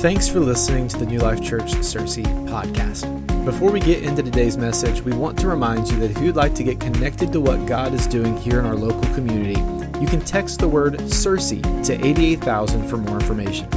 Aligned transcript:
Thanks 0.00 0.28
for 0.28 0.40
listening 0.40 0.88
to 0.88 0.98
the 0.98 1.06
New 1.06 1.20
Life 1.20 1.42
Church 1.42 1.72
Searcy 1.72 2.22
podcast. 2.46 3.06
Before 3.46 3.72
we 3.72 3.80
get 3.80 4.02
into 4.02 4.22
today's 4.22 4.58
message, 4.58 5.00
we 5.00 5.12
want 5.12 5.38
to 5.38 5.48
remind 5.48 5.90
you 5.90 5.98
that 6.00 6.10
if 6.10 6.18
you'd 6.18 6.36
like 6.36 6.54
to 6.56 6.62
get 6.62 6.78
connected 6.78 7.32
to 7.32 7.40
what 7.40 7.64
God 7.64 7.94
is 7.94 8.06
doing 8.06 8.36
here 8.36 8.58
in 8.58 8.66
our 8.66 8.74
local 8.74 9.02
community, 9.14 9.58
you 9.98 10.06
can 10.06 10.20
text 10.20 10.60
the 10.60 10.68
word 10.68 10.98
Searcy 10.98 11.62
to 11.86 11.94
88000 11.94 12.86
for 12.86 12.98
more 12.98 13.18
information. 13.18 13.70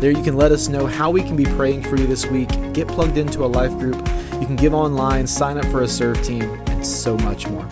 There 0.00 0.10
you 0.10 0.22
can 0.22 0.34
let 0.34 0.50
us 0.50 0.68
know 0.68 0.86
how 0.86 1.10
we 1.10 1.20
can 1.20 1.36
be 1.36 1.44
praying 1.44 1.82
for 1.82 1.96
you 1.96 2.06
this 2.06 2.24
week, 2.24 2.48
get 2.72 2.88
plugged 2.88 3.18
into 3.18 3.44
a 3.44 3.46
life 3.46 3.72
group, 3.72 3.96
you 4.40 4.46
can 4.46 4.56
give 4.56 4.72
online, 4.72 5.26
sign 5.26 5.58
up 5.58 5.66
for 5.66 5.82
a 5.82 5.88
serve 5.88 6.22
team, 6.24 6.42
and 6.68 6.84
so 6.84 7.18
much 7.18 7.46
more. 7.46 7.66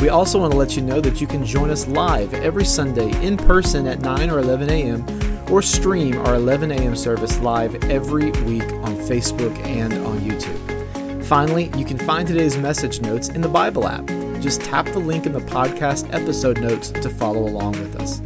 We 0.00 0.08
also 0.08 0.38
want 0.38 0.52
to 0.52 0.58
let 0.58 0.74
you 0.74 0.80
know 0.80 1.02
that 1.02 1.20
you 1.20 1.26
can 1.26 1.44
join 1.44 1.68
us 1.68 1.86
live 1.86 2.32
every 2.32 2.64
Sunday 2.64 3.10
in 3.22 3.36
person 3.36 3.86
at 3.86 4.00
9 4.00 4.30
or 4.30 4.38
11 4.38 4.70
a.m 4.70 5.25
or 5.50 5.62
stream 5.62 6.18
our 6.18 6.34
11 6.34 6.72
a.m. 6.72 6.96
service 6.96 7.38
live 7.40 7.74
every 7.84 8.30
week 8.42 8.62
on 8.62 8.96
Facebook 8.96 9.56
and 9.64 9.92
on 10.06 10.18
YouTube. 10.20 11.24
Finally, 11.24 11.70
you 11.76 11.84
can 11.84 11.98
find 11.98 12.26
today's 12.28 12.56
message 12.56 13.00
notes 13.00 13.28
in 13.28 13.40
the 13.40 13.48
Bible 13.48 13.86
app. 13.88 14.06
Just 14.40 14.60
tap 14.60 14.86
the 14.86 14.98
link 14.98 15.26
in 15.26 15.32
the 15.32 15.40
podcast 15.40 16.12
episode 16.12 16.60
notes 16.60 16.90
to 16.90 17.08
follow 17.10 17.42
along 17.42 17.72
with 17.72 18.00
us. 18.00 18.20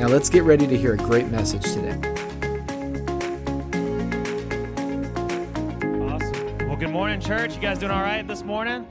Now, 0.00 0.08
let's 0.08 0.30
get 0.30 0.42
ready 0.44 0.66
to 0.66 0.76
hear 0.76 0.94
a 0.94 0.96
great 0.96 1.28
message 1.28 1.64
today. 1.64 1.98
Awesome. 6.06 6.68
Well, 6.68 6.76
good 6.76 6.90
morning, 6.90 7.20
church. 7.20 7.54
You 7.54 7.60
guys 7.60 7.78
doing 7.78 7.92
all 7.92 8.02
right 8.02 8.26
this 8.26 8.42
morning? 8.42 8.86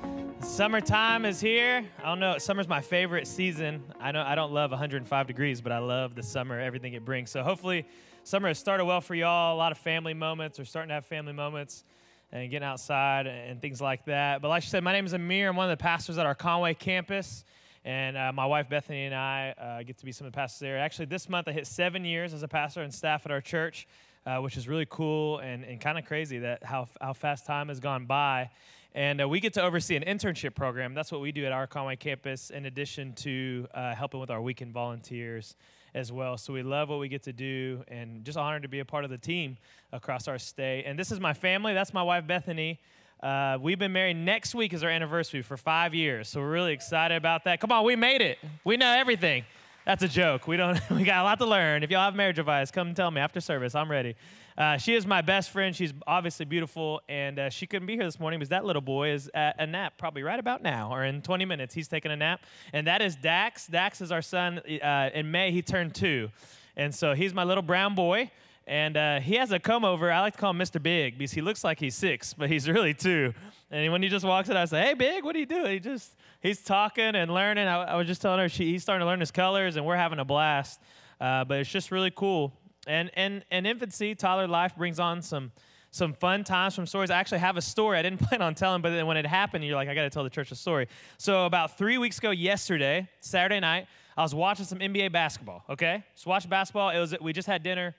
Summertime 0.55 1.25
is 1.25 1.41
here. 1.41 1.83
I 2.01 2.05
don't 2.05 2.21
know. 2.21 2.37
Summer's 2.37 2.69
my 2.69 2.79
favorite 2.79 3.27
season. 3.27 3.83
I 3.99 4.13
know 4.13 4.21
I 4.21 4.35
don't 4.35 4.53
love 4.53 4.71
105 4.71 5.27
degrees, 5.27 5.59
but 5.59 5.73
I 5.73 5.79
love 5.79 6.15
the 6.15 6.23
summer, 6.23 6.57
everything 6.57 6.93
it 6.93 7.03
brings. 7.03 7.29
So 7.29 7.43
hopefully, 7.43 7.85
summer 8.23 8.47
has 8.47 8.57
started 8.57 8.85
well 8.85 9.01
for 9.01 9.15
y'all. 9.15 9.53
A 9.53 9.57
lot 9.57 9.73
of 9.73 9.77
family 9.77 10.13
moments. 10.13 10.57
We're 10.57 10.63
starting 10.63 10.87
to 10.87 10.93
have 10.93 11.05
family 11.05 11.33
moments 11.33 11.83
and 12.31 12.49
getting 12.49 12.65
outside 12.65 13.27
and 13.27 13.61
things 13.61 13.81
like 13.81 14.05
that. 14.05 14.41
But 14.41 14.47
like 14.47 14.63
I 14.63 14.65
said, 14.65 14.81
my 14.81 14.93
name 14.93 15.05
is 15.05 15.11
Amir. 15.11 15.49
I'm 15.49 15.57
one 15.57 15.69
of 15.69 15.77
the 15.77 15.83
pastors 15.83 16.17
at 16.17 16.25
our 16.25 16.35
Conway 16.35 16.73
campus. 16.73 17.43
And 17.83 18.15
uh, 18.15 18.31
my 18.31 18.45
wife 18.45 18.69
Bethany 18.69 19.07
and 19.07 19.13
I 19.13 19.53
uh, 19.59 19.83
get 19.83 19.97
to 19.97 20.05
be 20.05 20.13
some 20.13 20.25
of 20.25 20.31
the 20.31 20.37
pastors 20.37 20.59
there. 20.59 20.77
Actually, 20.77 21.07
this 21.07 21.27
month 21.27 21.49
I 21.49 21.51
hit 21.51 21.67
seven 21.67 22.05
years 22.05 22.33
as 22.33 22.43
a 22.43 22.47
pastor 22.47 22.81
and 22.81 22.93
staff 22.93 23.25
at 23.25 23.31
our 23.33 23.41
church, 23.41 23.89
uh, 24.25 24.37
which 24.37 24.55
is 24.55 24.69
really 24.69 24.87
cool 24.89 25.39
and, 25.39 25.65
and 25.65 25.81
kind 25.81 25.99
of 25.99 26.05
crazy 26.05 26.39
that 26.39 26.63
how, 26.63 26.87
how 27.01 27.11
fast 27.11 27.45
time 27.45 27.67
has 27.67 27.81
gone 27.81 28.05
by. 28.05 28.49
And 28.95 29.21
uh, 29.21 29.27
we 29.27 29.41
get 29.41 29.53
to 29.55 29.61
oversee 29.61 29.97
an 29.97 30.03
internship 30.03 30.55
program. 30.55 30.93
That's 30.93 31.11
what 31.11 31.19
we 31.19 31.33
do 31.33 31.45
at 31.45 31.51
our 31.51 31.67
Conway 31.67 31.97
campus, 31.97 32.49
in 32.49 32.65
addition 32.65 33.11
to 33.15 33.67
uh, 33.73 33.93
helping 33.93 34.21
with 34.21 34.29
our 34.29 34.41
weekend 34.41 34.71
volunteers 34.71 35.57
as 35.93 36.13
well. 36.13 36.37
So 36.37 36.53
we 36.53 36.63
love 36.63 36.87
what 36.87 36.99
we 36.99 37.09
get 37.09 37.21
to 37.23 37.33
do 37.33 37.83
and 37.89 38.23
just 38.23 38.37
honored 38.37 38.61
to 38.61 38.69
be 38.69 38.79
a 38.79 38.85
part 38.85 39.03
of 39.03 39.09
the 39.09 39.17
team 39.17 39.57
across 39.91 40.29
our 40.29 40.37
state. 40.37 40.85
And 40.85 40.97
this 40.97 41.11
is 41.11 41.19
my 41.19 41.33
family. 41.33 41.73
That's 41.73 41.93
my 41.93 42.03
wife, 42.03 42.25
Bethany. 42.25 42.79
Uh, 43.21 43.57
we've 43.59 43.77
been 43.77 43.91
married. 43.91 44.15
Next 44.15 44.55
week 44.55 44.71
is 44.71 44.81
our 44.81 44.89
anniversary 44.89 45.41
for 45.41 45.57
five 45.57 45.93
years. 45.93 46.29
So 46.29 46.39
we're 46.39 46.51
really 46.51 46.73
excited 46.73 47.15
about 47.15 47.43
that. 47.43 47.59
Come 47.59 47.73
on, 47.73 47.83
we 47.83 47.97
made 47.97 48.21
it. 48.21 48.37
We 48.63 48.77
know 48.77 48.93
everything. 48.93 49.43
That's 49.85 50.01
a 50.01 50.07
joke. 50.07 50.47
We 50.47 50.57
don't. 50.57 50.79
We 50.89 51.03
got 51.03 51.21
a 51.21 51.23
lot 51.23 51.37
to 51.39 51.45
learn. 51.45 51.83
If 51.83 51.91
y'all 51.91 52.01
have 52.01 52.15
marriage 52.15 52.39
advice, 52.39 52.71
come 52.71 52.95
tell 52.95 53.11
me 53.11 53.21
after 53.21 53.39
service. 53.39 53.75
I'm 53.75 53.91
ready. 53.91 54.15
Uh, 54.57 54.77
she 54.77 54.95
is 54.95 55.05
my 55.05 55.21
best 55.21 55.51
friend. 55.51 55.75
She's 55.75 55.93
obviously 56.07 56.45
beautiful, 56.45 57.01
and 57.07 57.37
uh, 57.37 57.49
she 57.49 57.67
couldn't 57.67 57.85
be 57.85 57.93
here 57.93 58.05
this 58.05 58.19
morning 58.19 58.39
because 58.39 58.49
that 58.49 58.65
little 58.65 58.81
boy 58.81 59.11
is 59.11 59.29
at 59.35 59.55
a 59.59 59.67
nap 59.67 59.93
probably 59.97 60.23
right 60.23 60.39
about 60.39 60.63
now 60.63 60.91
or 60.91 61.03
in 61.03 61.21
20 61.21 61.45
minutes. 61.45 61.75
He's 61.75 61.87
taking 61.87 62.11
a 62.11 62.15
nap, 62.15 62.41
and 62.73 62.87
that 62.87 63.01
is 63.01 63.15
Dax. 63.15 63.67
Dax 63.67 64.01
is 64.01 64.11
our 64.11 64.23
son. 64.23 64.59
Uh, 64.59 65.09
in 65.13 65.29
May, 65.29 65.51
he 65.51 65.61
turned 65.61 65.93
two, 65.93 66.29
and 66.75 66.95
so 66.95 67.13
he's 67.13 67.33
my 67.33 67.43
little 67.43 67.63
brown 67.63 67.93
boy. 67.93 68.31
And 68.67 68.97
uh, 68.97 69.19
he 69.19 69.35
has 69.35 69.51
a 69.51 69.59
comb 69.59 69.85
over. 69.85 70.11
I 70.11 70.21
like 70.21 70.33
to 70.33 70.39
call 70.39 70.49
him 70.49 70.57
Mr. 70.57 70.81
Big 70.81 71.19
because 71.19 71.31
he 71.31 71.41
looks 71.41 71.63
like 71.63 71.79
he's 71.79 71.93
six, 71.93 72.33
but 72.33 72.49
he's 72.49 72.67
really 72.67 72.95
two. 72.95 73.35
And 73.75 73.91
when 73.91 74.01
he 74.01 74.09
just 74.09 74.25
walks 74.25 74.47
in, 74.49 74.55
I 74.55 74.65
say, 74.65 74.81
"Hey, 74.81 74.93
Big, 74.93 75.23
what 75.23 75.33
do 75.33 75.39
you 75.39 75.45
do?" 75.45 75.65
He 75.65 75.79
just 75.79 76.15
he's 76.41 76.63
talking 76.63 77.15
and 77.15 77.33
learning. 77.33 77.67
I, 77.67 77.83
I 77.83 77.95
was 77.95 78.07
just 78.07 78.21
telling 78.21 78.39
her 78.39 78.47
she, 78.47 78.71
he's 78.71 78.83
starting 78.83 79.01
to 79.01 79.05
learn 79.05 79.19
his 79.19 79.31
colors, 79.31 79.75
and 79.75 79.85
we're 79.85 79.97
having 79.97 80.19
a 80.19 80.25
blast. 80.25 80.81
Uh, 81.19 81.43
but 81.43 81.59
it's 81.59 81.69
just 81.69 81.91
really 81.91 82.11
cool 82.11 82.53
and 82.87 83.11
and 83.15 83.43
and 83.51 83.65
infancy, 83.67 84.15
toddler 84.15 84.47
life 84.47 84.75
brings 84.75 84.99
on 84.99 85.21
some 85.21 85.51
some 85.91 86.13
fun 86.13 86.43
times 86.43 86.75
from 86.75 86.85
stories. 86.85 87.09
I 87.09 87.17
actually 87.17 87.39
have 87.39 87.57
a 87.57 87.61
story 87.61 87.97
I 87.97 88.01
didn't 88.01 88.19
plan 88.27 88.41
on 88.41 88.55
telling, 88.55 88.81
but 88.81 88.89
then 88.89 89.07
when 89.07 89.17
it 89.17 89.25
happened, 89.25 89.63
you're 89.63 89.75
like, 89.75 89.87
I 89.87 89.95
got 89.95 90.03
to 90.03 90.09
tell 90.09 90.23
the 90.23 90.29
church 90.29 90.51
a 90.51 90.55
story. 90.55 90.87
So 91.17 91.45
about 91.45 91.77
three 91.77 91.97
weeks 91.97 92.17
ago, 92.17 92.31
yesterday, 92.31 93.07
Saturday 93.21 93.59
night, 93.59 93.87
I 94.17 94.23
was 94.23 94.35
watching 94.35 94.65
some 94.65 94.79
NBA 94.79 95.11
basketball. 95.11 95.63
Okay, 95.69 96.03
just 96.13 96.25
watch 96.25 96.49
basketball. 96.49 96.89
It 96.89 96.99
was 96.99 97.15
we 97.21 97.33
just 97.33 97.47
had 97.47 97.63
dinner. 97.63 97.95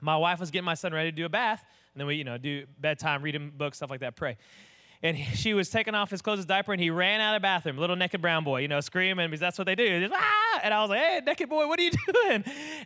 My 0.00 0.16
wife 0.16 0.40
was 0.40 0.50
getting 0.50 0.64
my 0.64 0.74
son 0.74 0.92
ready 0.92 1.10
to 1.10 1.16
do 1.16 1.24
a 1.24 1.28
bath, 1.28 1.64
and 1.92 2.00
then 2.00 2.06
we 2.06 2.16
you 2.16 2.24
know 2.24 2.38
do 2.38 2.66
bedtime, 2.78 3.22
read 3.22 3.34
him 3.34 3.52
books, 3.56 3.78
stuff 3.78 3.90
like 3.90 4.00
that, 4.00 4.16
pray 4.16 4.36
and 5.04 5.18
she 5.34 5.52
was 5.52 5.68
taking 5.68 5.94
off 5.94 6.10
his 6.10 6.22
clothes, 6.22 6.38
his 6.38 6.46
diaper, 6.46 6.72
and 6.72 6.80
he 6.80 6.88
ran 6.88 7.20
out 7.20 7.34
of 7.34 7.42
the 7.42 7.44
bathroom, 7.44 7.76
little 7.76 7.94
naked 7.94 8.22
brown 8.22 8.42
boy, 8.42 8.60
you 8.60 8.68
know, 8.68 8.80
screaming 8.80 9.28
because 9.28 9.38
that's 9.38 9.58
what 9.58 9.66
they 9.66 9.74
do. 9.74 10.00
Just, 10.00 10.14
ah! 10.16 10.60
And 10.62 10.72
I 10.72 10.80
was 10.80 10.88
like, 10.88 11.00
hey, 11.00 11.20
naked 11.24 11.50
boy, 11.50 11.68
what 11.68 11.78
are 11.78 11.82
you 11.82 11.90
doing? 12.12 12.42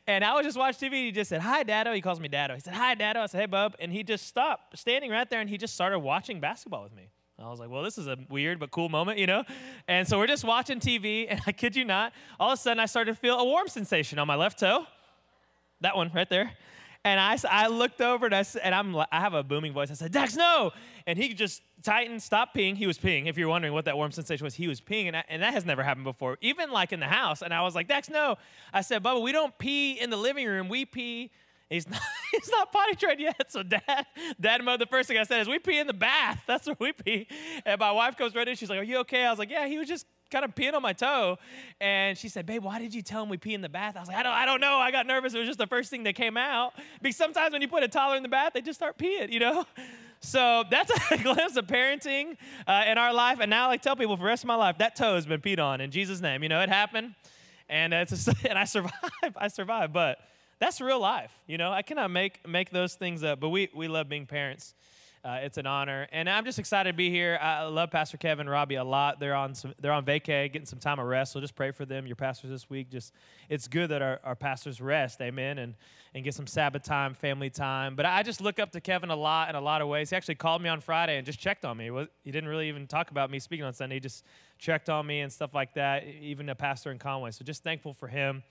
And 0.08 0.24
I 0.24 0.34
was 0.34 0.44
just 0.44 0.58
watching 0.58 0.90
TV. 0.90 1.06
He 1.06 1.12
just 1.12 1.28
said, 1.28 1.40
hi, 1.40 1.62
Dado. 1.62 1.92
He 1.92 2.00
calls 2.00 2.18
me 2.18 2.26
Dado. 2.26 2.54
He 2.54 2.60
said, 2.60 2.74
hi, 2.74 2.96
Dado. 2.96 3.20
I 3.20 3.26
said, 3.26 3.40
hey, 3.40 3.46
bub. 3.46 3.76
And 3.78 3.92
he 3.92 4.02
just 4.02 4.26
stopped 4.26 4.76
standing 4.76 5.12
right 5.12 5.30
there 5.30 5.40
and 5.40 5.48
he 5.48 5.56
just 5.56 5.74
started 5.74 6.00
watching 6.00 6.40
basketball 6.40 6.82
with 6.82 6.92
me. 6.92 7.08
I 7.38 7.48
was 7.48 7.60
like, 7.60 7.70
well, 7.70 7.84
this 7.84 7.98
is 7.98 8.08
a 8.08 8.16
weird 8.28 8.58
but 8.58 8.72
cool 8.72 8.88
moment, 8.88 9.18
you 9.18 9.28
know? 9.28 9.44
And 9.86 10.08
so 10.08 10.18
we're 10.18 10.26
just 10.26 10.42
watching 10.42 10.80
TV, 10.80 11.26
and 11.30 11.40
I 11.46 11.52
kid 11.52 11.76
you 11.76 11.84
not, 11.84 12.12
all 12.40 12.50
of 12.50 12.58
a 12.58 12.60
sudden 12.60 12.80
I 12.80 12.86
started 12.86 13.12
to 13.12 13.20
feel 13.20 13.38
a 13.38 13.44
warm 13.44 13.68
sensation 13.68 14.18
on 14.18 14.26
my 14.26 14.34
left 14.34 14.58
toe. 14.58 14.86
That 15.82 15.96
one 15.96 16.10
right 16.12 16.28
there. 16.28 16.50
And 17.04 17.20
I, 17.20 17.38
I 17.48 17.68
looked 17.68 18.00
over 18.00 18.26
and, 18.26 18.34
I, 18.34 18.44
and 18.62 18.74
I'm, 18.74 18.96
I 18.96 19.06
have 19.12 19.32
a 19.32 19.42
booming 19.42 19.72
voice. 19.72 19.90
I 19.90 19.94
said, 19.94 20.12
Dax, 20.12 20.36
no. 20.36 20.72
And 21.06 21.18
he 21.18 21.32
just 21.32 21.62
tightened, 21.82 22.22
stopped 22.22 22.56
peeing. 22.56 22.76
He 22.76 22.86
was 22.86 22.98
peeing. 22.98 23.26
If 23.26 23.38
you're 23.38 23.48
wondering 23.48 23.72
what 23.72 23.84
that 23.86 23.96
warm 23.96 24.10
sensation 24.10 24.44
was, 24.44 24.54
he 24.54 24.68
was 24.68 24.80
peeing. 24.80 25.06
And, 25.06 25.16
I, 25.16 25.24
and 25.28 25.42
that 25.42 25.54
has 25.54 25.64
never 25.64 25.82
happened 25.82 26.04
before, 26.04 26.38
even 26.40 26.70
like 26.70 26.92
in 26.92 27.00
the 27.00 27.06
house. 27.06 27.40
And 27.40 27.54
I 27.54 27.62
was 27.62 27.74
like, 27.74 27.88
Dax, 27.88 28.10
no. 28.10 28.36
I 28.72 28.80
said, 28.82 29.02
Bubba, 29.02 29.22
we 29.22 29.32
don't 29.32 29.56
pee 29.58 29.92
in 29.92 30.10
the 30.10 30.16
living 30.16 30.46
room. 30.46 30.68
We 30.68 30.84
pee. 30.84 31.30
He's 31.70 31.88
not, 31.88 32.00
he's 32.32 32.50
not 32.50 32.72
potty 32.72 32.94
trained 32.94 33.20
yet. 33.20 33.50
So 33.50 33.62
dad, 33.62 34.06
dad 34.40 34.64
mode, 34.64 34.80
the 34.80 34.86
first 34.86 35.08
thing 35.08 35.18
I 35.18 35.24
said 35.24 35.42
is, 35.42 35.48
we 35.48 35.58
pee 35.58 35.78
in 35.78 35.86
the 35.86 35.92
bath. 35.92 36.42
That's 36.46 36.66
where 36.66 36.76
we 36.78 36.92
pee. 36.92 37.26
And 37.64 37.78
my 37.78 37.92
wife 37.92 38.16
comes 38.16 38.34
right 38.34 38.46
in. 38.46 38.56
She's 38.56 38.70
like, 38.70 38.78
are 38.78 38.84
you 38.84 38.98
okay? 38.98 39.24
I 39.24 39.30
was 39.30 39.38
like, 39.38 39.50
yeah, 39.50 39.66
he 39.66 39.78
was 39.78 39.88
just 39.88 40.06
kind 40.30 40.44
of 40.44 40.54
peeing 40.54 40.74
on 40.74 40.82
my 40.82 40.92
toe. 40.92 41.38
And 41.80 42.16
she 42.16 42.28
said, 42.28 42.46
Babe, 42.46 42.62
why 42.62 42.78
did 42.78 42.94
you 42.94 43.02
tell 43.02 43.22
him 43.22 43.28
we 43.28 43.38
pee 43.38 43.54
in 43.54 43.60
the 43.60 43.68
bath? 43.68 43.96
I 43.96 44.00
was 44.00 44.08
like, 44.08 44.18
I 44.18 44.22
don't, 44.22 44.32
I 44.32 44.44
don't 44.44 44.60
know. 44.60 44.76
I 44.76 44.90
got 44.90 45.06
nervous. 45.06 45.34
It 45.34 45.38
was 45.38 45.46
just 45.46 45.58
the 45.58 45.66
first 45.66 45.90
thing 45.90 46.02
that 46.04 46.14
came 46.14 46.36
out. 46.36 46.74
Because 47.00 47.16
sometimes 47.16 47.52
when 47.52 47.62
you 47.62 47.68
put 47.68 47.82
a 47.82 47.88
toddler 47.88 48.16
in 48.16 48.22
the 48.22 48.28
bath, 48.28 48.52
they 48.54 48.60
just 48.60 48.78
start 48.78 48.98
peeing, 48.98 49.32
you 49.32 49.40
know? 49.40 49.64
So 50.20 50.64
that's 50.68 50.90
a 51.12 51.18
glimpse 51.18 51.56
of 51.56 51.68
parenting 51.68 52.36
uh, 52.66 52.84
in 52.88 52.98
our 52.98 53.14
life. 53.14 53.38
And 53.40 53.48
now 53.48 53.66
I 53.66 53.68
like 53.68 53.82
tell 53.82 53.94
people 53.94 54.16
for 54.16 54.22
the 54.22 54.26
rest 54.26 54.42
of 54.42 54.48
my 54.48 54.56
life, 54.56 54.78
that 54.78 54.96
toe 54.96 55.14
has 55.14 55.26
been 55.26 55.40
peed 55.40 55.60
on 55.60 55.80
in 55.80 55.92
Jesus' 55.92 56.20
name. 56.20 56.42
You 56.42 56.48
know, 56.48 56.60
it 56.60 56.68
happened. 56.68 57.14
And, 57.68 57.94
it's 57.94 58.26
a, 58.26 58.34
and 58.48 58.58
I 58.58 58.64
survived. 58.64 58.94
I 59.36 59.46
survived. 59.46 59.92
But 59.92 60.18
that's 60.58 60.80
real 60.80 61.00
life. 61.00 61.32
You 61.46 61.58
know, 61.58 61.72
I 61.72 61.82
cannot 61.82 62.10
make, 62.10 62.46
make 62.46 62.70
those 62.70 62.94
things 62.94 63.22
up. 63.22 63.40
But 63.40 63.50
we, 63.50 63.68
we 63.74 63.88
love 63.88 64.08
being 64.08 64.26
parents. 64.26 64.74
Uh, 65.24 65.40
it's 65.42 65.58
an 65.58 65.66
honor, 65.66 66.06
and 66.12 66.30
I'm 66.30 66.44
just 66.44 66.60
excited 66.60 66.92
to 66.92 66.96
be 66.96 67.10
here. 67.10 67.38
I 67.42 67.64
love 67.64 67.90
Pastor 67.90 68.16
Kevin 68.16 68.42
and 68.42 68.50
Robbie 68.50 68.76
a 68.76 68.84
lot. 68.84 69.18
They're 69.18 69.34
on 69.34 69.52
some, 69.52 69.74
they're 69.80 69.92
on 69.92 70.04
vacay, 70.04 70.50
getting 70.50 70.64
some 70.64 70.78
time 70.78 71.00
of 71.00 71.06
rest. 71.06 71.32
So 71.32 71.40
just 71.40 71.56
pray 71.56 71.72
for 71.72 71.84
them, 71.84 72.06
your 72.06 72.14
pastors 72.14 72.50
this 72.50 72.70
week. 72.70 72.88
Just 72.88 73.12
it's 73.48 73.66
good 73.66 73.90
that 73.90 74.00
our, 74.00 74.20
our 74.22 74.36
pastors 74.36 74.80
rest, 74.80 75.20
amen, 75.20 75.58
and 75.58 75.74
and 76.14 76.22
get 76.22 76.34
some 76.34 76.46
Sabbath 76.46 76.84
time, 76.84 77.14
family 77.14 77.50
time. 77.50 77.96
But 77.96 78.06
I 78.06 78.22
just 78.22 78.40
look 78.40 78.60
up 78.60 78.70
to 78.72 78.80
Kevin 78.80 79.10
a 79.10 79.16
lot 79.16 79.48
in 79.48 79.56
a 79.56 79.60
lot 79.60 79.82
of 79.82 79.88
ways. 79.88 80.08
He 80.10 80.16
actually 80.16 80.36
called 80.36 80.62
me 80.62 80.68
on 80.68 80.80
Friday 80.80 81.16
and 81.16 81.26
just 81.26 81.40
checked 81.40 81.64
on 81.64 81.76
me. 81.76 81.90
He 82.22 82.30
didn't 82.30 82.48
really 82.48 82.68
even 82.68 82.86
talk 82.86 83.10
about 83.10 83.28
me 83.28 83.40
speaking 83.40 83.64
on 83.64 83.72
Sunday. 83.72 83.96
He 83.96 84.00
just 84.00 84.24
checked 84.56 84.88
on 84.88 85.04
me 85.04 85.20
and 85.20 85.32
stuff 85.32 85.52
like 85.52 85.74
that. 85.74 86.06
Even 86.06 86.48
a 86.48 86.54
pastor 86.54 86.92
in 86.92 86.98
Conway. 86.98 87.32
So 87.32 87.44
just 87.44 87.64
thankful 87.64 87.92
for 87.92 88.06
him 88.06 88.44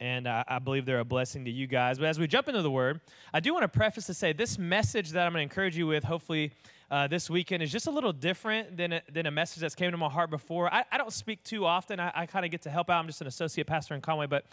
and 0.00 0.26
uh, 0.26 0.44
I 0.48 0.58
believe 0.58 0.86
they're 0.86 1.00
a 1.00 1.04
blessing 1.04 1.44
to 1.44 1.50
you 1.50 1.66
guys. 1.66 1.98
But 1.98 2.06
as 2.06 2.18
we 2.18 2.26
jump 2.26 2.48
into 2.48 2.62
the 2.62 2.70
word, 2.70 3.00
I 3.32 3.40
do 3.40 3.52
want 3.52 3.62
to 3.62 3.68
preface 3.68 4.06
to 4.06 4.14
say 4.14 4.32
this 4.32 4.58
message 4.58 5.10
that 5.10 5.26
I'm 5.26 5.32
going 5.32 5.46
to 5.46 5.52
encourage 5.52 5.76
you 5.76 5.86
with, 5.86 6.04
hopefully. 6.04 6.52
Uh, 6.90 7.08
this 7.08 7.30
weekend 7.30 7.62
is 7.62 7.72
just 7.72 7.86
a 7.86 7.90
little 7.90 8.12
different 8.12 8.76
than 8.76 8.92
a, 8.92 9.02
than 9.10 9.26
a 9.26 9.30
message 9.30 9.60
that's 9.60 9.74
came 9.74 9.90
to 9.90 9.96
my 9.96 10.08
heart 10.08 10.30
before. 10.30 10.72
I, 10.72 10.84
I 10.92 10.98
don't 10.98 11.12
speak 11.12 11.42
too 11.42 11.64
often. 11.64 11.98
I, 11.98 12.12
I 12.14 12.26
kind 12.26 12.44
of 12.44 12.50
get 12.50 12.62
to 12.62 12.70
help 12.70 12.90
out. 12.90 13.00
I'm 13.00 13.06
just 13.06 13.20
an 13.20 13.26
associate 13.26 13.66
pastor 13.66 13.94
in 13.94 14.00
Conway, 14.00 14.26
but 14.26 14.44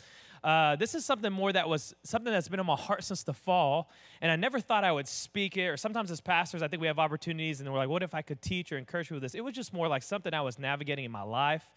uh, 0.44 0.76
this 0.76 0.96
is 0.96 1.06
something 1.06 1.32
more 1.32 1.54
that 1.54 1.70
was 1.70 1.94
something 2.04 2.34
that's 2.34 2.48
been 2.48 2.60
in 2.60 2.66
my 2.66 2.76
heart 2.76 3.04
since 3.04 3.22
the 3.24 3.34
fall, 3.34 3.92
and 4.22 4.32
I 4.32 4.36
never 4.36 4.60
thought 4.60 4.84
I 4.84 4.92
would 4.92 5.08
speak 5.08 5.56
it. 5.58 5.68
Or 5.68 5.78
sometimes 5.78 6.10
as 6.10 6.20
pastors, 6.20 6.64
I 6.64 6.68
think 6.68 6.82
we 6.82 6.88
have 6.88 6.98
opportunities, 6.98 7.62
and 7.62 7.72
we're 7.72 7.78
like, 7.78 7.90
"What 7.90 8.02
if 8.02 8.16
I 8.16 8.24
could 8.24 8.42
teach 8.42 8.72
or 8.72 8.78
encourage 8.78 9.12
you 9.12 9.16
with 9.16 9.24
this?" 9.24 9.36
It 9.36 9.44
was 9.44 9.54
just 9.54 9.72
more 9.72 9.88
like 9.88 10.02
something 10.02 10.34
I 10.34 10.42
was 10.42 10.58
navigating 10.58 11.06
in 11.06 11.12
my 11.12 11.22
life. 11.22 11.70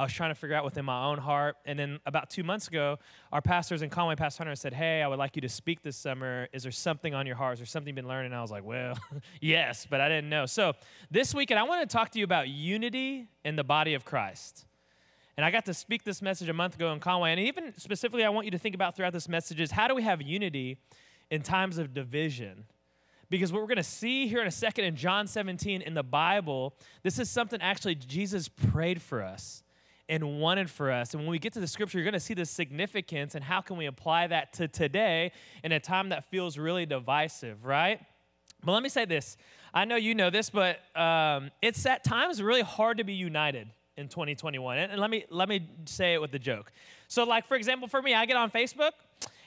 I 0.00 0.04
was 0.04 0.14
trying 0.14 0.30
to 0.30 0.34
figure 0.34 0.56
out 0.56 0.64
within 0.64 0.86
my 0.86 1.04
own 1.04 1.18
heart. 1.18 1.56
And 1.66 1.78
then 1.78 2.00
about 2.06 2.30
two 2.30 2.42
months 2.42 2.68
ago, 2.68 2.98
our 3.32 3.42
pastors 3.42 3.82
in 3.82 3.90
Conway, 3.90 4.14
Pastor 4.14 4.44
Hunter, 4.44 4.56
said, 4.56 4.72
Hey, 4.72 5.02
I 5.02 5.06
would 5.06 5.18
like 5.18 5.36
you 5.36 5.42
to 5.42 5.48
speak 5.50 5.82
this 5.82 5.94
summer. 5.94 6.48
Is 6.54 6.62
there 6.62 6.72
something 6.72 7.12
on 7.12 7.26
your 7.26 7.36
heart? 7.36 7.52
Is 7.52 7.58
there 7.58 7.66
something 7.66 7.88
you've 7.88 7.96
been 7.96 8.08
learning? 8.08 8.32
And 8.32 8.34
I 8.34 8.40
was 8.40 8.50
like, 8.50 8.64
Well, 8.64 8.98
yes, 9.42 9.86
but 9.90 10.00
I 10.00 10.08
didn't 10.08 10.30
know. 10.30 10.46
So 10.46 10.72
this 11.10 11.34
weekend, 11.34 11.60
I 11.60 11.64
want 11.64 11.86
to 11.86 11.92
talk 11.92 12.08
to 12.12 12.18
you 12.18 12.24
about 12.24 12.48
unity 12.48 13.28
in 13.44 13.56
the 13.56 13.62
body 13.62 13.92
of 13.92 14.06
Christ. 14.06 14.64
And 15.36 15.44
I 15.44 15.50
got 15.50 15.66
to 15.66 15.74
speak 15.74 16.02
this 16.04 16.22
message 16.22 16.48
a 16.48 16.54
month 16.54 16.76
ago 16.76 16.94
in 16.94 16.98
Conway. 16.98 17.32
And 17.32 17.40
even 17.40 17.74
specifically, 17.76 18.24
I 18.24 18.30
want 18.30 18.46
you 18.46 18.52
to 18.52 18.58
think 18.58 18.74
about 18.74 18.96
throughout 18.96 19.12
this 19.12 19.28
message 19.28 19.60
is 19.60 19.70
how 19.70 19.86
do 19.86 19.94
we 19.94 20.02
have 20.02 20.22
unity 20.22 20.78
in 21.30 21.42
times 21.42 21.76
of 21.76 21.92
division. 21.92 22.64
Because 23.28 23.52
what 23.52 23.60
we're 23.60 23.68
going 23.68 23.76
to 23.76 23.82
see 23.82 24.28
here 24.28 24.40
in 24.40 24.46
a 24.46 24.50
second 24.50 24.86
in 24.86 24.96
John 24.96 25.26
17 25.26 25.82
in 25.82 25.92
the 25.92 26.02
Bible, 26.02 26.74
this 27.02 27.18
is 27.18 27.28
something 27.28 27.60
actually 27.60 27.96
Jesus 27.96 28.48
prayed 28.48 29.02
for 29.02 29.22
us 29.22 29.62
and 30.10 30.40
wanted 30.40 30.68
for 30.68 30.90
us. 30.90 31.14
And 31.14 31.22
when 31.22 31.30
we 31.30 31.38
get 31.38 31.52
to 31.54 31.60
the 31.60 31.68
scripture, 31.68 31.96
you're 31.96 32.04
going 32.04 32.12
to 32.14 32.20
see 32.20 32.34
the 32.34 32.44
significance 32.44 33.36
and 33.36 33.44
how 33.44 33.60
can 33.60 33.76
we 33.76 33.86
apply 33.86 34.26
that 34.26 34.52
to 34.54 34.66
today 34.66 35.30
in 35.62 35.70
a 35.70 35.78
time 35.78 36.08
that 36.08 36.28
feels 36.30 36.58
really 36.58 36.84
divisive, 36.84 37.64
right? 37.64 38.00
But 38.62 38.72
let 38.72 38.82
me 38.82 38.88
say 38.88 39.04
this. 39.04 39.36
I 39.72 39.84
know 39.84 39.94
you 39.94 40.16
know 40.16 40.28
this, 40.28 40.50
but 40.50 40.80
um, 41.00 41.52
it's 41.62 41.86
at 41.86 42.02
times 42.02 42.42
really 42.42 42.62
hard 42.62 42.98
to 42.98 43.04
be 43.04 43.14
united 43.14 43.70
in 43.96 44.08
2021. 44.08 44.78
And, 44.78 44.92
and 44.92 45.00
let 45.00 45.10
me 45.10 45.24
let 45.30 45.48
me 45.48 45.68
say 45.84 46.14
it 46.14 46.20
with 46.20 46.34
a 46.34 46.38
joke. 46.38 46.72
So, 47.06 47.24
like 47.24 47.46
for 47.46 47.56
example, 47.56 47.86
for 47.86 48.02
me, 48.02 48.12
I 48.12 48.26
get 48.26 48.36
on 48.36 48.50
Facebook, 48.50 48.90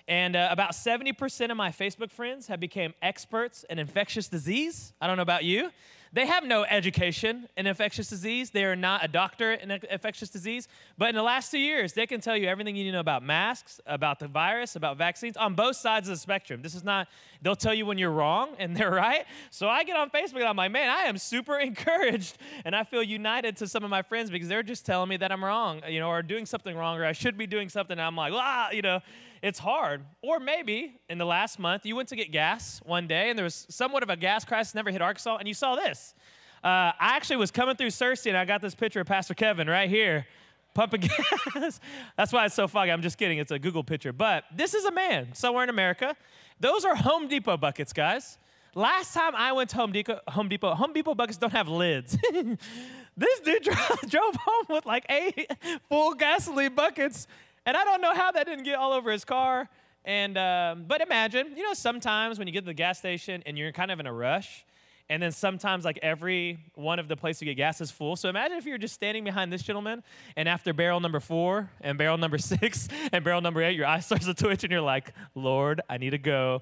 and 0.07 0.35
uh, 0.35 0.47
about 0.49 0.71
70% 0.71 1.51
of 1.51 1.57
my 1.57 1.71
Facebook 1.71 2.11
friends 2.11 2.47
have 2.47 2.59
become 2.59 2.93
experts 3.01 3.65
in 3.69 3.79
infectious 3.79 4.29
disease. 4.29 4.93
I 5.01 5.07
don't 5.07 5.17
know 5.17 5.23
about 5.23 5.43
you. 5.43 5.71
They 6.13 6.27
have 6.27 6.45
no 6.45 6.63
education 6.63 7.49
in 7.57 7.65
infectious 7.65 8.07
disease. 8.07 8.51
They 8.51 8.65
are 8.65 8.75
not 8.75 9.03
a 9.03 9.07
doctor 9.07 9.53
in 9.53 9.71
infectious 9.71 10.29
disease. 10.29 10.67
But 10.95 11.09
in 11.09 11.15
the 11.15 11.23
last 11.23 11.49
two 11.49 11.57
years, 11.57 11.93
they 11.93 12.05
can 12.05 12.21
tell 12.21 12.37
you 12.37 12.47
everything 12.47 12.75
you 12.75 12.83
need 12.83 12.91
to 12.91 12.97
know 12.97 12.99
about 12.99 13.23
masks, 13.23 13.81
about 13.87 14.19
the 14.19 14.27
virus, 14.27 14.75
about 14.75 14.97
vaccines 14.97 15.35
on 15.35 15.55
both 15.55 15.75
sides 15.75 16.07
of 16.07 16.13
the 16.13 16.19
spectrum. 16.19 16.61
This 16.61 16.75
is 16.75 16.83
not, 16.83 17.07
they'll 17.41 17.55
tell 17.55 17.73
you 17.73 17.87
when 17.87 17.97
you're 17.97 18.11
wrong 18.11 18.49
and 18.59 18.77
they're 18.77 18.91
right. 18.91 19.25
So 19.49 19.67
I 19.67 19.83
get 19.83 19.97
on 19.97 20.11
Facebook 20.11 20.41
and 20.41 20.43
I'm 20.45 20.55
like, 20.55 20.71
man, 20.71 20.87
I 20.87 21.05
am 21.05 21.17
super 21.17 21.57
encouraged. 21.59 22.37
And 22.63 22.75
I 22.75 22.83
feel 22.83 23.01
united 23.01 23.57
to 23.57 23.67
some 23.67 23.83
of 23.83 23.89
my 23.89 24.03
friends 24.03 24.29
because 24.29 24.47
they're 24.47 24.61
just 24.61 24.85
telling 24.85 25.09
me 25.09 25.17
that 25.17 25.31
I'm 25.31 25.43
wrong, 25.43 25.81
you 25.89 25.99
know, 25.99 26.09
or 26.09 26.21
doing 26.21 26.45
something 26.45 26.77
wrong, 26.77 26.99
or 26.99 27.05
I 27.05 27.13
should 27.13 27.39
be 27.39 27.47
doing 27.47 27.69
something. 27.69 27.97
And 27.97 28.05
I'm 28.05 28.15
like, 28.15 28.33
ah, 28.35 28.69
you 28.69 28.83
know, 28.83 28.99
it's 29.43 29.59
hard. 29.59 30.05
Or 30.21 30.39
maybe 30.39 30.99
in 31.09 31.17
the 31.17 31.25
last 31.25 31.59
month, 31.59 31.85
you 31.85 31.95
went 31.95 32.09
to 32.09 32.15
get 32.15 32.31
gas 32.31 32.81
one 32.85 33.05
day 33.05 33.29
and 33.29 33.37
there 33.37 33.43
was 33.43 33.67
somewhat 33.69 34.01
of 34.01 34.09
a 34.09 34.15
gas 34.15 34.45
crisis 34.45 34.73
never 34.73 34.89
hit 34.89 35.01
Arkansas, 35.01 35.35
and 35.37 35.47
you 35.47 35.53
saw 35.53 35.75
this. 35.75 36.15
Uh, 36.63 36.95
I 36.97 37.17
actually 37.17 37.35
was 37.35 37.51
coming 37.51 37.75
through 37.75 37.89
Searcy 37.89 38.27
and 38.27 38.37
I 38.37 38.45
got 38.45 38.61
this 38.61 38.73
picture 38.73 39.01
of 39.01 39.07
Pastor 39.07 39.33
Kevin 39.33 39.69
right 39.69 39.89
here 39.89 40.25
pumping 40.73 41.01
gas. 41.53 41.81
That's 42.17 42.31
why 42.31 42.45
it's 42.45 42.55
so 42.55 42.69
foggy. 42.69 42.91
I'm 42.91 43.01
just 43.01 43.17
kidding. 43.17 43.37
It's 43.37 43.51
a 43.51 43.59
Google 43.59 43.83
picture. 43.83 44.13
But 44.13 44.45
this 44.55 44.73
is 44.73 44.85
a 44.85 44.91
man 44.91 45.33
somewhere 45.33 45.63
in 45.63 45.69
America. 45.69 46.15
Those 46.61 46.85
are 46.85 46.95
Home 46.95 47.27
Depot 47.27 47.57
buckets, 47.57 47.91
guys. 47.91 48.37
Last 48.75 49.13
time 49.13 49.35
I 49.35 49.51
went 49.51 49.69
to 49.71 49.75
Home 49.75 49.91
Depot, 49.91 50.19
Home 50.29 50.49
Depot, 50.49 50.73
Home 50.73 50.93
Depot 50.93 51.13
buckets 51.13 51.37
don't 51.37 51.51
have 51.51 51.67
lids. 51.67 52.17
this 53.17 53.39
dude 53.41 53.61
drove, 53.63 54.01
drove 54.09 54.35
home 54.35 54.65
with 54.69 54.85
like 54.85 55.05
eight 55.09 55.51
full 55.89 56.15
gasoline 56.15 56.73
buckets 56.73 57.27
and 57.65 57.77
I 57.77 57.83
don't 57.83 58.01
know 58.01 58.13
how 58.13 58.31
that 58.31 58.45
didn't 58.45 58.63
get 58.63 58.75
all 58.75 58.93
over 58.93 59.11
his 59.11 59.25
car. 59.25 59.69
And 60.05 60.37
um, 60.37 60.85
but 60.87 61.01
imagine, 61.01 61.55
you 61.55 61.63
know, 61.63 61.73
sometimes 61.73 62.37
when 62.37 62.47
you 62.47 62.53
get 62.53 62.61
to 62.61 62.65
the 62.65 62.73
gas 62.73 62.99
station 62.99 63.41
and 63.45 63.57
you're 63.57 63.71
kind 63.71 63.89
of 63.89 63.99
in 63.99 64.05
a 64.05 64.13
rush, 64.13 64.65
and 65.09 65.21
then 65.21 65.31
sometimes 65.31 65.85
like 65.85 65.99
every 66.01 66.59
one 66.75 66.99
of 66.99 67.07
the 67.07 67.15
places 67.15 67.41
you 67.41 67.45
get 67.45 67.55
gas 67.55 67.81
is 67.81 67.91
full. 67.91 68.15
So 68.15 68.29
imagine 68.29 68.57
if 68.57 68.65
you're 68.65 68.77
just 68.77 68.93
standing 68.93 69.23
behind 69.23 69.51
this 69.51 69.61
gentleman, 69.61 70.03
and 70.35 70.49
after 70.49 70.73
barrel 70.73 70.99
number 70.99 71.19
four 71.19 71.69
and 71.81 71.97
barrel 71.97 72.17
number 72.17 72.37
six 72.39 72.87
and 73.11 73.23
barrel 73.23 73.41
number 73.41 73.61
eight, 73.61 73.75
your 73.75 73.85
eye 73.85 73.99
starts 74.01 74.25
to 74.25 74.33
twitch, 74.33 74.63
and 74.63 74.71
you're 74.71 74.81
like, 74.81 75.13
Lord, 75.35 75.81
I 75.89 75.97
need 75.97 76.11
to 76.11 76.17
go. 76.17 76.61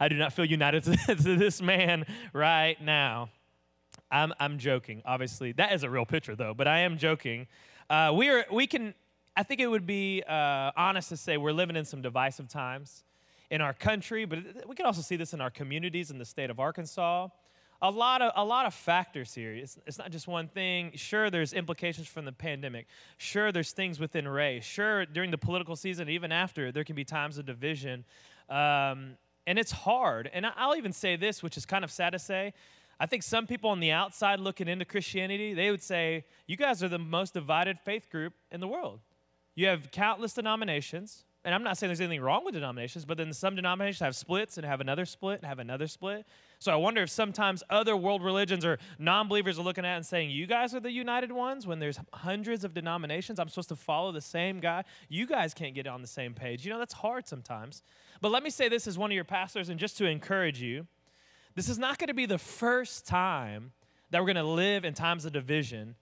I 0.00 0.08
do 0.08 0.16
not 0.16 0.32
feel 0.32 0.44
united 0.44 0.82
to, 1.06 1.16
this 1.36 1.62
man 1.62 2.06
right 2.32 2.80
now. 2.82 3.28
I'm, 4.10 4.32
I'm 4.40 4.58
joking, 4.58 5.02
obviously. 5.04 5.52
That 5.52 5.72
is 5.72 5.84
a 5.84 5.90
real 5.90 6.04
picture, 6.04 6.34
though, 6.34 6.54
but 6.54 6.66
I 6.66 6.80
am 6.80 6.98
joking. 6.98 7.46
Uh, 7.88 8.12
we, 8.14 8.28
are, 8.28 8.44
we 8.50 8.66
can 8.66 8.94
I 9.34 9.42
think 9.42 9.60
it 9.60 9.66
would 9.66 9.86
be 9.86 10.22
uh, 10.28 10.72
honest 10.76 11.08
to 11.08 11.16
say 11.16 11.38
we're 11.38 11.52
living 11.52 11.76
in 11.76 11.86
some 11.86 12.02
divisive 12.02 12.48
times 12.48 13.02
in 13.50 13.60
our 13.60 13.72
country, 13.72 14.24
but 14.26 14.68
we 14.68 14.74
can 14.74 14.84
also 14.84 15.00
see 15.00 15.16
this 15.16 15.32
in 15.32 15.40
our 15.40 15.50
communities 15.50 16.10
in 16.10 16.18
the 16.18 16.24
state 16.24 16.50
of 16.50 16.60
Arkansas. 16.60 17.28
A 17.80 17.90
lot 17.90 18.22
of, 18.22 18.32
a 18.36 18.44
lot 18.44 18.66
of 18.66 18.74
factors 18.74 19.34
here. 19.34 19.54
It's, 19.54 19.78
it's 19.86 19.98
not 19.98 20.10
just 20.10 20.28
one 20.28 20.48
thing. 20.48 20.92
Sure, 20.94 21.30
there's 21.30 21.52
implications 21.52 22.06
from 22.06 22.26
the 22.26 22.32
pandemic. 22.32 22.86
Sure, 23.16 23.50
there's 23.50 23.72
things 23.72 23.98
within 23.98 24.28
race. 24.28 24.64
Sure, 24.64 25.04
during 25.06 25.30
the 25.30 25.38
political 25.38 25.76
season, 25.76 26.08
even 26.08 26.30
after, 26.30 26.70
there 26.70 26.84
can 26.84 26.94
be 26.94 27.04
times 27.04 27.38
of 27.38 27.46
division. 27.46 28.04
Um, 28.48 29.16
and 29.46 29.58
it's 29.58 29.72
hard. 29.72 30.30
And 30.32 30.46
I'll 30.56 30.76
even 30.76 30.92
say 30.92 31.16
this, 31.16 31.42
which 31.42 31.56
is 31.56 31.66
kind 31.66 31.84
of 31.84 31.90
sad 31.90 32.10
to 32.10 32.18
say. 32.18 32.52
I 33.00 33.06
think 33.06 33.22
some 33.22 33.46
people 33.46 33.70
on 33.70 33.80
the 33.80 33.90
outside 33.90 34.38
looking 34.38 34.68
into 34.68 34.84
Christianity, 34.84 35.54
they 35.54 35.70
would 35.70 35.82
say, 35.82 36.24
you 36.46 36.56
guys 36.56 36.82
are 36.84 36.88
the 36.88 36.98
most 36.98 37.34
divided 37.34 37.80
faith 37.80 38.10
group 38.10 38.34
in 38.52 38.60
the 38.60 38.68
world. 38.68 39.00
You 39.54 39.66
have 39.66 39.90
countless 39.90 40.32
denominations, 40.32 41.24
and 41.44 41.54
I'm 41.54 41.62
not 41.62 41.76
saying 41.76 41.88
there's 41.88 42.00
anything 42.00 42.22
wrong 42.22 42.44
with 42.44 42.54
denominations, 42.54 43.04
but 43.04 43.18
then 43.18 43.32
some 43.32 43.56
denominations 43.56 44.00
have 44.00 44.14
splits 44.14 44.56
and 44.56 44.66
have 44.66 44.80
another 44.80 45.04
split 45.04 45.40
and 45.40 45.46
have 45.46 45.58
another 45.58 45.86
split. 45.88 46.24
So 46.58 46.72
I 46.72 46.76
wonder 46.76 47.02
if 47.02 47.10
sometimes 47.10 47.62
other 47.68 47.96
world 47.96 48.22
religions 48.22 48.64
or 48.64 48.78
non 48.98 49.28
believers 49.28 49.58
are 49.58 49.62
looking 49.62 49.84
at 49.84 49.96
and 49.96 50.06
saying, 50.06 50.30
You 50.30 50.46
guys 50.46 50.74
are 50.74 50.80
the 50.80 50.92
united 50.92 51.32
ones 51.32 51.66
when 51.66 51.80
there's 51.80 51.98
hundreds 52.12 52.64
of 52.64 52.72
denominations. 52.72 53.38
I'm 53.38 53.48
supposed 53.48 53.70
to 53.70 53.76
follow 53.76 54.12
the 54.12 54.20
same 54.20 54.60
guy. 54.60 54.84
You 55.08 55.26
guys 55.26 55.52
can't 55.52 55.74
get 55.74 55.86
on 55.86 56.00
the 56.00 56.08
same 56.08 56.32
page. 56.32 56.64
You 56.64 56.72
know, 56.72 56.78
that's 56.78 56.94
hard 56.94 57.26
sometimes. 57.26 57.82
But 58.20 58.30
let 58.30 58.42
me 58.44 58.50
say 58.50 58.68
this 58.68 58.86
as 58.86 58.96
one 58.96 59.10
of 59.10 59.14
your 59.14 59.24
pastors, 59.24 59.68
and 59.68 59.80
just 59.80 59.98
to 59.98 60.06
encourage 60.06 60.62
you 60.62 60.86
this 61.54 61.68
is 61.68 61.78
not 61.78 61.98
going 61.98 62.08
to 62.08 62.14
be 62.14 62.26
the 62.26 62.38
first 62.38 63.06
time 63.06 63.72
that 64.10 64.20
we're 64.20 64.32
going 64.32 64.36
to 64.36 64.42
live 64.44 64.84
in 64.84 64.94
times 64.94 65.24
of 65.24 65.32
division 65.32 65.96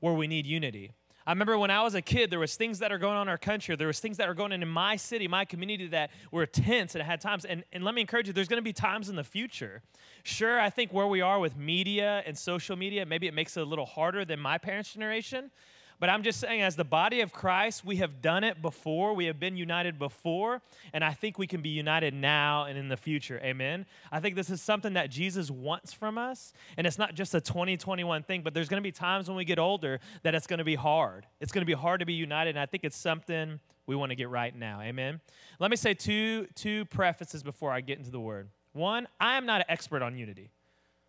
where 0.00 0.14
we 0.14 0.26
need 0.26 0.46
unity. 0.46 0.92
I 1.28 1.32
remember 1.32 1.58
when 1.58 1.70
I 1.70 1.82
was 1.82 1.94
a 1.94 2.00
kid, 2.00 2.30
there 2.30 2.38
was 2.38 2.56
things 2.56 2.78
that 2.78 2.90
are 2.90 2.96
going 2.96 3.14
on 3.14 3.26
in 3.26 3.28
our 3.28 3.36
country. 3.36 3.76
There 3.76 3.86
was 3.86 4.00
things 4.00 4.16
that 4.16 4.30
are 4.30 4.34
going 4.34 4.50
on 4.50 4.62
in 4.62 4.68
my 4.68 4.96
city, 4.96 5.28
my 5.28 5.44
community 5.44 5.86
that 5.88 6.10
were 6.32 6.46
tense 6.46 6.94
and 6.94 7.04
had 7.04 7.20
times. 7.20 7.44
And, 7.44 7.64
and 7.70 7.84
let 7.84 7.94
me 7.94 8.00
encourage 8.00 8.28
you, 8.28 8.32
there's 8.32 8.48
going 8.48 8.62
to 8.62 8.64
be 8.64 8.72
times 8.72 9.10
in 9.10 9.16
the 9.16 9.22
future. 9.22 9.82
Sure, 10.22 10.58
I 10.58 10.70
think 10.70 10.90
where 10.90 11.06
we 11.06 11.20
are 11.20 11.38
with 11.38 11.54
media 11.54 12.22
and 12.24 12.36
social 12.38 12.76
media, 12.76 13.04
maybe 13.04 13.26
it 13.26 13.34
makes 13.34 13.58
it 13.58 13.60
a 13.60 13.66
little 13.66 13.84
harder 13.84 14.24
than 14.24 14.40
my 14.40 14.56
parents' 14.56 14.94
generation. 14.94 15.50
But 16.00 16.10
I'm 16.10 16.22
just 16.22 16.38
saying, 16.38 16.62
as 16.62 16.76
the 16.76 16.84
body 16.84 17.20
of 17.20 17.32
Christ, 17.32 17.84
we 17.84 17.96
have 17.96 18.22
done 18.22 18.44
it 18.44 18.62
before. 18.62 19.14
We 19.14 19.26
have 19.26 19.40
been 19.40 19.56
united 19.56 19.98
before. 19.98 20.62
And 20.92 21.02
I 21.02 21.12
think 21.12 21.38
we 21.38 21.46
can 21.46 21.60
be 21.60 21.70
united 21.70 22.14
now 22.14 22.64
and 22.64 22.78
in 22.78 22.88
the 22.88 22.96
future. 22.96 23.40
Amen. 23.42 23.84
I 24.12 24.20
think 24.20 24.36
this 24.36 24.50
is 24.50 24.62
something 24.62 24.92
that 24.94 25.10
Jesus 25.10 25.50
wants 25.50 25.92
from 25.92 26.16
us. 26.16 26.52
And 26.76 26.86
it's 26.86 26.98
not 26.98 27.14
just 27.14 27.34
a 27.34 27.40
2021 27.40 28.22
thing, 28.22 28.42
but 28.42 28.54
there's 28.54 28.68
going 28.68 28.80
to 28.80 28.86
be 28.86 28.92
times 28.92 29.28
when 29.28 29.36
we 29.36 29.44
get 29.44 29.58
older 29.58 29.98
that 30.22 30.34
it's 30.34 30.46
going 30.46 30.58
to 30.58 30.64
be 30.64 30.76
hard. 30.76 31.26
It's 31.40 31.50
going 31.50 31.62
to 31.62 31.66
be 31.66 31.72
hard 31.72 32.00
to 32.00 32.06
be 32.06 32.14
united. 32.14 32.50
And 32.50 32.60
I 32.60 32.66
think 32.66 32.84
it's 32.84 32.96
something 32.96 33.58
we 33.86 33.96
want 33.96 34.10
to 34.10 34.16
get 34.16 34.28
right 34.28 34.54
now. 34.54 34.80
Amen. 34.80 35.20
Let 35.58 35.70
me 35.70 35.76
say 35.76 35.94
two, 35.94 36.46
two 36.54 36.84
prefaces 36.84 37.42
before 37.42 37.72
I 37.72 37.80
get 37.80 37.98
into 37.98 38.10
the 38.10 38.20
word. 38.20 38.50
One, 38.72 39.08
I 39.18 39.36
am 39.36 39.46
not 39.46 39.62
an 39.62 39.66
expert 39.68 40.02
on 40.02 40.16
unity. 40.16 40.50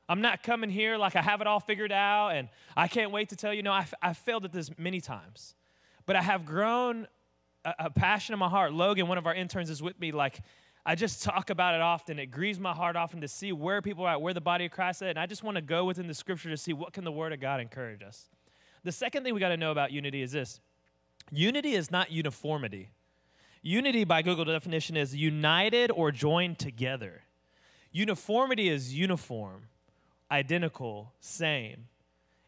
I'm 0.09 0.21
not 0.21 0.41
coming 0.41 0.71
here 0.71 0.97
like 0.97 1.15
I 1.15 1.21
have 1.21 1.39
it 1.39 1.45
all 1.45 1.59
figured 1.59 1.91
out 1.91 2.29
and 2.29 2.49
I 2.75 2.87
can't 2.87 3.11
wait 3.11 3.29
to 3.29 3.35
tell 3.35 3.53
you. 3.53 3.61
No, 3.61 3.71
I've, 3.71 3.93
I've 4.01 4.17
failed 4.17 4.43
at 4.43 4.51
this 4.51 4.71
many 4.75 4.99
times. 4.99 5.53
But 6.07 6.15
I 6.15 6.23
have 6.23 6.45
grown 6.45 7.07
a, 7.63 7.75
a 7.77 7.89
passion 7.91 8.33
in 8.33 8.39
my 8.39 8.49
heart. 8.49 8.73
Logan, 8.73 9.07
one 9.07 9.19
of 9.19 9.27
our 9.27 9.35
interns, 9.35 9.69
is 9.69 9.83
with 9.83 9.99
me. 9.99 10.11
Like, 10.11 10.41
I 10.83 10.95
just 10.95 11.21
talk 11.21 11.51
about 11.51 11.75
it 11.75 11.81
often. 11.81 12.17
It 12.17 12.31
grieves 12.31 12.59
my 12.59 12.73
heart 12.73 12.95
often 12.95 13.21
to 13.21 13.27
see 13.27 13.51
where 13.51 13.83
people 13.83 14.03
are 14.05 14.13
at, 14.13 14.21
where 14.21 14.33
the 14.33 14.41
body 14.41 14.65
of 14.65 14.71
Christ 14.71 15.03
is. 15.03 15.09
And 15.09 15.19
I 15.19 15.27
just 15.27 15.43
want 15.43 15.55
to 15.55 15.61
go 15.61 15.85
within 15.85 16.07
the 16.07 16.15
scripture 16.15 16.49
to 16.49 16.57
see 16.57 16.73
what 16.73 16.91
can 16.91 17.03
the 17.03 17.11
word 17.11 17.31
of 17.31 17.39
God 17.39 17.61
encourage 17.61 18.01
us. 18.01 18.29
The 18.83 18.91
second 18.91 19.23
thing 19.23 19.35
we 19.35 19.39
got 19.39 19.49
to 19.49 19.57
know 19.57 19.71
about 19.71 19.91
unity 19.91 20.23
is 20.23 20.31
this 20.31 20.59
unity 21.31 21.73
is 21.73 21.91
not 21.91 22.11
uniformity. 22.11 22.89
Unity, 23.61 24.05
by 24.05 24.23
Google 24.23 24.45
definition, 24.45 24.97
is 24.97 25.15
united 25.15 25.91
or 25.91 26.11
joined 26.11 26.57
together. 26.57 27.23
Uniformity 27.91 28.69
is 28.69 28.95
uniform 28.95 29.67
identical, 30.31 31.13
same. 31.19 31.87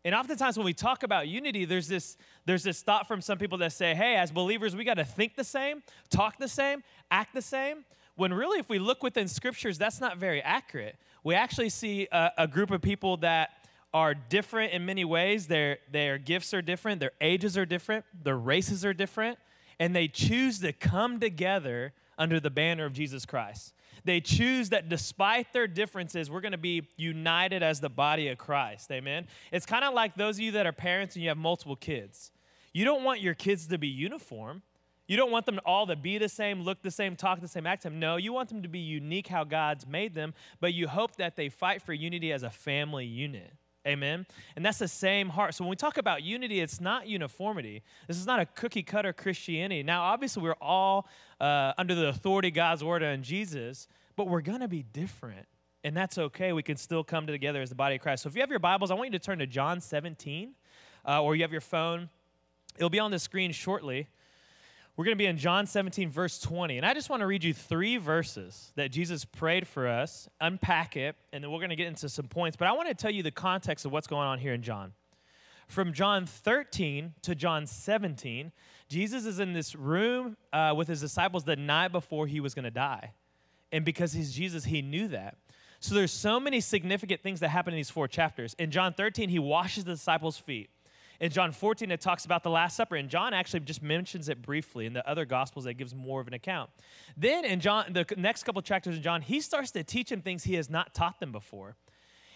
And 0.04 0.16
oftentimes 0.16 0.58
when 0.58 0.66
we 0.66 0.74
talk 0.74 1.04
about 1.04 1.28
unity, 1.28 1.66
there's 1.66 1.88
this, 1.88 2.18
there's 2.46 2.64
this 2.64 2.82
thought 2.82 3.08
from 3.08 3.22
some 3.22 3.38
people 3.38 3.60
that 3.60 3.72
say, 3.72 3.94
hey, 3.94 4.16
as 4.16 4.32
believers, 4.32 4.76
we 4.76 4.84
got 4.84 4.96
to 4.96 5.06
think 5.06 5.36
the 5.36 5.44
same, 5.44 5.84
talk 6.10 6.40
the 6.40 6.48
same, 6.48 6.84
act 7.12 7.34
the 7.34 7.42
same. 7.42 7.86
When 8.16 8.34
really, 8.34 8.60
if 8.60 8.68
we 8.68 8.80
look 8.80 9.04
within 9.04 9.28
scriptures, 9.28 9.78
that's 9.78 10.02
not 10.02 10.18
very 10.18 10.42
accurate. 10.42 10.96
We 11.24 11.36
actually 11.36 11.70
see 11.70 12.08
a, 12.12 12.32
a 12.40 12.48
group 12.48 12.72
of 12.72 12.82
people 12.82 13.18
that 13.18 13.52
are 13.94 14.14
different 14.14 14.74
in 14.74 14.86
many 14.86 15.06
ways. 15.06 15.48
Their, 15.48 15.78
their 15.92 16.18
gifts 16.18 16.54
are 16.54 16.62
different, 16.62 17.00
their 17.00 17.12
ages 17.22 17.58
are 17.58 17.66
different, 17.66 18.06
their 18.24 18.38
races 18.38 18.84
are 18.86 18.94
different, 18.94 19.38
and 19.80 19.96
they 19.96 20.08
choose 20.08 20.60
to 20.60 20.74
come 20.74 21.20
together 21.20 21.94
under 22.18 22.40
the 22.40 22.50
banner 22.50 22.86
of 22.86 22.94
Jesus 22.94 23.26
Christ. 23.26 23.74
They 24.04 24.22
choose 24.22 24.70
that 24.70 24.90
despite 24.90 25.54
their 25.54 25.68
differences, 25.68 26.30
we're 26.30 26.42
going 26.42 26.54
to 26.54 26.58
be 26.58 26.88
united 26.98 27.64
as 27.64 27.80
the 27.80 27.90
body 27.90 28.30
of 28.30 28.38
Christ. 28.38 28.92
Amen. 28.92 29.28
It's 29.52 29.66
kind 29.66 29.84
of 29.84 29.94
like 29.94 30.16
those 30.16 30.38
of 30.38 30.42
you 30.42 30.52
that 30.54 30.66
are 30.66 30.72
parents 30.72 31.16
and 31.16 31.24
you 31.24 31.30
have 31.30 31.38
multiple 31.38 31.76
kids. 31.76 32.32
You 32.74 32.86
don't 32.86 33.04
want 33.04 33.22
your 33.22 33.34
kids 33.34 33.68
to 33.68 33.78
be 33.78 33.88
uniform. 33.88 34.62
You 35.08 35.18
don't 35.18 35.32
want 35.32 35.46
them 35.46 35.60
all 35.66 35.88
to 35.88 35.98
be 35.98 36.18
the 36.18 36.30
same, 36.30 36.62
look 36.62 36.82
the 36.82 36.92
same, 36.92 37.18
talk 37.18 37.42
the 37.42 37.48
same, 37.48 37.68
act 37.68 37.84
the 37.84 37.90
same. 37.90 38.00
No, 38.00 38.16
you 38.16 38.32
want 38.32 38.48
them 38.48 38.62
to 38.62 38.70
be 38.70 38.80
unique 38.80 39.28
how 39.28 39.44
God's 39.44 39.86
made 39.86 40.14
them, 40.14 40.34
but 40.62 40.74
you 40.74 40.88
hope 40.88 41.18
that 41.18 41.36
they 41.36 41.50
fight 41.50 41.82
for 41.82 41.92
unity 41.92 42.32
as 42.32 42.44
a 42.44 42.50
family 42.50 43.06
unit. 43.06 43.52
Amen. 43.88 44.28
And 44.56 44.64
that's 44.64 44.78
the 44.78 44.88
same 44.88 45.30
heart. 45.30 45.56
So 45.56 45.64
when 45.64 45.70
we 45.70 45.76
talk 45.76 45.98
about 45.98 46.22
unity, 46.22 46.60
it's 46.60 46.80
not 46.80 47.08
uniformity. 47.08 47.82
This 48.08 48.18
is 48.18 48.28
not 48.28 48.40
a 48.40 48.46
cookie 48.46 48.84
cutter 48.84 49.12
Christianity. 49.12 49.82
Now, 49.82 50.04
obviously, 50.04 50.44
we're 50.44 50.54
all 50.62 51.08
uh, 51.40 51.74
under 51.78 51.96
the 51.96 52.10
authority 52.10 52.50
of 52.50 52.54
God's 52.54 52.84
word 52.84 53.02
and 53.02 53.24
Jesus, 53.24 53.88
but 54.16 54.28
we're 54.28 54.42
going 54.42 54.60
to 54.60 54.68
be 54.68 54.84
different. 54.84 55.48
And 55.84 55.98
that's 55.98 56.20
okay. 56.20 56.54
We 56.54 56.62
can 56.62 56.78
still 56.78 57.04
come 57.04 57.26
together 57.26 57.60
as 57.60 57.70
the 57.70 57.76
body 57.76 57.96
of 57.96 58.02
Christ. 58.02 58.22
So 58.22 58.30
if 58.30 58.36
you 58.36 58.42
have 58.42 58.52
your 58.52 58.60
Bibles, 58.60 58.92
I 58.92 58.94
want 58.94 59.12
you 59.12 59.18
to 59.18 59.26
turn 59.26 59.40
to 59.40 59.48
John 59.48 59.82
17, 59.82 60.54
uh, 61.08 61.24
or 61.24 61.36
you 61.36 61.42
have 61.42 61.52
your 61.52 61.62
phone. 61.62 62.10
It'll 62.78 62.92
be 62.92 63.00
on 63.00 63.10
the 63.10 63.18
screen 63.18 63.52
shortly. 63.52 64.08
We're 64.98 65.06
going 65.06 65.18
to 65.18 65.22
be 65.22 65.28
in 65.28 65.38
John 65.38 65.68
17, 65.68 66.10
verse 66.10 66.40
20. 66.40 66.78
And 66.78 66.86
I 66.86 66.94
just 66.94 67.10
want 67.10 67.22
to 67.22 67.28
read 67.28 67.44
you 67.44 67.54
three 67.54 67.98
verses 67.98 68.74
that 68.76 68.92
Jesus 68.92 69.24
prayed 69.24 69.66
for 69.68 69.88
us, 69.88 70.28
unpack 70.42 70.98
it, 70.98 71.16
and 71.32 71.44
then 71.44 71.50
we're 71.50 71.60
going 71.60 71.70
to 71.70 71.78
get 71.78 71.88
into 71.88 72.10
some 72.10 72.28
points. 72.28 72.58
But 72.58 72.68
I 72.68 72.74
want 72.74 72.90
to 72.90 72.94
tell 72.94 73.12
you 73.12 73.24
the 73.24 73.32
context 73.32 73.86
of 73.86 73.92
what's 73.94 74.08
going 74.08 74.28
on 74.28 74.38
here 74.38 74.54
in 74.54 74.62
John. 74.62 74.92
From 75.68 75.94
John 75.94 76.26
13 76.26 77.14
to 77.22 77.34
John 77.34 77.66
17, 77.66 78.52
Jesus 78.90 79.26
is 79.26 79.40
in 79.40 79.54
this 79.54 79.76
room 79.76 80.36
uh, 80.52 80.74
with 80.76 80.90
his 80.90 81.00
disciples 81.00 81.46
the 81.46 81.56
night 81.56 81.94
before 81.94 82.28
he 82.28 82.42
was 82.42 82.54
going 82.54 82.66
to 82.66 82.72
die. 82.72 83.14
And 83.72 83.86
because 83.86 84.12
he's 84.12 84.34
Jesus, 84.34 84.66
he 84.66 84.82
knew 84.82 85.08
that. 85.08 85.38
So 85.80 85.96
there's 85.96 86.12
so 86.12 86.40
many 86.40 86.60
significant 86.60 87.24
things 87.24 87.40
that 87.40 87.48
happen 87.48 87.74
in 87.74 87.78
these 87.78 87.90
four 87.90 88.10
chapters. 88.10 88.54
In 88.60 88.70
John 88.70 88.94
13, 88.94 89.30
he 89.30 89.40
washes 89.40 89.86
the 89.86 89.94
disciples' 89.94 90.38
feet. 90.38 90.70
In 91.22 91.30
John 91.30 91.52
14, 91.52 91.92
it 91.92 92.02
talks 92.02 92.26
about 92.26 92.42
the 92.42 92.50
Last 92.50 92.76
Supper, 92.76 92.96
and 92.96 93.08
John 93.08 93.32
actually 93.32 93.60
just 93.60 93.84
mentions 93.84 94.28
it 94.28 94.42
briefly. 94.42 94.88
In 94.88 94.94
the 94.94 95.08
other 95.08 95.24
Gospels, 95.24 95.68
it 95.68 95.76
gives 95.76 95.94
more 95.94 96.20
of 96.20 96.28
an 96.28 96.34
account. 96.34 96.72
Then 97.16 97.46
in 97.46 97.60
John, 97.60 97.94
the 97.94 98.08
next 98.18 98.42
couple 98.44 98.60
chapters 98.64 98.98
in 98.98 99.04
John, 99.04 99.22
he 99.22 99.40
starts 99.40 99.70
to 99.72 99.84
teach 99.84 100.10
them 100.10 100.24
things 100.24 100.44
he 100.44 100.56
has 100.56 100.68
not 100.68 100.96
taught 100.96 101.20
them 101.20 101.32
before. 101.32 101.76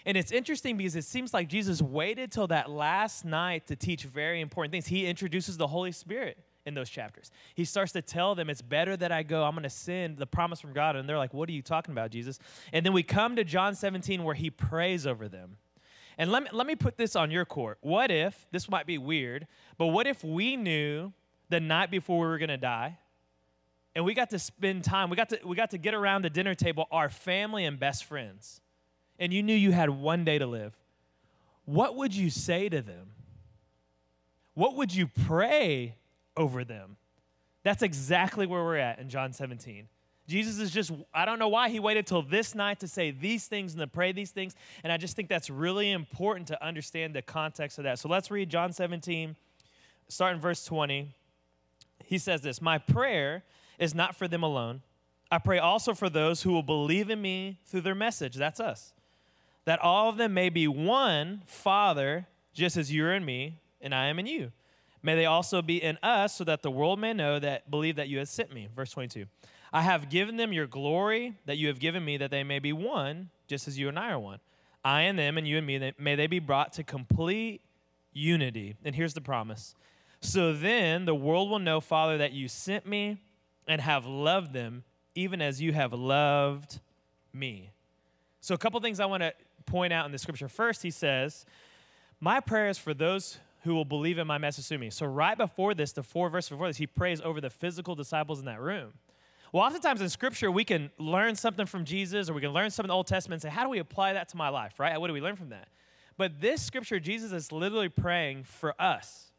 And 0.05 0.15
it's 0.15 0.31
interesting 0.31 0.77
because 0.77 0.95
it 0.95 1.03
seems 1.03 1.33
like 1.33 1.49
Jesus 1.49 1.81
waited 1.81 2.31
till 2.31 2.45
that 2.47 2.69
last 2.69 3.25
night 3.25 3.65
to 3.67 3.75
teach 3.75 4.03
very 4.03 4.39
important 4.39 4.71
things. 4.71 4.85
He 4.85 5.07
introduces 5.07 5.57
the 5.57 5.65
Holy 5.65 5.91
Spirit 5.91 6.37
in 6.67 6.75
those 6.75 6.89
chapters. 6.91 7.31
He 7.55 7.65
starts 7.65 7.91
to 7.93 8.03
tell 8.03 8.35
them, 8.35 8.51
It's 8.51 8.61
better 8.61 8.95
that 8.97 9.11
I 9.11 9.23
go. 9.23 9.45
I'm 9.45 9.53
going 9.53 9.63
to 9.63 9.69
send 9.69 10.17
the 10.19 10.27
promise 10.27 10.61
from 10.61 10.73
God. 10.73 10.95
And 10.95 11.09
they're 11.09 11.17
like, 11.17 11.33
What 11.33 11.49
are 11.49 11.53
you 11.53 11.63
talking 11.63 11.91
about, 11.91 12.11
Jesus? 12.11 12.37
And 12.71 12.85
then 12.85 12.93
we 12.93 13.01
come 13.01 13.35
to 13.35 13.43
John 13.43 13.73
17 13.73 14.23
where 14.23 14.35
he 14.35 14.51
prays 14.51 15.07
over 15.07 15.27
them. 15.27 15.57
And 16.17 16.31
let 16.31 16.43
me, 16.43 16.49
let 16.53 16.65
me 16.67 16.75
put 16.75 16.97
this 16.97 17.15
on 17.15 17.31
your 17.31 17.45
court. 17.45 17.77
What 17.81 18.11
if, 18.11 18.47
this 18.51 18.69
might 18.69 18.85
be 18.85 18.97
weird, 18.97 19.47
but 19.77 19.87
what 19.87 20.07
if 20.07 20.23
we 20.23 20.55
knew 20.55 21.11
the 21.49 21.59
night 21.59 21.91
before 21.91 22.19
we 22.19 22.27
were 22.27 22.37
going 22.37 22.49
to 22.49 22.57
die 22.57 22.97
and 23.95 24.05
we 24.05 24.13
got 24.13 24.29
to 24.31 24.39
spend 24.39 24.83
time, 24.83 25.09
we 25.09 25.15
got 25.15 25.29
to, 25.29 25.39
we 25.45 25.55
got 25.55 25.71
to 25.71 25.77
get 25.77 25.93
around 25.93 26.23
the 26.23 26.29
dinner 26.29 26.55
table, 26.55 26.87
our 26.91 27.09
family 27.09 27.65
and 27.65 27.79
best 27.79 28.05
friends, 28.05 28.61
and 29.19 29.33
you 29.33 29.43
knew 29.43 29.55
you 29.55 29.71
had 29.71 29.89
one 29.89 30.23
day 30.23 30.37
to 30.37 30.45
live? 30.45 30.73
What 31.65 31.95
would 31.95 32.15
you 32.15 32.29
say 32.29 32.69
to 32.69 32.81
them? 32.81 33.11
What 34.53 34.75
would 34.75 34.93
you 34.93 35.07
pray 35.07 35.95
over 36.37 36.63
them? 36.63 36.97
That's 37.63 37.81
exactly 37.81 38.45
where 38.45 38.63
we're 38.63 38.77
at 38.77 38.99
in 38.99 39.09
John 39.09 39.33
17. 39.33 39.87
Jesus 40.27 40.59
is 40.59 40.71
just, 40.71 40.91
I 41.13 41.25
don't 41.25 41.37
know 41.37 41.49
why 41.49 41.69
he 41.69 41.79
waited 41.79 42.07
till 42.07 42.23
this 42.23 42.55
night 42.55 42.79
to 42.79 42.87
say 42.87 43.11
these 43.11 43.45
things 43.45 43.73
and 43.73 43.81
to 43.81 43.87
pray 43.87 44.11
these 44.11 44.31
things. 44.31 44.55
And 44.83 44.91
I 44.91 44.97
just 44.97 45.15
think 45.15 45.29
that's 45.29 45.49
really 45.49 45.91
important 45.91 46.47
to 46.47 46.65
understand 46.65 47.13
the 47.13 47.21
context 47.21 47.77
of 47.77 47.83
that. 47.83 47.99
So 47.99 48.09
let's 48.09 48.31
read 48.31 48.49
John 48.49 48.73
17, 48.73 49.35
starting 50.07 50.41
verse 50.41 50.65
20. 50.65 51.13
He 52.05 52.17
says 52.17 52.41
this 52.41 52.61
My 52.61 52.77
prayer 52.79 53.43
is 53.77 53.93
not 53.93 54.15
for 54.15 54.27
them 54.27 54.41
alone. 54.41 54.81
I 55.31 55.37
pray 55.37 55.59
also 55.59 55.93
for 55.93 56.09
those 56.09 56.41
who 56.41 56.51
will 56.51 56.63
believe 56.63 57.09
in 57.09 57.21
me 57.21 57.59
through 57.65 57.81
their 57.81 57.95
message. 57.95 58.35
That's 58.35 58.59
us. 58.59 58.93
That 59.65 59.79
all 59.79 60.09
of 60.09 60.17
them 60.17 60.33
may 60.33 60.49
be 60.49 60.67
one 60.67 61.41
Father, 61.45 62.27
just 62.53 62.77
as 62.77 62.91
you 62.91 63.05
are 63.05 63.13
in 63.13 63.25
me 63.25 63.59
and 63.81 63.93
I 63.93 64.07
am 64.07 64.19
in 64.19 64.25
you. 64.25 64.51
May 65.03 65.15
they 65.15 65.25
also 65.25 65.61
be 65.61 65.81
in 65.81 65.99
us, 66.01 66.35
so 66.35 66.43
that 66.45 66.63
the 66.63 66.71
world 66.71 66.99
may 66.99 67.13
know 67.13 67.37
that 67.37 67.69
believe 67.69 67.97
that 67.97 68.09
you 68.09 68.17
have 68.17 68.27
sent 68.27 68.51
me. 68.51 68.67
Verse 68.75 68.89
22. 68.89 69.25
I 69.75 69.81
have 69.81 70.07
given 70.07 70.37
them 70.37 70.53
your 70.53 70.67
glory 70.67 71.33
that 71.47 71.57
you 71.57 71.67
have 71.67 71.81
given 71.81 72.05
me, 72.05 72.15
that 72.15 72.31
they 72.31 72.45
may 72.45 72.59
be 72.59 72.71
one, 72.71 73.29
just 73.45 73.67
as 73.67 73.77
you 73.77 73.89
and 73.89 73.99
I 73.99 74.11
are 74.11 74.19
one. 74.19 74.39
I 74.85 75.01
and 75.01 75.19
them, 75.19 75.37
and 75.37 75.45
you 75.45 75.57
and 75.57 75.67
me, 75.67 75.91
may 75.99 76.15
they 76.15 76.27
be 76.27 76.39
brought 76.39 76.71
to 76.73 76.83
complete 76.83 77.59
unity. 78.13 78.77
And 78.85 78.95
here's 78.95 79.13
the 79.13 79.19
promise. 79.19 79.75
So 80.21 80.53
then 80.53 81.03
the 81.03 81.13
world 81.13 81.49
will 81.49 81.59
know, 81.59 81.81
Father, 81.81 82.19
that 82.19 82.31
you 82.31 82.47
sent 82.47 82.85
me 82.85 83.17
and 83.67 83.81
have 83.81 84.05
loved 84.05 84.53
them, 84.53 84.85
even 85.13 85.41
as 85.41 85.61
you 85.61 85.73
have 85.73 85.91
loved 85.91 86.79
me. 87.33 87.71
So, 88.39 88.55
a 88.55 88.57
couple 88.57 88.79
things 88.79 89.01
I 89.01 89.07
want 89.07 89.23
to 89.23 89.33
point 89.65 89.91
out 89.91 90.05
in 90.05 90.13
the 90.13 90.17
scripture. 90.17 90.47
First, 90.47 90.83
he 90.83 90.91
says, 90.91 91.45
My 92.21 92.39
prayer 92.39 92.69
is 92.69 92.77
for 92.77 92.93
those 92.93 93.39
who 93.65 93.75
will 93.75 93.83
believe 93.83 94.19
in 94.19 94.27
my 94.27 94.37
message 94.37 94.67
through 94.67 94.77
me. 94.77 94.89
So, 94.89 95.05
right 95.05 95.37
before 95.37 95.73
this, 95.73 95.91
the 95.91 96.03
four 96.03 96.29
verses 96.29 96.51
before 96.51 96.67
this, 96.67 96.77
he 96.77 96.87
prays 96.87 97.19
over 97.19 97.41
the 97.41 97.49
physical 97.49 97.93
disciples 97.93 98.39
in 98.39 98.45
that 98.45 98.61
room. 98.61 98.93
Well, 99.55 99.63
oftentimes 99.63 100.01
in 100.01 100.09
Scripture, 100.09 100.51
we 100.51 100.65
can 100.65 100.91
learn 100.97 101.35
something 101.35 101.65
from 101.65 101.85
Jesus 101.85 102.29
or 102.29 102.33
we 102.33 102.41
can 102.41 102.51
learn 102.51 102.71
something 102.71 102.87
in 102.87 102.89
the 102.89 102.95
Old 102.95 103.07
Testament 103.07 103.41
and 103.41 103.49
say, 103.49 103.55
how 103.55 103.63
do 103.63 103.69
we 103.69 103.79
apply 103.79 104.11
that 104.11 104.27
to 104.31 104.35
my 104.35 104.49
life, 104.49 104.81
right? 104.81 104.99
What 104.99 105.07
do 105.07 105.13
we 105.13 105.21
learn 105.21 105.37
from 105.37 105.47
that? 105.51 105.69
But 106.17 106.41
this 106.41 106.61
Scripture, 106.61 106.99
Jesus 106.99 107.31
is 107.31 107.53
literally 107.53 107.87
praying 107.87 108.43
for 108.43 108.75
us. 108.81 109.31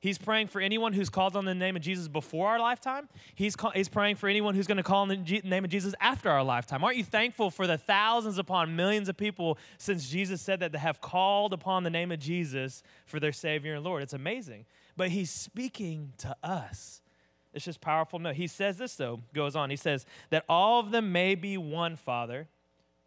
He's 0.00 0.18
praying 0.18 0.48
for 0.48 0.60
anyone 0.60 0.92
who's 0.92 1.08
called 1.08 1.36
on 1.36 1.44
the 1.44 1.54
name 1.54 1.76
of 1.76 1.82
Jesus 1.82 2.08
before 2.08 2.48
our 2.48 2.58
lifetime. 2.58 3.08
He's, 3.36 3.54
call, 3.54 3.70
he's 3.70 3.88
praying 3.88 4.16
for 4.16 4.28
anyone 4.28 4.56
who's 4.56 4.66
going 4.66 4.78
to 4.78 4.82
call 4.82 5.02
on 5.02 5.08
the 5.08 5.40
name 5.44 5.64
of 5.64 5.70
Jesus 5.70 5.94
after 6.00 6.30
our 6.30 6.42
lifetime. 6.42 6.82
Aren't 6.82 6.96
you 6.96 7.04
thankful 7.04 7.48
for 7.48 7.68
the 7.68 7.78
thousands 7.78 8.38
upon 8.38 8.74
millions 8.74 9.08
of 9.08 9.16
people 9.16 9.56
since 9.78 10.10
Jesus 10.10 10.42
said 10.42 10.58
that 10.58 10.72
they 10.72 10.78
have 10.78 11.00
called 11.00 11.52
upon 11.52 11.84
the 11.84 11.90
name 11.90 12.10
of 12.10 12.18
Jesus 12.18 12.82
for 13.06 13.20
their 13.20 13.32
Savior 13.32 13.74
and 13.76 13.84
Lord? 13.84 14.02
It's 14.02 14.14
amazing. 14.14 14.66
But 14.96 15.10
he's 15.10 15.30
speaking 15.30 16.12
to 16.18 16.34
us. 16.42 17.02
It's 17.54 17.64
just 17.64 17.80
powerful. 17.80 18.18
No, 18.18 18.32
he 18.32 18.46
says 18.48 18.76
this 18.76 18.96
though, 18.96 19.20
goes 19.32 19.54
on. 19.54 19.70
He 19.70 19.76
says 19.76 20.04
that 20.30 20.44
all 20.48 20.80
of 20.80 20.90
them 20.90 21.12
may 21.12 21.36
be 21.36 21.56
one, 21.56 21.96
Father, 21.96 22.48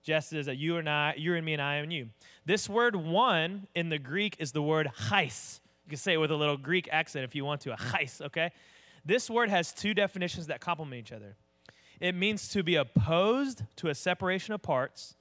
just 0.03 0.31
as 0.31 0.45
that 0.45 0.55
you 0.55 0.77
and 0.77 0.89
I, 0.89 1.15
you 1.17 1.35
and 1.35 1.45
me 1.45 1.53
and 1.53 1.61
I 1.61 1.75
and 1.75 1.91
you. 1.91 2.07
This 2.45 2.69
word 2.69 2.95
one 2.95 3.67
in 3.75 3.89
the 3.89 3.99
Greek 3.99 4.37
is 4.39 4.53
the 4.53 4.61
word 4.61 4.89
chais. 5.09 5.59
You 5.85 5.89
can 5.89 5.97
say 5.97 6.13
it 6.13 6.17
with 6.17 6.31
a 6.31 6.35
little 6.35 6.57
Greek 6.57 6.87
accent 6.91 7.25
if 7.25 7.35
you 7.35 7.43
want 7.43 7.61
to, 7.61 7.73
a 7.73 7.77
chais, 7.77 8.21
okay? 8.21 8.51
This 9.05 9.29
word 9.29 9.49
has 9.49 9.73
two 9.73 9.93
definitions 9.93 10.47
that 10.47 10.61
complement 10.61 10.99
each 10.99 11.11
other. 11.11 11.35
It 11.99 12.15
means 12.15 12.47
to 12.49 12.63
be 12.63 12.75
opposed 12.75 13.63
to 13.77 13.89
a 13.89 13.95
separation 13.95 14.53
of 14.53 14.61
parts 14.61 15.15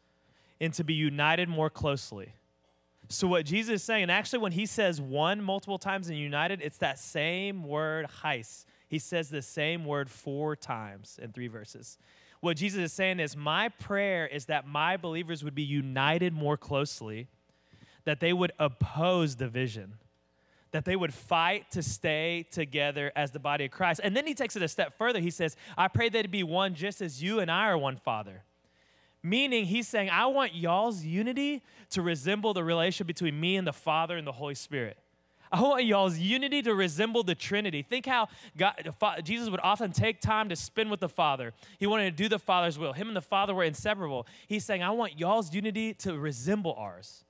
and 0.61 0.73
to 0.75 0.85
be 0.85 0.95
united 0.95 1.49
more 1.49 1.71
closely. 1.71 2.33
So, 3.09 3.28
what 3.28 3.47
Jesus 3.47 3.76
is 3.76 3.83
saying, 3.85 4.02
and 4.02 4.11
actually, 4.11 4.40
when 4.40 4.52
he 4.52 4.66
says 4.66 5.00
one 5.00 5.40
multiple 5.40 5.78
times 5.78 6.09
and 6.09 6.18
united, 6.18 6.61
it's 6.61 6.78
that 6.78 6.99
same 6.99 7.62
word, 7.62 8.09
chais. 8.23 8.64
He 8.88 8.99
says 8.99 9.28
the 9.28 9.43
same 9.43 9.85
word 9.85 10.11
four 10.11 10.55
times 10.55 11.19
in 11.21 11.33
three 11.33 11.49
verses. 11.49 11.99
What 12.40 12.57
Jesus 12.57 12.81
is 12.81 12.93
saying 12.93 13.21
is, 13.21 13.37
My 13.37 13.69
prayer 13.69 14.26
is 14.26 14.47
that 14.47 14.66
my 14.66 14.97
believers 14.97 15.43
would 15.43 15.55
be 15.55 15.62
united 15.62 16.33
more 16.33 16.57
closely, 16.57 17.28
that 18.05 18.21
they 18.21 18.33
would 18.33 18.52
oppose 18.59 19.35
division, 19.35 19.95
that 20.71 20.85
they 20.85 20.95
would 20.95 21.12
fight 21.12 21.71
to 21.73 21.83
stay 21.83 22.47
together 22.50 23.11
as 23.16 23.33
the 23.33 23.40
body 23.40 23.64
of 23.64 23.71
Christ. 23.71 24.00
And 24.05 24.16
then 24.16 24.26
he 24.26 24.35
takes 24.35 24.55
it 24.55 24.62
a 24.62 24.69
step 24.69 24.97
further. 24.97 25.19
He 25.19 25.31
says, 25.31 25.57
I 25.76 25.88
pray 25.88 26.09
that 26.09 26.25
it 26.25 26.31
be 26.31 26.43
one 26.43 26.75
just 26.75 27.00
as 27.00 27.23
you 27.23 27.40
and 27.40 27.50
I 27.50 27.66
are 27.66 27.78
one, 27.78 27.97
Father. 27.97 28.45
Meaning, 29.23 29.64
he's 29.64 29.88
saying, 29.88 30.09
I 30.11 30.26
want 30.26 30.55
y'all's 30.55 31.05
unity 31.05 31.62
to 31.90 32.02
resemble 32.02 32.55
the 32.55 32.62
relationship 32.62 33.09
between 33.09 33.40
me 33.40 33.57
and 33.57 33.66
the 33.66 33.73
Father 33.73 34.16
and 34.16 34.25
the 34.25 34.33
Holy 34.33 34.55
Spirit. 34.55 34.99
I 35.53 35.62
want 35.62 35.85
y'all's 35.85 36.19
unity 36.19 36.62
to 36.62 36.75
resemble 36.75 37.23
the 37.23 37.35
Trinity. 37.35 37.83
Think 37.83 38.07
how 38.07 38.29
God, 38.57 38.75
Jesus 39.23 39.49
would 39.49 39.61
often 39.62 39.93
take 39.93 40.21
time 40.21 40.49
to 40.49 40.57
spend 40.57 40.91
with 40.91 41.00
the 41.00 41.09
Father. 41.09 41.53
He 41.79 41.87
wanted 41.87 42.17
to 42.17 42.23
do 42.23 42.29
the 42.29 42.38
Father's 42.38 42.79
will. 42.79 42.93
Him 42.93 43.09
and 43.09 43.17
the 43.17 43.23
Father 43.23 43.55
were 43.55 43.65
inseparable. 43.65 44.26
He's 44.49 44.65
saying, 44.65 44.83
I 44.83 44.91
want 44.91 45.19
y'all's 45.19 45.55
unity 45.55 45.95
to 45.95 46.19
resemble 46.19 46.75
ours. 46.76 47.25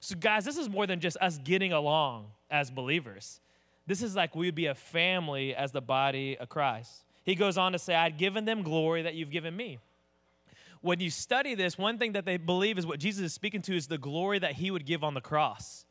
So, 0.00 0.16
guys, 0.16 0.44
this 0.44 0.58
is 0.58 0.68
more 0.68 0.86
than 0.86 1.00
just 1.00 1.16
us 1.20 1.38
getting 1.38 1.72
along 1.72 2.26
as 2.50 2.70
believers. 2.70 3.40
This 3.86 4.02
is 4.02 4.14
like 4.14 4.34
we 4.34 4.46
would 4.46 4.54
be 4.54 4.66
a 4.66 4.74
family 4.74 5.54
as 5.54 5.72
the 5.72 5.80
body 5.80 6.36
of 6.38 6.48
Christ. 6.48 7.04
He 7.24 7.34
goes 7.34 7.56
on 7.56 7.72
to 7.72 7.78
say, 7.78 7.94
I'd 7.94 8.18
given 8.18 8.44
them 8.44 8.62
glory 8.62 9.02
that 9.02 9.14
you've 9.14 9.30
given 9.30 9.56
me. 9.56 9.78
When 10.80 10.98
you 10.98 11.10
study 11.10 11.54
this, 11.54 11.78
one 11.78 11.98
thing 11.98 12.12
that 12.12 12.24
they 12.24 12.36
believe 12.36 12.76
is 12.76 12.86
what 12.86 12.98
Jesus 12.98 13.26
is 13.26 13.32
speaking 13.32 13.62
to 13.62 13.76
is 13.76 13.86
the 13.86 13.98
glory 13.98 14.40
that 14.40 14.54
he 14.54 14.72
would 14.72 14.84
give 14.84 15.04
on 15.04 15.14
the 15.14 15.20
cross 15.20 15.84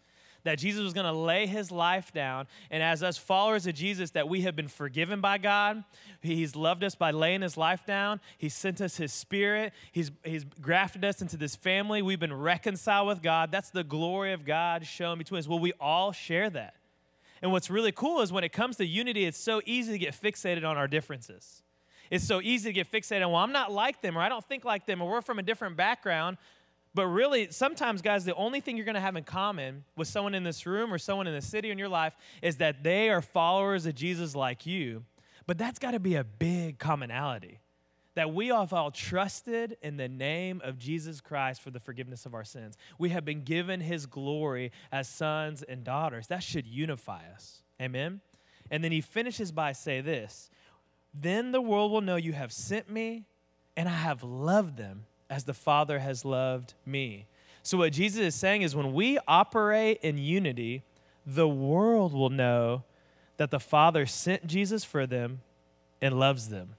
that 0.44 0.58
Jesus 0.58 0.84
was 0.84 0.94
going 0.94 1.06
to 1.06 1.12
lay 1.12 1.46
his 1.48 1.72
life 1.72 2.12
down. 2.14 2.48
And 2.70 2.82
as 2.82 3.04
us 3.04 3.18
followers 3.18 3.68
of 3.68 3.76
Jesus, 3.76 4.12
that 4.12 4.28
we 4.28 4.42
have 4.42 4.56
been 4.56 4.68
forgiven 4.68 5.22
by 5.22 5.38
God. 5.38 5.84
He's 6.22 6.56
loved 6.56 6.84
us 6.84 6.96
by 6.96 7.12
laying 7.12 7.42
his 7.42 7.58
life 7.58 7.86
down. 7.86 8.22
He 8.38 8.50
sent 8.50 8.82
us 8.82 8.98
his 8.98 9.14
spirit. 9.14 9.74
He's, 9.92 10.12
he's 10.24 10.44
grafted 10.44 11.06
us 11.06 11.22
into 11.22 11.38
this 11.38 11.56
family. 11.56 12.02
We've 12.02 12.20
been 12.20 12.34
reconciled 12.34 13.08
with 13.08 13.22
God. 13.22 13.52
That's 13.52 13.70
the 13.70 13.84
glory 13.84 14.34
of 14.34 14.46
God 14.46 14.86
shown 14.86 15.18
between 15.18 15.40
us. 15.40 15.48
Well, 15.48 15.60
we 15.60 15.74
all 15.80 16.12
share 16.12 16.50
that. 16.50 16.76
And 17.42 17.52
what's 17.52 17.70
really 17.70 17.92
cool 17.92 18.22
is 18.22 18.32
when 18.32 18.44
it 18.44 18.54
comes 18.54 18.78
to 18.78 18.86
unity, 18.86 19.26
it's 19.26 19.38
so 19.38 19.62
easy 19.66 19.92
to 19.94 19.98
get 19.98 20.14
fixated 20.14 20.64
on 20.64 20.78
our 20.78 20.88
differences. 20.88 21.64
It's 22.12 22.26
so 22.26 22.42
easy 22.42 22.70
to 22.70 22.74
get 22.74 22.92
fixated 22.92 23.26
on, 23.26 23.32
well, 23.32 23.42
I'm 23.42 23.54
not 23.54 23.72
like 23.72 24.02
them, 24.02 24.18
or 24.18 24.22
I 24.22 24.30
don't 24.30 24.46
think 24.46 24.66
like 24.66 24.86
them, 24.86 25.02
or 25.02 25.10
we're 25.10 25.22
from 25.22 25.40
a 25.40 25.44
different 25.44 25.78
background. 25.78 26.38
But 26.94 27.08
really, 27.08 27.52
sometimes, 27.52 28.02
guys, 28.02 28.26
the 28.26 28.36
only 28.36 28.60
thing 28.60 28.76
you're 28.76 28.86
going 28.86 28.96
to 28.96 29.02
have 29.02 29.16
in 29.16 29.24
common 29.24 29.86
with 29.96 30.10
someone 30.10 30.36
in 30.36 30.44
this 30.44 30.66
room 30.66 30.94
or 30.94 30.98
someone 30.98 31.26
in 31.26 31.34
the 31.34 31.42
city 31.42 31.72
in 31.72 31.78
your 31.78 31.88
life 31.88 32.14
is 32.42 32.58
that 32.58 32.84
they 32.84 33.10
are 33.10 33.22
followers 33.22 33.86
of 33.86 33.96
Jesus 33.96 34.36
like 34.36 34.66
you. 34.66 35.06
But 35.48 35.58
that's 35.58 35.80
got 35.80 35.92
to 35.92 36.00
be 36.00 36.16
a 36.16 36.24
big 36.24 36.80
commonality. 36.80 37.60
that 38.16 38.34
we 38.34 38.48
have 38.48 38.74
all 38.74 38.92
trusted 38.92 39.78
in 39.82 39.98
the 39.98 40.08
name 40.08 40.62
of 40.64 40.78
Jesus 40.78 41.22
Christ 41.22 41.62
for 41.62 41.72
the 41.72 41.80
forgiveness 41.80 42.26
of 42.26 42.34
our 42.34 42.44
sins. 42.44 42.78
We 42.98 43.10
have 43.10 43.24
been 43.24 43.44
given 43.44 43.80
his 43.80 44.06
glory 44.06 44.72
as 44.92 45.08
sons 45.08 45.64
and 45.64 45.84
daughters. 45.84 46.28
That 46.28 46.44
should 46.44 46.68
unify 46.68 47.22
us. 47.34 47.62
Amen. 47.82 48.22
And 48.70 48.84
then 48.84 48.92
he 48.92 49.02
finishes 49.02 49.52
by 49.52 49.72
say 49.72 50.02
this, 50.02 50.50
then 51.14 51.52
the 51.52 51.62
world 51.62 51.92
will 51.92 52.02
know 52.02 52.16
you 52.16 52.34
have 52.34 52.52
sent 52.52 52.90
me 52.90 53.26
and 53.76 53.88
I 53.88 53.94
have 53.94 54.24
loved 54.24 54.78
them 54.78 55.06
as 55.32 55.46
the 55.46 55.54
Father 55.54 56.00
has 56.00 56.26
loved 56.26 56.74
me. 56.86 57.26
So 57.64 57.78
what 57.78 57.94
Jesus 57.94 58.20
is 58.20 58.36
saying 58.36 58.64
is 58.64 58.76
when 58.76 58.94
we 58.94 59.18
operate 59.28 60.00
in 60.04 60.18
unity, 60.18 60.84
the 61.26 61.48
world 61.48 62.14
will 62.14 62.30
know 62.30 62.84
that 63.38 63.50
the 63.50 63.60
Father 63.60 64.06
sent 64.06 64.46
Jesus 64.46 64.84
for 64.84 65.08
them 65.08 65.42
and 66.02 66.20
loves 66.20 66.50
them. 66.50 66.76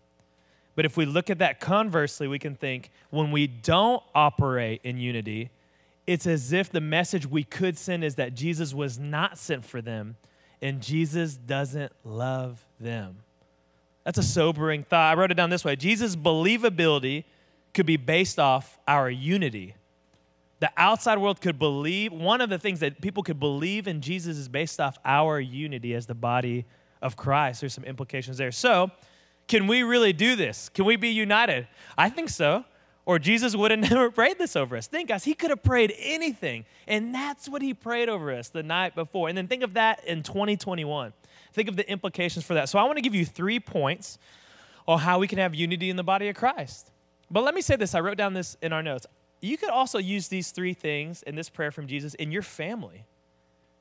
But 0.74 0.84
if 0.84 0.96
we 0.96 1.06
look 1.06 1.30
at 1.30 1.38
that 1.38 1.60
conversely, 1.60 2.28
we 2.28 2.38
can 2.38 2.54
think 2.54 2.90
when 3.10 3.30
we 3.30 3.46
don't 3.46 4.02
operate 4.14 4.80
in 4.84 4.98
unity, 4.98 5.50
it's 6.06 6.26
as 6.26 6.52
if 6.52 6.70
the 6.70 6.80
message 6.80 7.26
we 7.26 7.44
could 7.44 7.78
send 7.78 8.04
is 8.04 8.16
that 8.16 8.34
Jesus 8.34 8.74
was 8.74 8.98
not 8.98 9.38
sent 9.38 9.64
for 9.64 9.80
them 9.80 10.16
and 10.60 10.82
Jesus 10.82 11.36
doesn't 11.36 11.92
love 12.04 12.64
them. 12.78 13.16
That's 14.04 14.18
a 14.18 14.22
sobering 14.22 14.84
thought. 14.84 15.12
I 15.12 15.18
wrote 15.18 15.30
it 15.30 15.34
down 15.34 15.50
this 15.50 15.64
way 15.64 15.76
Jesus' 15.76 16.16
believability 16.16 17.24
could 17.74 17.86
be 17.86 17.96
based 17.96 18.38
off 18.38 18.78
our 18.86 19.10
unity. 19.10 19.74
The 20.60 20.70
outside 20.76 21.18
world 21.18 21.40
could 21.40 21.58
believe, 21.58 22.12
one 22.12 22.40
of 22.40 22.48
the 22.48 22.58
things 22.58 22.80
that 22.80 23.00
people 23.00 23.22
could 23.22 23.40
believe 23.40 23.88
in 23.88 24.00
Jesus 24.00 24.36
is 24.36 24.48
based 24.48 24.80
off 24.80 24.96
our 25.04 25.40
unity 25.40 25.94
as 25.94 26.06
the 26.06 26.14
body 26.14 26.66
of 27.00 27.16
Christ. 27.16 27.60
There's 27.60 27.74
some 27.74 27.84
implications 27.84 28.38
there. 28.38 28.52
So, 28.52 28.90
can 29.48 29.66
we 29.66 29.82
really 29.82 30.12
do 30.12 30.36
this? 30.36 30.68
Can 30.68 30.84
we 30.84 30.94
be 30.94 31.08
united? 31.08 31.66
I 31.98 32.10
think 32.10 32.28
so. 32.28 32.64
Or 33.04 33.18
Jesus 33.18 33.56
would 33.56 33.72
have 33.72 33.80
never 33.90 34.10
prayed 34.10 34.38
this 34.38 34.54
over 34.54 34.76
us. 34.76 34.86
Think, 34.86 35.08
guys, 35.08 35.24
he 35.24 35.34
could 35.34 35.50
have 35.50 35.64
prayed 35.64 35.92
anything. 35.98 36.64
And 36.86 37.12
that's 37.12 37.48
what 37.48 37.60
he 37.60 37.74
prayed 37.74 38.08
over 38.08 38.32
us 38.32 38.48
the 38.48 38.62
night 38.62 38.94
before. 38.94 39.28
And 39.28 39.36
then 39.36 39.48
think 39.48 39.64
of 39.64 39.74
that 39.74 40.04
in 40.04 40.22
2021. 40.22 41.12
Think 41.52 41.68
of 41.68 41.74
the 41.74 41.90
implications 41.90 42.44
for 42.44 42.54
that. 42.54 42.68
So 42.68 42.78
I 42.78 42.84
want 42.84 42.98
to 42.98 43.02
give 43.02 43.14
you 43.14 43.24
three 43.24 43.58
points 43.58 44.18
on 44.86 45.00
how 45.00 45.18
we 45.18 45.26
can 45.26 45.38
have 45.38 45.54
unity 45.54 45.90
in 45.90 45.96
the 45.96 46.04
body 46.04 46.28
of 46.28 46.36
Christ. 46.36 46.91
But 47.32 47.42
let 47.42 47.54
me 47.54 47.62
say 47.62 47.74
this 47.74 47.94
I 47.94 48.00
wrote 48.00 48.16
down 48.16 48.34
this 48.34 48.56
in 48.62 48.72
our 48.72 48.82
notes. 48.82 49.06
You 49.40 49.56
could 49.56 49.70
also 49.70 49.98
use 49.98 50.28
these 50.28 50.52
three 50.52 50.74
things 50.74 51.24
in 51.24 51.34
this 51.34 51.48
prayer 51.48 51.72
from 51.72 51.88
Jesus 51.88 52.14
in 52.14 52.30
your 52.30 52.42
family. 52.42 53.06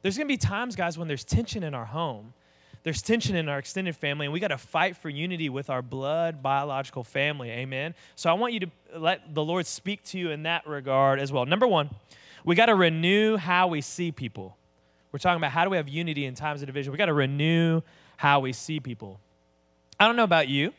There's 0.02 0.18
going 0.18 0.28
to 0.28 0.34
be 0.34 0.38
times, 0.38 0.76
guys, 0.76 0.98
when 0.98 1.08
there's 1.08 1.24
tension 1.24 1.62
in 1.62 1.76
our 1.76 1.86
home 1.86 2.34
there's 2.84 3.02
tension 3.02 3.36
in 3.36 3.48
our 3.48 3.60
extended 3.60 3.96
family, 3.96 4.26
and 4.26 4.34
we 4.34 4.40
got 4.40 4.48
to 4.48 4.58
fight 4.58 4.98
for 4.98 5.10
unity 5.10 5.50
with 5.50 5.70
our 5.70 5.82
blood 5.82 6.42
biological 6.42 7.04
family. 7.04 7.52
Amen. 7.52 7.94
So 8.16 8.30
I 8.30 8.34
want 8.34 8.54
you 8.54 8.62
to 8.62 8.70
let 8.96 9.36
the 9.36 9.44
Lord 9.44 9.68
speak 9.68 10.04
to 10.06 10.18
you 10.18 10.32
in 10.32 10.44
that 10.44 10.66
regard 10.66 11.20
as 11.20 11.32
well. 11.32 11.46
Number 11.46 11.68
one, 11.68 11.92
we 12.44 12.56
got 12.56 12.68
to 12.68 12.76
renew 12.76 13.38
how 13.38 13.68
we 13.68 13.82
see 13.82 14.12
people. 14.12 14.58
We're 15.12 15.20
talking 15.20 15.38
about 15.38 15.52
how 15.52 15.64
do 15.64 15.70
we 15.70 15.78
have 15.78 15.88
unity 15.88 16.26
in 16.26 16.34
times 16.34 16.62
of 16.62 16.68
division. 16.68 16.92
We 16.92 16.98
got 16.98 17.06
to 17.06 17.14
renew 17.14 17.82
how 18.18 18.40
we 18.40 18.52
see 18.54 18.80
people. 18.80 19.20
I 20.00 20.08
don't 20.08 20.16
know 20.16 20.24
about 20.24 20.48
you, 20.48 20.74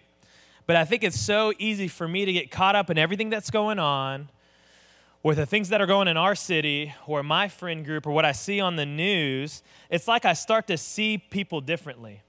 but 0.72 0.78
I 0.78 0.86
think 0.86 1.04
it's 1.04 1.20
so 1.20 1.52
easy 1.58 1.86
for 1.86 2.08
me 2.08 2.24
to 2.24 2.32
get 2.32 2.50
caught 2.50 2.74
up 2.74 2.88
in 2.88 2.96
everything 2.96 3.28
that's 3.28 3.50
going 3.50 3.78
on 3.78 4.30
or 5.22 5.34
the 5.34 5.44
things 5.44 5.68
that 5.68 5.82
are 5.82 5.86
going 5.86 6.08
in 6.08 6.16
our 6.16 6.34
city 6.34 6.94
or 7.06 7.22
my 7.22 7.48
friend 7.48 7.84
group 7.84 8.06
or 8.06 8.10
what 8.10 8.24
I 8.24 8.32
see 8.32 8.58
on 8.58 8.76
the 8.76 8.86
news, 8.86 9.62
it's 9.90 10.08
like 10.08 10.24
I 10.24 10.32
start 10.32 10.66
to 10.68 10.78
see 10.78 11.18
people 11.18 11.60
differently. 11.60 12.22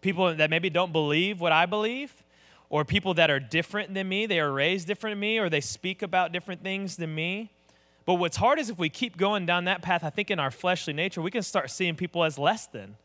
People 0.00 0.34
that 0.34 0.50
maybe 0.50 0.68
don't 0.68 0.92
believe 0.92 1.40
what 1.40 1.52
I 1.52 1.64
believe, 1.64 2.24
or 2.70 2.84
people 2.84 3.14
that 3.14 3.30
are 3.30 3.38
different 3.38 3.94
than 3.94 4.08
me, 4.08 4.26
they 4.26 4.40
are 4.40 4.50
raised 4.50 4.88
different 4.88 5.12
than 5.12 5.20
me, 5.20 5.38
or 5.38 5.48
they 5.48 5.60
speak 5.60 6.02
about 6.02 6.32
different 6.32 6.64
things 6.64 6.96
than 6.96 7.14
me. 7.14 7.52
But 8.04 8.14
what's 8.14 8.38
hard 8.38 8.58
is 8.58 8.68
if 8.68 8.80
we 8.80 8.88
keep 8.88 9.16
going 9.16 9.46
down 9.46 9.66
that 9.66 9.80
path, 9.80 10.02
I 10.02 10.10
think 10.10 10.32
in 10.32 10.40
our 10.40 10.50
fleshly 10.50 10.92
nature, 10.92 11.22
we 11.22 11.30
can 11.30 11.44
start 11.44 11.70
seeing 11.70 11.94
people 11.94 12.24
as 12.24 12.36
less 12.36 12.66
than. 12.66 12.96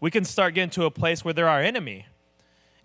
We 0.00 0.10
can 0.10 0.26
start 0.26 0.52
getting 0.52 0.68
to 0.72 0.84
a 0.84 0.90
place 0.90 1.24
where 1.24 1.32
they're 1.32 1.48
our 1.48 1.62
enemy 1.62 2.04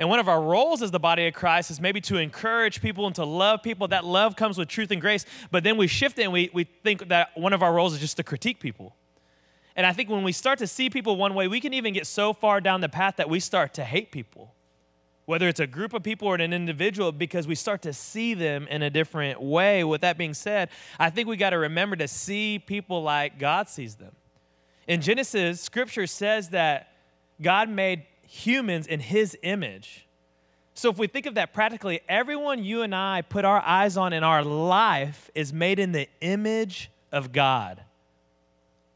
and 0.01 0.09
one 0.09 0.17
of 0.17 0.27
our 0.27 0.41
roles 0.41 0.81
as 0.81 0.89
the 0.89 0.99
body 0.99 1.27
of 1.27 1.35
Christ 1.35 1.69
is 1.69 1.79
maybe 1.79 2.01
to 2.01 2.17
encourage 2.17 2.81
people 2.81 3.05
and 3.05 3.13
to 3.17 3.23
love 3.23 3.61
people. 3.61 3.87
That 3.89 4.03
love 4.03 4.35
comes 4.35 4.57
with 4.57 4.67
truth 4.67 4.89
and 4.89 4.99
grace. 4.99 5.27
But 5.51 5.63
then 5.63 5.77
we 5.77 5.85
shift 5.85 6.17
it 6.17 6.23
and 6.23 6.33
we, 6.33 6.49
we 6.55 6.63
think 6.63 7.09
that 7.09 7.29
one 7.37 7.53
of 7.53 7.61
our 7.61 7.71
roles 7.71 7.93
is 7.93 7.99
just 7.99 8.17
to 8.17 8.23
critique 8.23 8.59
people. 8.59 8.95
And 9.75 9.85
I 9.85 9.93
think 9.93 10.09
when 10.09 10.23
we 10.23 10.31
start 10.31 10.57
to 10.57 10.65
see 10.65 10.89
people 10.89 11.17
one 11.17 11.35
way, 11.35 11.47
we 11.47 11.59
can 11.59 11.75
even 11.75 11.93
get 11.93 12.07
so 12.07 12.33
far 12.33 12.59
down 12.59 12.81
the 12.81 12.89
path 12.89 13.17
that 13.17 13.29
we 13.29 13.39
start 13.39 13.75
to 13.75 13.83
hate 13.83 14.11
people, 14.11 14.55
whether 15.25 15.47
it's 15.47 15.59
a 15.59 15.67
group 15.67 15.93
of 15.93 16.01
people 16.01 16.27
or 16.27 16.33
an 16.33 16.51
individual, 16.51 17.11
because 17.11 17.45
we 17.45 17.53
start 17.53 17.83
to 17.83 17.93
see 17.93 18.33
them 18.33 18.65
in 18.69 18.81
a 18.81 18.89
different 18.89 19.39
way. 19.39 19.83
With 19.83 20.01
that 20.01 20.17
being 20.17 20.33
said, 20.33 20.69
I 20.97 21.11
think 21.11 21.27
we 21.27 21.37
got 21.37 21.51
to 21.51 21.59
remember 21.59 21.95
to 21.97 22.07
see 22.07 22.57
people 22.57 23.03
like 23.03 23.37
God 23.37 23.69
sees 23.69 23.97
them. 23.97 24.15
In 24.87 24.99
Genesis, 24.99 25.61
scripture 25.61 26.07
says 26.07 26.49
that 26.49 26.87
God 27.39 27.69
made 27.69 28.05
humans 28.31 28.87
in 28.87 29.01
his 29.01 29.37
image. 29.43 30.07
So 30.73 30.89
if 30.89 30.97
we 30.97 31.07
think 31.07 31.25
of 31.25 31.35
that 31.35 31.53
practically, 31.53 31.99
everyone 32.07 32.63
you 32.63 32.81
and 32.81 32.95
I 32.95 33.23
put 33.23 33.43
our 33.43 33.61
eyes 33.61 33.97
on 33.97 34.13
in 34.13 34.23
our 34.23 34.41
life 34.41 35.29
is 35.35 35.51
made 35.51 35.79
in 35.79 35.91
the 35.91 36.07
image 36.21 36.89
of 37.11 37.33
God. 37.33 37.83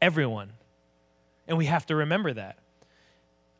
Everyone. 0.00 0.52
And 1.46 1.58
we 1.58 1.66
have 1.66 1.84
to 1.86 1.96
remember 1.96 2.32
that. 2.32 2.56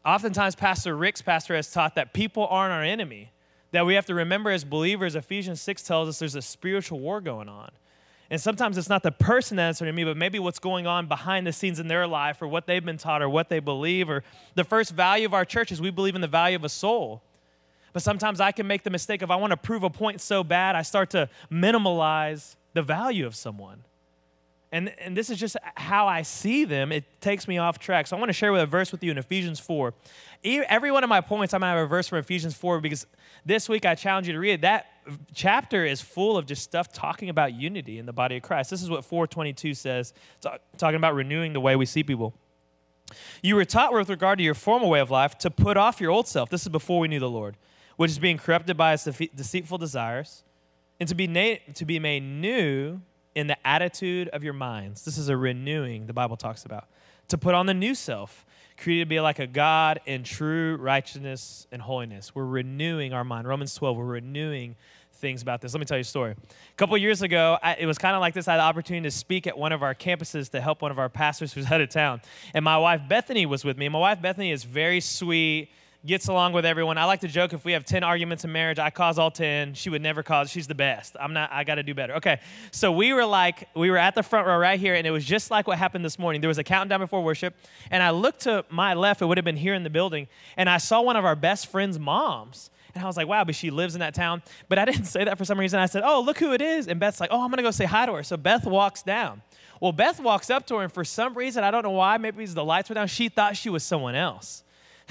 Oftentimes, 0.03 0.55
Pastor 0.55 0.97
Rick's 0.97 1.21
pastor 1.21 1.55
has 1.55 1.71
taught 1.71 1.95
that 1.97 2.15
people 2.15 2.47
aren't 2.47 2.73
our 2.73 2.83
enemy. 2.83 3.33
That 3.73 3.85
we 3.85 3.95
have 3.97 4.07
to 4.07 4.15
remember 4.15 4.51
as 4.51 4.65
believers, 4.65 5.15
Ephesians 5.15 5.61
6 5.61 5.83
tells 5.83 6.09
us 6.09 6.19
there's 6.19 6.37
a 6.37 6.43
spiritual 6.43 7.01
war 7.01 7.21
going 7.21 7.51
on. 7.51 7.71
And 8.31 8.41
sometimes 8.41 8.77
it's 8.77 8.89
not 8.89 9.03
the 9.03 9.13
person 9.13 9.59
answering 9.59 9.95
me, 9.95 10.05
but 10.05 10.17
maybe 10.17 10.39
what's 10.39 10.59
going 10.59 10.87
on 10.87 11.07
behind 11.07 11.47
the 11.47 11.53
scenes 11.53 11.79
in 11.79 11.87
their 11.87 12.07
life 12.07 12.43
or 12.43 12.49
what 12.49 12.67
they've 12.67 12.85
been 12.85 12.99
taught 12.99 13.23
or 13.23 13.29
what 13.29 13.49
they 13.49 13.61
believe. 13.61 14.11
Or 14.11 14.25
the 14.55 14.65
first 14.65 14.93
value 14.93 15.27
of 15.27 15.35
our 15.35 15.45
church 15.45 15.71
is 15.71 15.81
we 15.81 15.91
believe 15.91 16.17
in 16.17 16.21
the 16.21 16.27
value 16.27 16.57
of 16.57 16.65
a 16.65 16.69
soul. 16.69 17.23
But 17.93 18.03
sometimes 18.03 18.41
I 18.41 18.53
can 18.53 18.67
make 18.67 18.83
the 18.83 18.91
mistake 18.91 19.23
of 19.23 19.31
I 19.31 19.37
want 19.37 19.53
to 19.53 19.57
prove 19.57 19.83
a 19.83 19.91
point 19.91 20.21
so 20.21 20.43
bad, 20.43 20.77
I 20.77 20.83
start 20.83 21.11
to 21.11 21.31
minimalize 21.51 22.57
the 22.75 22.83
value 22.83 23.27
of 23.27 23.35
someone. 23.35 23.85
And, 24.73 24.93
and 24.99 25.17
this 25.17 25.31
is 25.31 25.39
just 25.39 25.57
how 25.77 26.09
I 26.09 26.23
see 26.23 26.65
them. 26.65 26.93
It 26.93 27.05
takes 27.21 27.47
me 27.47 27.57
off 27.57 27.79
track. 27.79 28.07
So 28.07 28.17
I 28.17 28.19
want 28.19 28.29
to 28.29 28.35
share 28.35 28.53
with 28.53 28.61
a 28.61 28.67
verse 28.67 28.93
with 28.93 29.03
you 29.03 29.11
in 29.13 29.19
Ephesians 29.19 29.61
4. 29.61 29.95
Every 30.45 30.91
one 30.91 31.05
of 31.05 31.09
my 31.09 31.21
points, 31.21 31.55
I'm 31.55 31.61
going 31.61 31.73
to 31.73 31.79
have 31.79 31.87
a 31.87 31.89
verse 31.89 32.09
from 32.09 32.19
Ephesians 32.19 32.55
4 32.55 32.81
because 32.81 33.07
this 33.47 33.69
week 33.69 33.87
I 33.87 33.95
challenge 33.95 34.27
you 34.27 34.33
to 34.33 34.39
read 34.41 34.53
it. 34.53 34.61
That 34.63 34.87
chapter 35.35 35.85
is 35.85 36.01
full 36.01 36.37
of 36.37 36.47
just 36.47 36.63
stuff 36.63 36.93
talking 36.93 37.29
about 37.29 37.55
unity 37.55 37.99
in 37.99 38.07
the 38.07 38.13
body 38.13 38.37
of 38.37 38.43
Christ. 38.43 38.71
This 38.71 38.83
is 38.83 38.91
what 38.91 39.05
422 39.05 39.75
says, 39.75 40.13
talking 40.77 40.97
about 40.97 41.15
renewing 41.15 41.53
the 41.53 41.61
way 41.61 41.77
we 41.77 41.87
see 41.87 42.03
people. 42.03 42.35
You 43.43 43.55
were 43.55 43.65
taught 43.65 43.93
with 43.93 44.09
regard 44.11 44.39
to 44.39 44.45
your 44.45 44.55
former 44.55 44.87
way 44.87 45.01
of 45.01 45.11
life 45.11 45.39
to 45.39 45.51
put 45.51 45.77
off 45.77 46.01
your 46.01 46.11
old 46.11 46.27
self. 46.27 46.51
This 46.51 46.63
is 46.63 46.69
before 46.69 46.99
we 46.99 47.09
knew 47.09 47.21
the 47.21 47.31
Lord, 47.31 47.57
which 47.97 48.11
is 48.11 48.19
being 48.19 48.39
corrupted 48.39 48.77
by 48.77 48.95
its 48.95 49.05
deceitful 49.05 49.79
desires, 49.79 50.43
and 50.99 51.09
to 51.09 51.15
be, 51.15 51.27
na- 51.27 51.57
to 51.75 51.85
be 51.85 51.99
made 51.99 52.23
new 52.23 53.01
in 53.35 53.47
the 53.47 53.67
attitude 53.67 54.29
of 54.29 54.43
your 54.43 54.55
minds. 54.55 55.05
This 55.05 55.19
is 55.19 55.29
a 55.29 55.37
renewing 55.37 56.07
the 56.07 56.15
Bible 56.15 56.37
talks 56.37 56.65
about. 56.65 56.89
To 57.29 57.39
put 57.39 57.55
on 57.55 57.67
the 57.67 57.75
new 57.75 57.95
self, 57.95 58.46
created 58.77 59.05
to 59.05 59.09
be 59.09 59.21
like 59.21 59.39
a 59.39 59.47
God 59.47 60.01
in 60.07 60.23
true 60.23 60.77
righteousness 60.77 61.67
and 61.73 61.81
holiness. 61.81 62.35
We're 62.35 62.45
renewing 62.45 63.13
our 63.13 63.25
mind. 63.25 63.49
Romans 63.49 63.75
12, 63.75 63.97
we're 63.97 64.05
renewing 64.05 64.77
things 65.15 65.43
about 65.43 65.61
this. 65.61 65.73
Let 65.73 65.81
me 65.81 65.87
tell 65.87 65.97
you 65.97 66.03
a 66.03 66.05
story. 66.05 66.33
A 66.33 66.77
couple 66.77 66.97
years 66.99 67.23
ago, 67.23 67.59
I, 67.63 67.75
it 67.75 67.87
was 67.87 67.99
kind 67.99 68.15
of 68.15 68.21
like 68.21 68.35
this. 68.35 68.49
I 68.49 68.53
had 68.53 68.59
the 68.59 68.65
opportunity 68.65 69.07
to 69.07 69.11
speak 69.11 69.47
at 69.47 69.57
one 69.57 69.73
of 69.73 69.83
our 69.83 69.95
campuses 69.95 70.51
to 70.51 70.61
help 70.61 70.83
one 70.83 70.91
of 70.91 70.99
our 70.99 71.09
pastors 71.09 71.53
who's 71.53 71.67
out 71.71 71.81
of 71.81 71.89
town. 71.89 72.21
And 72.55 72.65
my 72.65 72.79
wife, 72.79 73.03
Bethany, 73.09 73.47
was 73.47 73.65
with 73.65 73.79
me. 73.79 73.89
My 73.89 73.99
wife, 73.99 74.21
Bethany, 74.21 74.53
is 74.53 74.65
very 74.65 75.01
sweet 75.01 75.71
gets 76.05 76.29
along 76.29 76.53
with 76.53 76.65
everyone. 76.65 76.99
I 76.99 77.05
like 77.05 77.21
to 77.21 77.29
joke 77.29 77.53
if 77.53 77.65
we 77.65 77.73
have 77.73 77.85
10 77.85 78.05
arguments 78.05 78.45
in 78.45 78.53
marriage, 78.53 78.79
I 78.79 78.91
cause 78.91 79.19
all 79.19 79.31
10. 79.31 79.75
She 79.75 79.91
would 79.91 80.03
never 80.03 80.23
cause. 80.23 80.51
She's 80.51 80.67
the 80.67 80.75
best. 80.75 81.17
I'm 81.19 81.33
not, 81.33 81.51
I 81.53 81.65
got 81.65 81.77
to 81.77 81.83
do 81.83 81.95
better. 81.95 82.15
Okay. 82.17 82.41
So 82.71 82.93
we 82.93 83.13
were 83.13 83.25
like, 83.25 83.69
we 83.75 83.91
were 83.91 83.97
at 83.97 84.15
the 84.15 84.23
front 84.23 84.47
row 84.47 84.59
right 84.59 84.79
here, 84.79 84.95
and 84.95 85.07
it 85.07 85.11
was 85.11 85.25
just 85.25 85.51
like 85.51 85.67
what 85.67 85.79
happened 85.79 86.05
this 86.05 86.19
morning. 86.19 86.41
There 86.41 86.49
was 86.49 86.59
a 86.59 86.65
countdown 86.65 87.01
before 87.01 87.23
worship, 87.23 87.55
and 87.91 88.03
I 88.03 88.11
looked 88.11 88.41
to 88.41 88.65
my 88.69 88.95
left, 88.95 89.23
it 89.23 89.27
would 89.27 89.39
have 89.39 89.45
been 89.45 89.57
here 89.57 89.75
in 89.75 89.83
the 89.83 89.91
building, 89.91 90.29
and 90.57 90.69
I 90.69 90.79
saw 90.79 91.01
one 91.01 91.17
of 91.17 91.25
our 91.25 91.37
best 91.37 91.69
friends' 91.69 91.99
moms. 91.99 92.71
And 92.95 93.05
I 93.05 93.07
was 93.07 93.17
like, 93.17 93.29
wow, 93.29 93.45
but 93.45 93.55
she 93.55 93.71
lives 93.71 93.95
in 93.95 94.01
that 94.01 94.15
town. 94.15 94.43
But 94.69 94.79
I 94.79 94.87
didn't 94.87 95.05
say 95.07 95.25
that 95.25 95.37
for 95.37 95.45
some 95.45 95.61
reason. 95.61 95.79
I 95.79 95.87
said, 95.87 96.03
oh, 96.05 96.21
look 96.21 96.39
who 96.39 96.53
it 96.53 96.63
is. 96.63 96.89
And 96.89 96.99
Beth's 96.99 97.21
like, 97.21 97.31
oh, 97.31 97.43
I'm 97.43 97.51
going 97.51 97.59
to 97.59 97.63
go 97.63 97.71
say 97.71 97.85
hi 97.85 98.07
to 98.07 98.15
her. 98.15 98.23
So 98.23 98.39
Beth 98.39 98.65
walks 98.65 99.03
down. 99.03 99.43
Well, 99.81 99.93
Beth 99.93 100.21
walks 100.21 100.49
up 100.49 100.67
to 100.69 100.77
her, 100.77 100.83
and 100.85 100.93
for 100.93 101.05
some 101.05 101.35
reason, 101.35 101.63
I 101.63 101.71
don't 101.71 101.83
know 101.83 101.91
why, 101.91 102.17
maybe 102.17 102.47
the 102.47 102.65
lights 102.65 102.89
were 102.89 102.95
down, 102.95 103.09
she 103.09 103.29
thought 103.29 103.57
she 103.57 103.69
was 103.69 103.83
someone 103.83 104.15
else. 104.15 104.65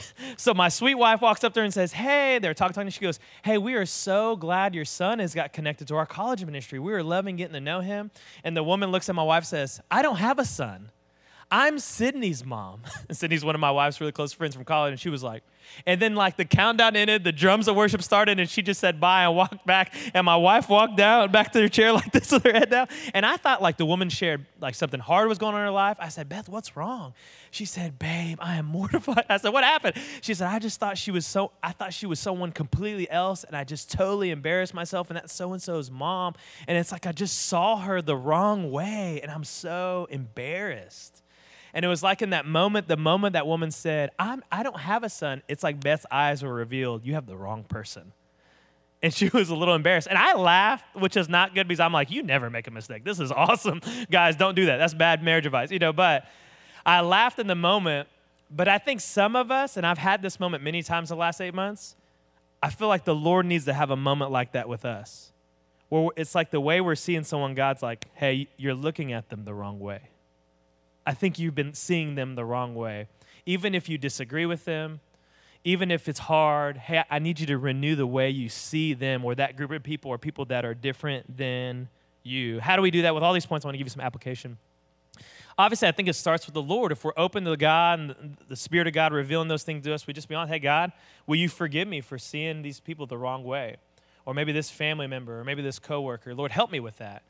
so 0.37 0.53
my 0.53 0.69
sweet 0.69 0.95
wife 0.95 1.21
walks 1.21 1.43
up 1.43 1.53
there 1.53 1.63
and 1.63 1.73
says, 1.73 1.93
Hey, 1.93 2.39
they're 2.39 2.53
talking, 2.53 2.73
talking. 2.73 2.89
She 2.89 2.99
goes, 2.99 3.19
Hey, 3.43 3.57
we 3.57 3.75
are 3.75 3.85
so 3.85 4.35
glad 4.35 4.75
your 4.75 4.85
son 4.85 5.19
has 5.19 5.33
got 5.33 5.53
connected 5.53 5.87
to 5.89 5.95
our 5.95 6.05
college 6.05 6.43
ministry. 6.45 6.79
We 6.79 6.93
are 6.93 7.03
loving 7.03 7.35
getting 7.35 7.53
to 7.53 7.61
know 7.61 7.81
him. 7.81 8.11
And 8.43 8.55
the 8.55 8.63
woman 8.63 8.91
looks 8.91 9.09
at 9.09 9.15
my 9.15 9.23
wife 9.23 9.41
and 9.41 9.47
says, 9.47 9.81
I 9.89 10.01
don't 10.01 10.17
have 10.17 10.39
a 10.39 10.45
son. 10.45 10.91
I'm 11.51 11.79
Sydney's 11.79 12.43
mom. 12.43 12.81
Sydney's 13.11 13.45
one 13.45 13.55
of 13.55 13.61
my 13.61 13.71
wife's 13.71 14.01
really 14.01 14.11
close 14.11 14.33
friends 14.33 14.55
from 14.55 14.65
college, 14.65 14.91
and 14.91 14.99
she 14.99 15.09
was 15.09 15.23
like, 15.23 15.43
and 15.85 16.01
then 16.01 16.15
like 16.15 16.37
the 16.37 16.45
countdown 16.45 16.95
ended, 16.95 17.23
the 17.23 17.31
drums 17.31 17.67
of 17.67 17.75
worship 17.75 18.01
started, 18.01 18.39
and 18.39 18.49
she 18.49 18.61
just 18.61 18.79
said 18.79 18.99
bye 18.99 19.23
and 19.23 19.35
walked 19.35 19.65
back. 19.65 19.93
And 20.13 20.25
my 20.25 20.35
wife 20.35 20.69
walked 20.69 20.97
down 20.97 21.31
back 21.31 21.51
to 21.53 21.61
her 21.61 21.69
chair 21.69 21.91
like 21.93 22.11
this 22.11 22.31
with 22.31 22.43
her 22.43 22.53
head 22.53 22.69
down. 22.69 22.87
And 23.13 23.25
I 23.25 23.37
thought 23.37 23.61
like 23.61 23.77
the 23.77 23.85
woman 23.85 24.09
shared 24.09 24.45
like 24.59 24.75
something 24.75 24.99
hard 24.99 25.27
was 25.27 25.37
going 25.37 25.53
on 25.53 25.61
in 25.61 25.65
her 25.65 25.71
life. 25.71 25.97
I 25.99 26.09
said, 26.09 26.29
Beth, 26.29 26.49
what's 26.49 26.75
wrong? 26.75 27.13
She 27.51 27.65
said, 27.65 27.99
Babe, 27.99 28.37
I 28.41 28.55
am 28.55 28.65
mortified. 28.75 29.25
I 29.29 29.37
said, 29.37 29.53
What 29.53 29.63
happened? 29.63 29.95
She 30.21 30.33
said, 30.33 30.47
I 30.47 30.59
just 30.59 30.79
thought 30.79 30.97
she 30.97 31.11
was 31.11 31.25
so 31.25 31.51
I 31.61 31.71
thought 31.71 31.93
she 31.93 32.05
was 32.05 32.19
someone 32.19 32.51
completely 32.51 33.09
else, 33.09 33.43
and 33.43 33.55
I 33.55 33.63
just 33.63 33.91
totally 33.91 34.31
embarrassed 34.31 34.73
myself, 34.73 35.09
and 35.09 35.17
that's 35.17 35.33
so-and-so's 35.33 35.89
mom. 35.91 36.33
And 36.67 36.77
it's 36.77 36.91
like 36.91 37.05
I 37.05 37.11
just 37.11 37.45
saw 37.47 37.77
her 37.77 38.01
the 38.01 38.15
wrong 38.15 38.71
way, 38.71 39.19
and 39.21 39.31
I'm 39.31 39.43
so 39.43 40.07
embarrassed. 40.09 41.21
And 41.75 41.83
it 41.83 41.89
was 41.89 42.01
like 42.01 42.21
in 42.21 42.29
that 42.29 42.45
moment, 42.45 42.87
the 42.87 42.95
moment 42.95 43.33
that 43.33 43.45
woman 43.45 43.69
said, 43.69 44.09
I'm, 44.17 44.41
I 44.49 44.63
don't 44.63 44.79
have 44.79 45.03
a 45.03 45.09
son, 45.09 45.43
it's 45.49 45.61
like 45.61 45.81
Beth's 45.81 46.05
eyes 46.09 46.41
were 46.41 46.53
revealed. 46.53 47.05
You 47.05 47.15
have 47.15 47.27
the 47.27 47.35
wrong 47.35 47.65
person. 47.65 48.13
And 49.03 49.13
she 49.13 49.27
was 49.33 49.49
a 49.49 49.55
little 49.55 49.75
embarrassed. 49.75 50.07
And 50.07 50.17
I 50.17 50.35
laughed, 50.35 50.85
which 50.95 51.17
is 51.17 51.27
not 51.27 51.53
good 51.53 51.67
because 51.67 51.81
I'm 51.81 51.91
like, 51.91 52.09
you 52.09 52.23
never 52.23 52.49
make 52.49 52.67
a 52.67 52.71
mistake. 52.71 53.03
This 53.03 53.19
is 53.19 53.29
awesome. 53.35 53.81
Guys, 54.09 54.37
don't 54.37 54.55
do 54.55 54.67
that. 54.67 54.77
That's 54.77 54.93
bad 54.93 55.21
marriage 55.21 55.45
advice, 55.45 55.69
you 55.69 55.79
know. 55.79 55.91
But 55.91 56.25
I 56.85 57.01
laughed 57.01 57.39
in 57.39 57.47
the 57.47 57.55
moment. 57.55 58.07
But 58.49 58.69
I 58.69 58.77
think 58.77 59.01
some 59.01 59.35
of 59.35 59.51
us, 59.51 59.75
and 59.75 59.85
I've 59.85 59.97
had 59.97 60.21
this 60.21 60.39
moment 60.39 60.63
many 60.63 60.81
times 60.81 61.09
the 61.09 61.15
last 61.15 61.41
eight 61.41 61.53
months, 61.53 61.97
I 62.63 62.69
feel 62.69 62.87
like 62.87 63.03
the 63.03 63.15
Lord 63.15 63.45
needs 63.45 63.65
to 63.65 63.73
have 63.73 63.89
a 63.89 63.97
moment 63.97 64.31
like 64.31 64.53
that 64.53 64.69
with 64.69 64.85
us. 64.85 65.33
Where 65.89 66.09
it's 66.15 66.35
like 66.35 66.51
the 66.51 66.61
way 66.61 66.79
we're 66.79 66.95
seeing 66.95 67.25
someone, 67.25 67.53
God's 67.53 67.83
like, 67.83 68.05
hey, 68.13 68.47
you're 68.55 68.75
looking 68.75 69.11
at 69.11 69.29
them 69.29 69.43
the 69.43 69.53
wrong 69.53 69.79
way. 69.79 70.09
I 71.05 71.13
think 71.13 71.37
you've 71.37 71.55
been 71.55 71.73
seeing 71.73 72.15
them 72.15 72.35
the 72.35 72.45
wrong 72.45 72.75
way. 72.75 73.07
Even 73.45 73.75
if 73.75 73.87
you 73.87 73.97
disagree 73.97 74.45
with 74.45 74.65
them, 74.65 74.99
even 75.63 75.89
if 75.91 76.07
it's 76.07 76.19
hard, 76.19 76.77
hey, 76.77 77.03
I 77.09 77.19
need 77.19 77.39
you 77.39 77.47
to 77.47 77.57
renew 77.57 77.95
the 77.95 78.07
way 78.07 78.29
you 78.29 78.49
see 78.49 78.93
them 78.93 79.25
or 79.25 79.35
that 79.35 79.57
group 79.57 79.71
of 79.71 79.83
people 79.83 80.11
or 80.11 80.17
people 80.17 80.45
that 80.45 80.63
are 80.63 80.73
different 80.73 81.37
than 81.37 81.89
you. 82.23 82.59
How 82.59 82.75
do 82.75 82.81
we 82.81 82.91
do 82.91 83.01
that? 83.03 83.13
With 83.13 83.23
all 83.23 83.33
these 83.33 83.45
points, 83.45 83.65
I 83.65 83.67
want 83.67 83.73
to 83.73 83.77
give 83.79 83.87
you 83.87 83.91
some 83.91 84.01
application. 84.01 84.57
Obviously, 85.57 85.87
I 85.87 85.91
think 85.91 86.09
it 86.09 86.13
starts 86.13 86.45
with 86.45 86.53
the 86.53 86.61
Lord. 86.61 86.91
If 86.91 87.03
we're 87.03 87.13
open 87.15 87.45
to 87.45 87.55
God 87.55 87.99
and 87.99 88.37
the 88.49 88.55
Spirit 88.55 88.87
of 88.87 88.93
God 88.93 89.13
revealing 89.13 89.47
those 89.47 89.63
things 89.63 89.85
to 89.85 89.93
us, 89.93 90.05
we 90.05 90.13
just 90.13 90.27
be 90.27 90.35
honest, 90.35 90.51
hey, 90.51 90.59
God, 90.59 90.91
will 91.25 91.37
you 91.37 91.47
forgive 91.47 91.87
me 91.87 92.01
for 92.01 92.17
seeing 92.17 92.61
these 92.61 92.79
people 92.79 93.05
the 93.05 93.17
wrong 93.17 93.43
way? 93.43 93.77
Or 94.25 94.33
maybe 94.33 94.51
this 94.51 94.69
family 94.69 95.07
member, 95.07 95.39
or 95.39 95.43
maybe 95.43 95.61
this 95.61 95.79
coworker. 95.79 96.35
Lord, 96.35 96.51
help 96.51 96.71
me 96.71 96.79
with 96.79 96.97
that. 96.97 97.23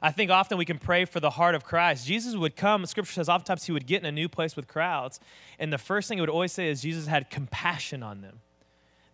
I 0.00 0.12
think 0.12 0.30
often 0.30 0.58
we 0.58 0.64
can 0.64 0.78
pray 0.78 1.04
for 1.04 1.20
the 1.20 1.30
heart 1.30 1.54
of 1.54 1.64
Christ. 1.64 2.06
Jesus 2.06 2.36
would 2.36 2.56
come, 2.56 2.86
scripture 2.86 3.12
says 3.12 3.28
oftentimes 3.28 3.64
he 3.64 3.72
would 3.72 3.86
get 3.86 4.00
in 4.00 4.06
a 4.06 4.12
new 4.12 4.28
place 4.28 4.54
with 4.54 4.68
crowds. 4.68 5.18
And 5.58 5.72
the 5.72 5.78
first 5.78 6.08
thing 6.08 6.18
he 6.18 6.20
would 6.20 6.30
always 6.30 6.52
say 6.52 6.68
is 6.68 6.82
Jesus 6.82 7.06
had 7.06 7.30
compassion 7.30 8.02
on 8.02 8.20
them. 8.20 8.40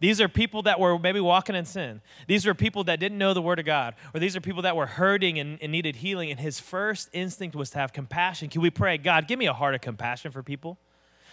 These 0.01 0.20
are 0.20 0.29
people 0.29 0.62
that 0.62 0.79
were 0.79 0.99
maybe 0.99 1.20
walking 1.20 1.55
in 1.55 1.64
sin. 1.64 2.03
These 2.27 2.47
are 2.47 2.53
people 2.53 2.85
that 2.85 3.01
didn't 3.01 3.16
know 3.16 3.33
the 3.33 3.40
Word 3.40 3.59
of 3.59 3.64
God. 3.64 3.94
Or 4.12 4.20
these 4.20 4.37
are 4.37 4.40
people 4.40 4.61
that 4.62 4.77
were 4.77 4.85
hurting 4.87 5.38
and, 5.38 5.59
and 5.62 5.73
needed 5.73 5.97
healing. 5.97 6.31
And 6.31 6.38
his 6.38 6.61
first 6.61 7.09
instinct 7.14 7.57
was 7.57 7.70
to 7.70 7.79
have 7.79 7.94
compassion. 7.94 8.51
Can 8.51 8.61
we 8.61 8.70
pray, 8.70 8.99
God, 8.99 9.27
give 9.27 9.38
me 9.38 9.47
a 9.47 9.55
heart 9.55 9.75
of 9.75 9.81
compassion 9.81 10.31
for 10.31 10.42
people? 10.42 10.77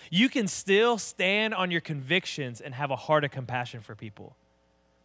You 0.09 0.29
can 0.29 0.47
still 0.47 0.97
stand 0.97 1.53
on 1.53 1.71
your 1.71 1.81
convictions 1.81 2.61
and 2.61 2.73
have 2.75 2.91
a 2.91 2.95
heart 2.95 3.25
of 3.25 3.31
compassion 3.31 3.81
for 3.81 3.95
people. 3.95 4.35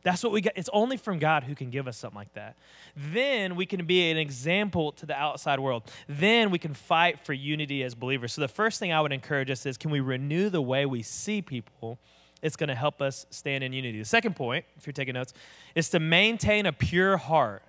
That's 0.07 0.23
what 0.23 0.33
we 0.33 0.41
get. 0.41 0.53
It's 0.55 0.71
only 0.73 0.99
from 0.99 1.19
God 1.19 1.43
who 1.43 1.57
can 1.57 1.69
give 1.69 1.89
us 1.89 1.97
something 1.97 2.17
like 2.17 2.33
that. 2.35 2.57
Then 2.95 3.57
we 3.57 3.67
can 3.67 3.87
be 3.87 4.09
an 4.09 4.17
example 4.17 4.93
to 4.93 5.05
the 5.05 5.17
outside 5.17 5.59
world. 5.59 5.83
Then 6.07 6.53
we 6.53 6.61
can 6.61 6.75
fight 6.75 7.19
for 7.27 7.33
unity 7.33 7.83
as 7.83 7.97
believers. 7.97 8.33
So 8.33 8.41
the 8.41 8.47
first 8.47 8.79
thing 8.79 8.93
I 8.93 9.01
would 9.01 9.13
encourage 9.13 9.51
us 9.51 9.67
is 9.67 9.77
can 9.77 9.91
we 9.91 9.99
renew 9.99 10.49
the 10.49 10.63
way 10.63 10.87
we 10.87 11.03
see 11.03 11.43
people? 11.43 11.99
It's 12.41 12.55
going 12.55 12.69
to 12.69 12.77
help 12.77 13.03
us 13.03 13.27
stand 13.31 13.65
in 13.65 13.73
unity. 13.73 13.99
The 13.99 14.05
second 14.05 14.37
point, 14.37 14.65
if 14.77 14.87
you're 14.87 14.93
taking 14.93 15.15
notes, 15.15 15.33
is 15.75 15.91
to 15.91 15.99
maintain 15.99 16.67
a 16.67 16.73
pure 16.73 17.17
heart. 17.17 17.65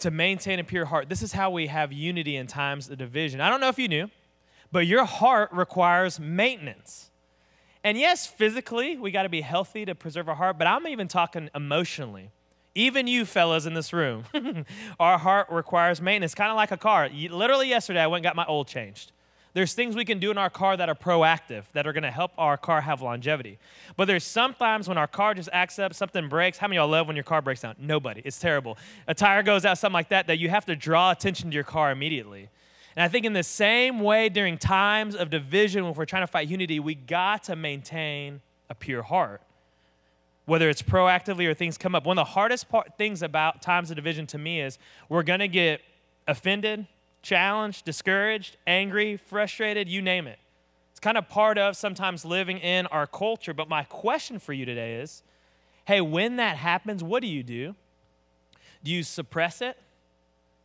To 0.00 0.10
maintain 0.10 0.58
a 0.58 0.64
pure 0.64 0.84
heart. 0.84 1.08
This 1.08 1.22
is 1.22 1.32
how 1.32 1.48
we 1.48 1.68
have 1.68 1.94
unity 1.94 2.36
in 2.36 2.46
times 2.46 2.90
of 2.90 2.98
division. 2.98 3.40
I 3.40 3.48
don't 3.48 3.62
know 3.62 3.68
if 3.68 3.78
you 3.78 3.88
knew, 3.88 4.10
but 4.70 4.80
your 4.80 5.06
heart 5.06 5.50
requires 5.50 6.20
maintenance. 6.20 7.09
And 7.82 7.96
yes, 7.96 8.26
physically, 8.26 8.96
we 8.96 9.10
got 9.10 9.22
to 9.22 9.28
be 9.28 9.40
healthy 9.40 9.84
to 9.86 9.94
preserve 9.94 10.28
our 10.28 10.34
heart, 10.34 10.58
but 10.58 10.66
I'm 10.66 10.86
even 10.86 11.08
talking 11.08 11.48
emotionally. 11.54 12.30
Even 12.74 13.06
you 13.06 13.24
fellas 13.24 13.66
in 13.66 13.74
this 13.74 13.92
room, 13.92 14.24
our 15.00 15.18
heart 15.18 15.48
requires 15.50 16.00
maintenance, 16.00 16.34
kind 16.34 16.50
of 16.50 16.56
like 16.56 16.70
a 16.70 16.76
car. 16.76 17.08
Literally 17.08 17.68
yesterday, 17.68 18.00
I 18.00 18.06
went 18.06 18.20
and 18.20 18.24
got 18.24 18.36
my 18.36 18.46
oil 18.48 18.64
changed. 18.64 19.12
There's 19.52 19.74
things 19.74 19.96
we 19.96 20.04
can 20.04 20.20
do 20.20 20.30
in 20.30 20.38
our 20.38 20.50
car 20.50 20.76
that 20.76 20.88
are 20.88 20.94
proactive, 20.94 21.64
that 21.72 21.86
are 21.86 21.92
going 21.92 22.04
to 22.04 22.10
help 22.10 22.30
our 22.38 22.56
car 22.56 22.80
have 22.80 23.02
longevity. 23.02 23.58
But 23.96 24.04
there's 24.04 24.22
sometimes 24.22 24.88
when 24.88 24.96
our 24.96 25.08
car 25.08 25.34
just 25.34 25.48
acts 25.52 25.78
up, 25.80 25.92
something 25.94 26.28
breaks. 26.28 26.58
How 26.58 26.68
many 26.68 26.78
of 26.78 26.82
y'all 26.82 26.90
love 26.90 27.08
when 27.08 27.16
your 27.16 27.24
car 27.24 27.42
breaks 27.42 27.62
down? 27.62 27.74
Nobody. 27.78 28.22
It's 28.24 28.38
terrible. 28.38 28.78
A 29.08 29.14
tire 29.14 29.42
goes 29.42 29.64
out, 29.64 29.78
something 29.78 29.94
like 29.94 30.10
that, 30.10 30.28
that 30.28 30.38
you 30.38 30.48
have 30.50 30.66
to 30.66 30.76
draw 30.76 31.10
attention 31.10 31.50
to 31.50 31.54
your 31.54 31.64
car 31.64 31.90
immediately. 31.90 32.48
And 32.96 33.04
I 33.04 33.08
think 33.08 33.24
in 33.24 33.32
the 33.32 33.42
same 33.42 34.00
way, 34.00 34.28
during 34.28 34.58
times 34.58 35.14
of 35.14 35.30
division, 35.30 35.84
when 35.84 35.94
we're 35.94 36.04
trying 36.04 36.22
to 36.22 36.26
fight 36.26 36.48
unity, 36.48 36.80
we 36.80 36.94
got 36.94 37.44
to 37.44 37.56
maintain 37.56 38.40
a 38.68 38.74
pure 38.74 39.02
heart. 39.02 39.42
Whether 40.46 40.68
it's 40.68 40.82
proactively 40.82 41.46
or 41.46 41.54
things 41.54 41.78
come 41.78 41.94
up. 41.94 42.04
One 42.04 42.18
of 42.18 42.26
the 42.26 42.32
hardest 42.32 42.68
part, 42.68 42.98
things 42.98 43.22
about 43.22 43.62
times 43.62 43.90
of 43.90 43.96
division 43.96 44.26
to 44.28 44.38
me 44.38 44.60
is 44.60 44.78
we're 45.08 45.22
going 45.22 45.40
to 45.40 45.48
get 45.48 45.80
offended, 46.26 46.86
challenged, 47.22 47.84
discouraged, 47.84 48.56
angry, 48.66 49.16
frustrated, 49.16 49.88
you 49.88 50.02
name 50.02 50.26
it. 50.26 50.38
It's 50.90 51.00
kind 51.00 51.16
of 51.16 51.28
part 51.28 51.58
of 51.58 51.76
sometimes 51.76 52.24
living 52.24 52.58
in 52.58 52.86
our 52.88 53.06
culture. 53.06 53.54
But 53.54 53.68
my 53.68 53.84
question 53.84 54.38
for 54.38 54.52
you 54.52 54.64
today 54.64 54.96
is 54.96 55.22
hey, 55.86 56.00
when 56.00 56.36
that 56.36 56.56
happens, 56.56 57.02
what 57.02 57.20
do 57.20 57.26
you 57.26 57.42
do? 57.42 57.74
Do 58.84 58.90
you 58.92 59.02
suppress 59.02 59.60
it? 59.60 59.76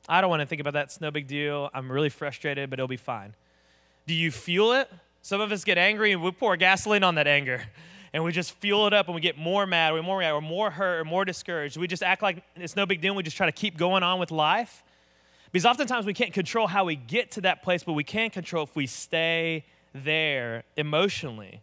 I 0.08 0.22
don't 0.22 0.30
want 0.30 0.42
to 0.42 0.46
think 0.46 0.62
about 0.62 0.74
that. 0.74 0.86
It's 0.86 1.02
no 1.02 1.12
big 1.12 1.28
deal. 1.28 1.70
I'm 1.74 1.92
really 1.92 2.10
frustrated, 2.10 2.70
but 2.70 2.80
it'll 2.80 2.88
be 2.88 2.98
fine. 2.98 3.36
Do 4.08 4.14
you 4.14 4.32
fuel 4.32 4.74
it? 4.74 4.90
Some 5.22 5.42
of 5.42 5.52
us 5.52 5.64
get 5.64 5.78
angry 5.78 6.12
and 6.12 6.22
we 6.22 6.32
pour 6.32 6.56
gasoline 6.58 7.04
on 7.04 7.16
that 7.16 7.26
anger 7.26 7.64
and 8.14 8.24
we 8.24 8.32
just 8.32 8.52
fuel 8.60 8.88
it 8.88 8.94
up 8.94 9.08
and 9.08 9.16
we 9.16 9.20
get 9.20 9.38
more 9.38 9.66
mad, 9.66 9.94
we're 9.94 10.04
more 10.04 10.20
mad, 10.20 10.34
we're 10.34 10.42
more 10.42 10.72
hurt, 10.72 11.00
or 11.00 11.04
more 11.04 11.26
discouraged. 11.26 11.76
We 11.78 11.88
just 11.88 12.04
act 12.04 12.22
like 12.22 12.44
it's 12.56 12.76
no 12.76 12.86
big 12.86 13.02
deal. 13.02 13.16
We 13.16 13.24
just 13.24 13.36
try 13.36 13.48
to 13.48 13.52
keep 13.52 13.76
going 13.76 14.04
on 14.04 14.20
with 14.20 14.32
life. 14.32 14.84
Because 15.52 15.66
oftentimes 15.66 16.06
we 16.06 16.14
can't 16.14 16.32
control 16.32 16.68
how 16.68 16.86
we 16.86 16.96
get 16.96 17.32
to 17.32 17.42
that 17.42 17.64
place, 17.64 17.84
but 17.84 17.94
we 17.94 18.04
can 18.04 18.30
control 18.30 18.64
if 18.64 18.76
we 18.76 18.88
stay 18.88 19.66
there 19.94 20.64
emotionally. 20.78 21.62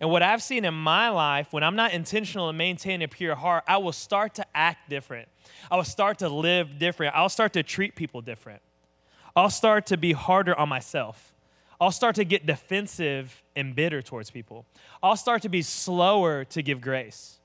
And 0.00 0.10
what 0.10 0.22
I've 0.22 0.42
seen 0.42 0.64
in 0.64 0.74
my 0.74 1.08
life, 1.08 1.52
when 1.52 1.62
I'm 1.62 1.76
not 1.76 1.92
intentional 1.92 2.50
in 2.50 2.56
maintaining 2.56 3.04
a 3.04 3.08
pure 3.08 3.34
heart, 3.34 3.64
I 3.66 3.78
will 3.78 3.92
start 3.92 4.34
to 4.34 4.46
act 4.54 4.90
different. 4.90 5.28
I 5.70 5.76
will 5.76 5.84
start 5.84 6.18
to 6.18 6.28
live 6.28 6.78
different. 6.78 7.14
I'll 7.14 7.28
start 7.28 7.54
to 7.54 7.62
treat 7.62 7.96
people 7.96 8.20
different. 8.20 8.60
I'll 9.34 9.50
start 9.50 9.86
to 9.86 9.96
be 9.96 10.12
harder 10.12 10.58
on 10.58 10.68
myself. 10.68 11.34
I'll 11.80 11.92
start 11.92 12.14
to 12.16 12.24
get 12.24 12.46
defensive 12.46 13.42
and 13.54 13.74
bitter 13.74 14.00
towards 14.00 14.30
people. 14.30 14.64
I'll 15.02 15.16
start 15.16 15.42
to 15.42 15.48
be 15.48 15.62
slower 15.62 16.44
to 16.46 16.62
give 16.62 16.80
grace. 16.80 17.38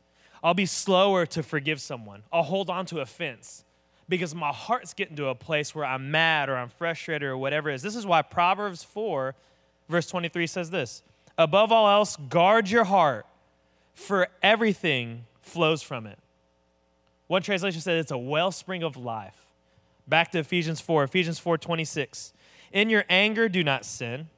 I'll 0.44 0.54
be 0.54 0.66
slower 0.66 1.26
to 1.28 1.44
forgive 1.44 1.82
someone. 1.82 2.24
I'll 2.32 2.44
hold 2.44 2.70
on 2.70 2.86
to 2.88 3.00
offense 3.00 3.64
because 4.10 4.34
my 4.34 4.50
heart's 4.50 4.94
getting 4.94 5.16
to 5.18 5.28
a 5.28 5.36
place 5.36 5.76
where 5.76 5.86
I'm 5.86 6.12
mad 6.12 6.50
or 6.50 6.56
I'm 6.56 6.70
frustrated 6.70 7.28
or 7.28 7.38
whatever 7.38 7.70
it 7.70 7.76
is. 7.76 7.82
This 7.82 7.96
is 7.96 8.06
why 8.06 8.22
Proverbs 8.22 8.84
4, 8.84 9.36
verse 9.90 10.08
23 10.08 10.48
says 10.48 10.70
this 10.70 11.04
Above 11.42 11.72
all 11.72 11.90
else, 11.90 12.18
guard 12.30 12.70
your 12.70 12.84
heart, 12.84 13.26
for 13.96 14.28
everything 14.44 15.26
flows 15.42 15.82
from 15.82 16.06
it. 16.06 16.20
One 17.26 17.42
translation 17.42 17.82
said 17.82 17.98
it's 17.98 18.12
a 18.12 18.18
wellspring 18.18 18.84
of 18.84 18.96
life. 18.96 19.48
Back 20.08 20.32
to 20.34 20.40
Ephesians 20.40 20.82
4, 20.82 21.06
Ephesians 21.06 21.40
4 21.40 21.58
26. 21.58 22.34
In 22.72 22.92
your 22.92 23.06
anger, 23.10 23.50
do 23.50 23.64
not 23.64 23.86
sin. 23.86 24.30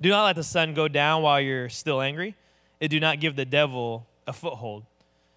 Do 0.00 0.08
not 0.08 0.24
let 0.24 0.36
the 0.36 0.44
sun 0.44 0.72
go 0.72 0.86
down 0.86 1.22
while 1.22 1.40
you're 1.40 1.68
still 1.68 2.00
angry. 2.00 2.36
And 2.80 2.88
do 2.88 3.00
not 3.00 3.18
give 3.18 3.34
the 3.34 3.44
devil 3.44 4.06
a 4.26 4.32
foothold. 4.32 4.84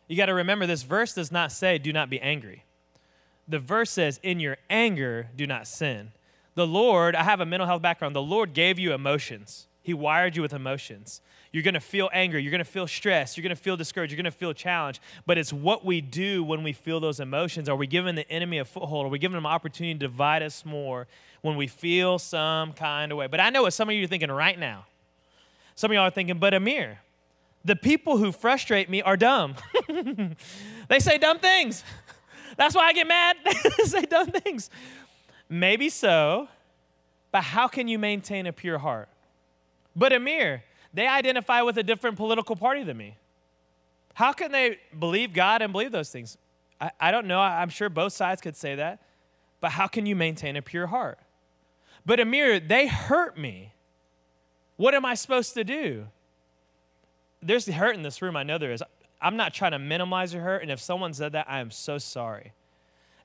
You 0.08 0.15
got 0.15 0.27
to 0.27 0.34
remember 0.36 0.67
this 0.67 0.84
verse 0.84 1.15
does 1.15 1.32
not 1.32 1.51
say, 1.51 1.79
do 1.79 1.91
not 1.91 2.10
be 2.10 2.19
angry. 2.21 2.65
The 3.47 3.60
verse 3.60 3.89
says, 3.89 4.19
in 4.21 4.39
your 4.39 4.58
anger, 4.69 5.29
do 5.36 5.47
not 5.47 5.65
sin. 5.65 6.12
The 6.53 6.67
Lord, 6.67 7.15
I 7.15 7.23
have 7.23 7.41
a 7.41 7.47
mental 7.47 7.65
health 7.65 7.82
background, 7.82 8.15
the 8.15 8.21
Lord 8.21 8.53
gave 8.53 8.77
you 8.77 8.93
emotions. 8.93 9.67
He 9.84 9.93
wired 9.93 10.36
you 10.36 10.41
with 10.41 10.54
emotions. 10.54 11.22
You're 11.52 11.62
going 11.62 11.74
to 11.74 11.82
feel 11.82 12.10
anger. 12.13 12.39
You're 12.39 12.52
going 12.52 12.60
to 12.60 12.65
feel 12.65 12.88
stress. 12.88 13.38
You're 13.38 13.43
going 13.43 13.56
to 13.56 13.62
feel 13.62 13.76
discouraged. 13.76 14.12
You're 14.12 14.17
going 14.17 14.32
to 14.32 14.32
feel 14.32 14.54
challenged. 14.54 15.02
But 15.26 15.38
it's 15.38 15.52
what 15.52 15.84
we 15.86 16.00
do 16.00 16.41
when 16.43 16.63
we 16.63 16.72
feel 16.72 17.02
those 17.02 17.19
emotions. 17.19 17.67
Are 17.67 17.76
we 17.76 17.86
giving 17.86 18.15
the 18.15 18.28
enemy 18.32 18.60
a 18.60 18.65
foothold? 18.65 19.06
Are 19.06 19.10
we 19.10 19.19
giving 19.19 19.36
them 19.36 19.46
an 19.46 19.52
opportunity 19.52 19.93
to 19.93 20.00
divide 20.00 20.41
us 20.41 20.65
more 20.65 21.06
when 21.41 21.58
we 21.58 21.67
feel 21.67 22.17
some 22.17 22.72
kind 22.74 23.12
of 23.12 23.17
way? 23.17 23.28
But 23.28 23.41
I 23.41 23.50
know 23.50 23.63
what 23.63 23.74
some 23.74 23.89
of 23.89 23.96
you 23.96 24.06
are 24.06 24.08
thinking 24.08 24.32
right 24.32 24.58
now. 24.58 24.86
Some 25.76 25.91
of 25.91 25.96
y'all 25.96 26.06
are 26.06 26.12
thinking, 26.12 26.39
but 26.39 26.54
Amir, 26.54 27.00
the 27.65 27.76
people 27.76 28.17
who 28.17 28.32
frustrate 28.32 28.89
me 28.89 29.02
are 29.02 29.17
dumb. 29.17 29.56
they 30.88 31.00
say 31.00 31.17
dumb 31.17 31.39
things. 31.39 31.84
That's 32.58 32.74
why 32.74 32.88
I 32.88 32.93
get 32.93 33.08
mad. 33.08 33.38
they 33.78 33.84
say 33.84 34.04
dumb 34.04 34.28
things. 34.28 34.69
Maybe 35.50 35.89
so, 35.89 36.48
but 37.32 37.43
how 37.43 37.67
can 37.67 37.88
you 37.88 38.00
maintain 38.00 38.48
a 38.48 38.54
pure 38.54 38.78
heart? 38.78 39.10
But 39.95 40.13
Amir, 40.13 40.63
they 40.93 41.08
identify 41.08 41.62
with 41.62 41.77
a 41.77 41.84
different 41.84 42.17
political 42.17 42.56
party 42.56 42.84
than 42.84 42.97
me. 42.97 43.17
How 44.13 44.32
can 44.32 44.51
they 44.51 44.79
believe 44.97 45.34
God 45.34 45.62
and 45.62 45.71
believe 45.71 45.91
those 45.91 46.10
things? 46.10 46.38
I, 46.79 46.91
I 46.99 47.12
don't 47.12 47.25
know. 47.25 47.39
I'm 47.39 47.69
sure 47.69 47.89
both 47.89 48.13
sides 48.13 48.41
could 48.41 48.56
say 48.56 48.75
that. 48.75 49.01
But 49.60 49.71
how 49.71 49.88
can 49.88 50.06
you 50.06 50.15
maintain 50.15 50.56
a 50.56 50.62
pure 50.62 50.88
heart? 50.88 51.19
But 52.06 52.19
Amir, 52.19 52.60
they 52.60 52.88
hurt 52.88 53.38
me. 53.38 53.73
What 54.75 54.93
am 54.93 55.06
I 55.06 55.15
supposed 55.15 55.53
to 55.53 55.63
do? 55.63 56.08
There's 57.41 57.67
hurt 57.67 57.95
in 57.95 58.03
this 58.03 58.21
room. 58.21 58.36
I 58.36 58.43
know 58.43 58.58
there 58.58 58.71
is. 58.71 58.84
I'm 59.21 59.38
not 59.38 59.53
trying 59.53 59.71
to 59.71 59.79
minimize 59.79 60.34
your 60.34 60.43
hurt. 60.43 60.62
And 60.62 60.71
if 60.71 60.79
someone 60.79 61.13
said 61.13 61.32
that, 61.32 61.45
I 61.49 61.60
am 61.60 61.71
so 61.71 61.97
sorry. 61.97 62.51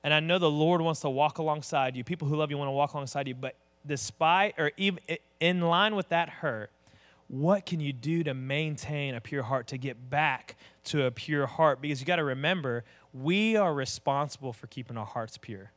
And 0.03 0.13
I 0.13 0.21
know 0.21 0.39
the 0.39 0.49
Lord 0.49 0.81
wants 0.81 1.01
to 1.01 1.09
walk 1.09 1.39
alongside 1.39 1.95
you. 1.97 2.03
People 2.03 2.27
who 2.27 2.37
love 2.37 2.51
you 2.51 2.57
want 2.57 2.69
to 2.69 2.73
walk 2.73 2.93
alongside 2.93 3.27
you. 3.27 3.35
But 3.35 3.55
despite 3.89 4.55
or 4.57 4.71
even 4.77 4.99
in 5.41 5.61
line 5.61 5.95
with 5.95 6.09
that 6.09 6.29
hurt, 6.29 6.71
what 7.27 7.65
can 7.65 7.79
you 7.79 7.93
do 7.93 8.23
to 8.23 8.33
maintain 8.33 9.13
a 9.13 9.21
pure 9.21 9.43
heart, 9.43 9.67
to 9.67 9.77
get 9.77 10.09
back 10.09 10.55
to 10.85 11.05
a 11.05 11.11
pure 11.11 11.45
heart? 11.45 11.81
Because 11.81 11.99
you 11.99 12.05
got 12.05 12.15
to 12.15 12.23
remember, 12.23 12.83
we 13.13 13.55
are 13.55 13.73
responsible 13.73 14.53
for 14.53 14.67
keeping 14.67 14.97
our 14.97 15.05
hearts 15.05 15.37
pure. 15.37 15.71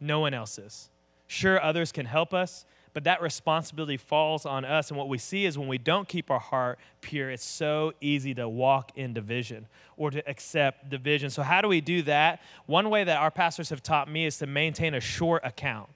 No 0.00 0.20
one 0.20 0.34
else 0.34 0.58
is. 0.58 0.90
Sure, 1.26 1.62
others 1.62 1.90
can 1.90 2.06
help 2.06 2.34
us, 2.34 2.64
but 2.92 3.04
that 3.04 3.22
responsibility 3.22 3.96
falls 3.96 4.44
on 4.44 4.64
us. 4.64 4.90
And 4.90 4.98
what 4.98 5.08
we 5.08 5.18
see 5.18 5.44
is 5.46 5.58
when 5.58 5.68
we 5.68 5.78
don't 5.78 6.08
keep 6.08 6.30
our 6.30 6.38
heart 6.38 6.78
pure, 7.00 7.30
it's 7.30 7.44
so 7.44 7.92
easy 8.00 8.34
to 8.34 8.48
walk 8.48 8.92
in 8.94 9.12
division 9.12 9.66
or 9.96 10.10
to 10.10 10.26
accept 10.28 10.90
division. 10.90 11.30
So, 11.30 11.42
how 11.42 11.60
do 11.60 11.68
we 11.68 11.80
do 11.80 12.02
that? 12.02 12.40
One 12.66 12.90
way 12.90 13.04
that 13.04 13.18
our 13.18 13.30
pastors 13.30 13.70
have 13.70 13.82
taught 13.82 14.10
me 14.10 14.26
is 14.26 14.38
to 14.38 14.46
maintain 14.46 14.94
a 14.94 15.00
short 15.00 15.44
account. 15.44 15.88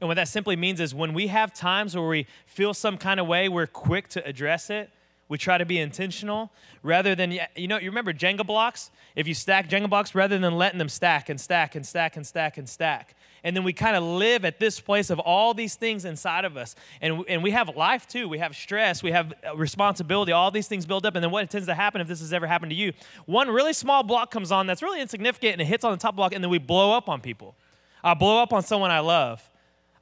And 0.00 0.08
what 0.08 0.14
that 0.14 0.28
simply 0.28 0.56
means 0.56 0.80
is 0.80 0.94
when 0.94 1.14
we 1.14 1.28
have 1.28 1.52
times 1.52 1.96
where 1.96 2.06
we 2.06 2.26
feel 2.46 2.74
some 2.74 2.98
kind 2.98 3.20
of 3.20 3.26
way, 3.26 3.48
we're 3.48 3.66
quick 3.66 4.08
to 4.10 4.26
address 4.26 4.70
it. 4.70 4.90
We 5.28 5.36
try 5.36 5.58
to 5.58 5.66
be 5.66 5.78
intentional 5.78 6.50
rather 6.82 7.14
than, 7.14 7.38
you 7.54 7.68
know, 7.68 7.78
you 7.78 7.90
remember 7.90 8.14
Jenga 8.14 8.46
blocks? 8.46 8.90
If 9.14 9.28
you 9.28 9.34
stack 9.34 9.68
Jenga 9.68 9.90
blocks, 9.90 10.14
rather 10.14 10.38
than 10.38 10.56
letting 10.56 10.78
them 10.78 10.88
stack 10.88 11.28
and 11.28 11.38
stack 11.38 11.74
and 11.74 11.84
stack 11.84 12.16
and 12.16 12.26
stack 12.26 12.56
and 12.56 12.68
stack. 12.68 13.14
And 13.44 13.54
then 13.54 13.62
we 13.62 13.72
kind 13.72 13.94
of 13.94 14.02
live 14.02 14.44
at 14.44 14.58
this 14.58 14.80
place 14.80 15.10
of 15.10 15.18
all 15.18 15.54
these 15.54 15.74
things 15.74 16.04
inside 16.04 16.44
of 16.44 16.56
us. 16.56 16.74
And, 17.00 17.24
and 17.28 17.42
we 17.42 17.50
have 17.52 17.76
life 17.76 18.08
too. 18.08 18.28
We 18.28 18.38
have 18.38 18.56
stress, 18.56 19.02
we 19.02 19.12
have 19.12 19.32
uh, 19.46 19.56
responsibility, 19.56 20.32
all 20.32 20.50
these 20.50 20.66
things 20.66 20.86
build 20.86 21.06
up. 21.06 21.14
And 21.14 21.22
then 21.22 21.30
what 21.30 21.48
tends 21.50 21.66
to 21.66 21.74
happen 21.74 22.00
if 22.00 22.08
this 22.08 22.20
has 22.20 22.32
ever 22.32 22.46
happened 22.46 22.70
to 22.70 22.76
you? 22.76 22.92
One 23.26 23.48
really 23.48 23.74
small 23.74 24.02
block 24.02 24.30
comes 24.30 24.50
on 24.50 24.66
that's 24.66 24.82
really 24.82 25.00
insignificant 25.00 25.52
and 25.52 25.62
it 25.62 25.66
hits 25.66 25.84
on 25.84 25.92
the 25.92 25.98
top 25.98 26.16
block, 26.16 26.32
and 26.32 26.42
then 26.42 26.50
we 26.50 26.58
blow 26.58 26.92
up 26.92 27.08
on 27.08 27.20
people. 27.20 27.54
I 28.02 28.14
blow 28.14 28.42
up 28.42 28.52
on 28.52 28.62
someone 28.62 28.90
I 28.90 29.00
love. 29.00 29.48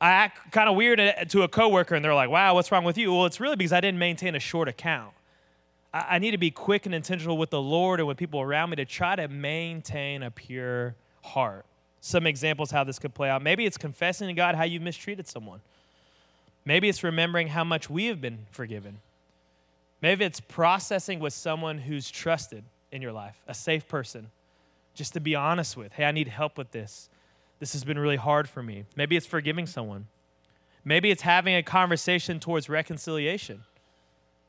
I 0.01 0.11
act 0.11 0.53
kind 0.53 0.69
of 0.69 0.77
weird 0.77 1.01
eh, 1.01 1.25
to 1.25 1.43
a 1.43 1.49
coworker, 1.49 1.95
and 1.95 2.05
they're 2.05 2.15
like, 2.15 2.31
"Wow, 2.31 2.55
what's 2.55 2.71
wrong 2.71 2.85
with 2.85 2.99
you?" 2.99 3.13
Well, 3.13 3.27
it's 3.27 3.41
really 3.41 3.57
because 3.57 3.73
I 3.73 3.81
didn't 3.81 3.99
maintain 3.99 4.35
a 4.35 4.41
short 4.41 4.69
account. 4.69 5.13
I, 5.93 6.17
I 6.17 6.19
need 6.19 6.33
to 6.33 6.39
be 6.39 6.51
quick 6.51 6.87
and 6.87 6.95
intentional 6.95 7.39
with 7.39 7.51
the 7.51 7.63
Lord 7.63 8.01
and 8.01 8.07
with 8.07 8.17
people 8.17 8.41
around 8.41 8.71
me 8.71 8.77
to 8.77 8.85
try 8.85 9.17
to 9.17 9.29
maintain 9.29 10.23
a 10.23 10.31
pure 10.31 10.95
heart. 11.23 11.65
Some 12.01 12.27
examples 12.27 12.71
how 12.71 12.85
this 12.85 12.99
could 12.99 13.15
play 13.15 13.29
out. 13.29 13.43
Maybe 13.43 13.65
it's 13.65 13.79
confessing 13.79 14.29
to 14.29 14.35
God 14.35 14.55
how 14.55 14.65
you 14.65 14.81
mistreated 14.81 15.27
someone. 15.27 15.61
Maybe 16.65 16.89
it's 16.89 17.03
remembering 17.03 17.49
how 17.49 17.65
much 17.65 17.89
we 17.89 18.07
have 18.07 18.21
been 18.21 18.47
forgiven. 18.51 18.99
Maybe 20.03 20.25
it's 20.25 20.41
processing 20.41 21.21
with 21.21 21.33
someone 21.33 21.79
who's 21.79 22.11
trusted 22.11 22.65
in 22.93 23.03
your 23.03 23.13
life, 23.13 23.41
a 23.47 23.55
safe 23.55 23.89
person, 23.89 24.31
just 24.95 25.15
to 25.15 25.21
be 25.21 25.35
honest 25.35 25.77
with. 25.77 25.93
Hey, 25.93 26.05
I 26.05 26.13
need 26.13 26.29
help 26.29 26.59
with 26.59 26.73
this. 26.73 27.09
This 27.59 27.73
has 27.73 27.85
been 27.85 27.99
really 27.99 28.17
hard 28.17 28.49
for 28.49 28.63
me. 28.63 28.85
Maybe 28.97 29.17
it's 29.17 29.27
forgiving 29.27 29.67
someone. 29.67 30.07
Maybe 30.85 31.11
it's 31.11 31.23
having 31.23 31.57
a 31.57 31.63
conversation 31.63 32.39
towards 32.39 32.69
reconciliation. 32.69 33.65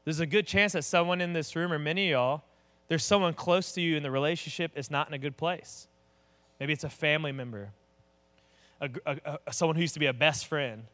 There's 0.03 0.19
a 0.19 0.25
good 0.25 0.45
chance 0.45 0.73
that 0.73 0.83
someone 0.83 1.19
in 1.19 1.33
this 1.33 1.55
room, 1.55 1.73
or 1.73 1.79
many 1.79 2.07
of 2.07 2.11
y'all, 2.11 2.43
there's 2.87 3.03
someone 3.03 3.33
close 3.33 3.71
to 3.73 3.81
you 3.81 3.97
in 3.97 4.03
the 4.03 4.11
relationship 4.11 4.71
is 4.75 4.89
not 4.89 5.07
in 5.07 5.13
a 5.13 5.17
good 5.17 5.35
place. 5.35 5.87
Maybe 6.59 6.73
it's 6.73 6.83
a 6.83 6.89
family 6.89 7.31
member, 7.31 7.69
a, 8.79 8.89
a, 9.05 9.39
a, 9.47 9.53
someone 9.53 9.75
who 9.75 9.81
used 9.81 9.93
to 9.95 9.99
be 9.99 10.05
a 10.05 10.13
best 10.13 10.47
friend. 10.47 10.85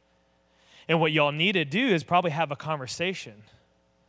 And 0.88 1.00
what 1.00 1.12
y'all 1.12 1.32
need 1.32 1.54
to 1.54 1.66
do 1.66 1.88
is 1.88 2.04
probably 2.04 2.32
have 2.32 2.52
a 2.52 2.56
conversation. 2.56 3.44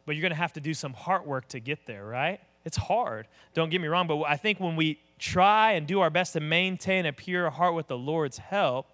But 0.07 0.15
you're 0.17 0.23
going 0.23 0.33
to 0.33 0.37
have 0.37 0.53
to 0.55 0.61
do 0.61 0.75
some 0.75 0.93
heart 0.93 1.27
work 1.27 1.49
to 1.49 1.61
get 1.61 1.87
there, 1.87 2.05
right? 2.05 2.41
It's 2.65 2.77
hard. 2.77 3.27
Don't 3.53 3.71
get 3.71 3.81
me 3.81 3.89
wrong, 3.89 4.07
but 4.07 4.23
I 4.23 4.37
think 4.37 4.59
when 4.59 4.77
we 4.77 4.99
try 5.25 5.73
and 5.73 5.87
do 5.87 6.01
our 6.01 6.11
best 6.11 6.35
to 6.35 6.41
maintain 6.41 7.07
a 7.07 7.13
pure 7.13 7.49
heart 7.49 7.75
with 7.75 7.87
the 7.87 7.97
Lord's 7.97 8.39
help, 8.39 8.87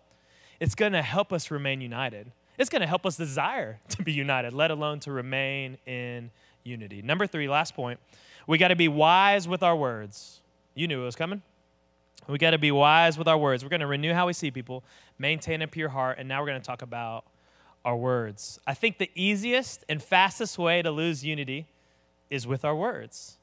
it's 0.61 0.77
going 0.77 0.93
to 0.93 1.03
help 1.03 1.33
us 1.33 1.51
remain 1.51 1.81
united. 1.81 2.31
It's 2.57 2.71
going 2.71 2.83
to 2.83 2.87
help 2.87 3.05
us 3.05 3.17
desire 3.17 3.81
to 3.89 4.03
be 4.03 4.13
united, 4.13 4.53
let 4.53 4.71
alone 4.71 5.01
to 5.01 5.13
remain 5.13 5.77
in 5.87 6.31
unity. 6.63 7.03
Number 7.03 7.27
three, 7.27 7.49
last 7.49 7.75
point, 7.75 7.99
we 8.47 8.59
got 8.59 8.69
to 8.69 8.77
be 8.77 8.87
wise 8.87 9.49
with 9.49 9.63
our 9.65 9.75
words. 9.75 10.41
You 10.75 10.87
knew 10.87 11.03
it 11.03 11.05
was 11.05 11.17
coming. 11.17 11.43
We 12.29 12.39
got 12.39 12.53
to 12.53 12.59
be 12.59 12.71
wise 12.71 13.19
with 13.19 13.27
our 13.27 13.39
words. 13.39 13.65
We're 13.65 13.71
going 13.71 13.81
to 13.81 13.89
renew 13.89 14.13
how 14.13 14.29
we 14.29 14.33
see 14.33 14.53
people, 14.53 14.85
maintain 15.19 15.63
a 15.63 15.67
pure 15.67 15.89
heart, 15.89 16.19
and 16.19 16.29
now 16.29 16.41
we're 16.41 16.47
going 16.47 16.61
to 16.61 16.67
talk 16.67 16.83
about 16.83 17.25
our 17.85 17.97
words. 17.97 18.61
I 18.69 18.75
think 18.75 18.99
the 18.99 19.11
easiest 19.17 19.85
and 19.89 20.01
fastest 20.01 20.59
way 20.59 20.81
to 20.83 20.93
lose 20.93 21.25
unity 21.25 21.67
is 22.29 22.47
with 22.47 22.65
our 22.65 22.77
words. 22.77 23.39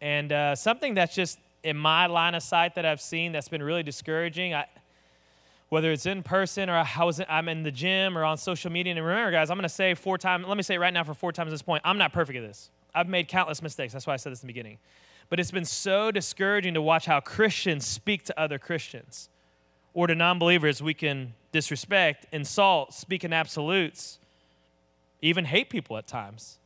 And 0.00 0.32
uh, 0.32 0.54
something 0.54 0.94
that's 0.94 1.14
just 1.14 1.38
in 1.62 1.76
my 1.76 2.06
line 2.06 2.34
of 2.34 2.42
sight 2.42 2.74
that 2.74 2.84
I've 2.84 3.00
seen 3.00 3.32
that's 3.32 3.48
been 3.48 3.62
really 3.62 3.82
discouraging. 3.82 4.54
I, 4.54 4.66
whether 5.68 5.90
it's 5.90 6.04
in 6.04 6.22
person 6.22 6.68
or 6.68 6.76
I 6.76 7.04
was, 7.04 7.20
I'm 7.28 7.48
in 7.48 7.62
the 7.62 7.70
gym 7.70 8.18
or 8.18 8.24
on 8.24 8.36
social 8.36 8.70
media. 8.70 8.94
And 8.94 9.04
remember, 9.04 9.30
guys, 9.30 9.50
I'm 9.50 9.56
going 9.56 9.62
to 9.62 9.68
say 9.68 9.94
four 9.94 10.18
times, 10.18 10.46
let 10.46 10.56
me 10.56 10.62
say 10.62 10.74
it 10.74 10.78
right 10.78 10.92
now 10.92 11.02
for 11.02 11.14
four 11.14 11.32
times 11.32 11.50
this 11.50 11.62
point, 11.62 11.82
I'm 11.84 11.96
not 11.96 12.12
perfect 12.12 12.38
at 12.38 12.46
this. 12.46 12.70
I've 12.94 13.08
made 13.08 13.26
countless 13.28 13.62
mistakes. 13.62 13.92
That's 13.92 14.06
why 14.06 14.12
I 14.12 14.16
said 14.16 14.32
this 14.32 14.42
in 14.42 14.46
the 14.46 14.52
beginning. 14.52 14.78
But 15.30 15.40
it's 15.40 15.50
been 15.50 15.64
so 15.64 16.10
discouraging 16.10 16.74
to 16.74 16.82
watch 16.82 17.06
how 17.06 17.20
Christians 17.20 17.86
speak 17.86 18.24
to 18.24 18.38
other 18.38 18.58
Christians 18.58 19.30
or 19.94 20.06
to 20.06 20.14
non 20.14 20.38
believers. 20.38 20.82
We 20.82 20.92
can 20.92 21.32
disrespect, 21.52 22.26
insult, 22.32 22.92
speak 22.92 23.24
in 23.24 23.32
absolutes, 23.32 24.18
even 25.22 25.46
hate 25.46 25.70
people 25.70 25.96
at 25.96 26.06
times. 26.06 26.58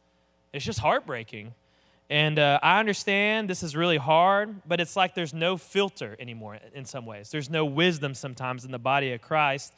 It's 0.53 0.65
just 0.65 0.81
heartbreaking. 0.81 1.55
And 2.09 2.39
uh, 2.39 2.61
I 2.63 2.79
understand 2.79 3.51
this 3.51 3.63
is 3.63 3.75
really 3.75 3.97
hard, 3.97 4.63
but 4.67 4.81
it's 4.81 4.95
like 4.95 5.15
there's 5.15 5.35
no 5.35 5.57
filter 5.57 6.17
anymore 6.21 6.59
in 6.73 6.85
some 6.85 7.05
ways. 7.05 7.31
There's 7.31 7.51
no 7.51 7.65
wisdom 7.65 8.15
sometimes 8.15 8.65
in 8.65 8.71
the 8.71 8.79
body 8.79 9.13
of 9.13 9.21
Christ. 9.21 9.75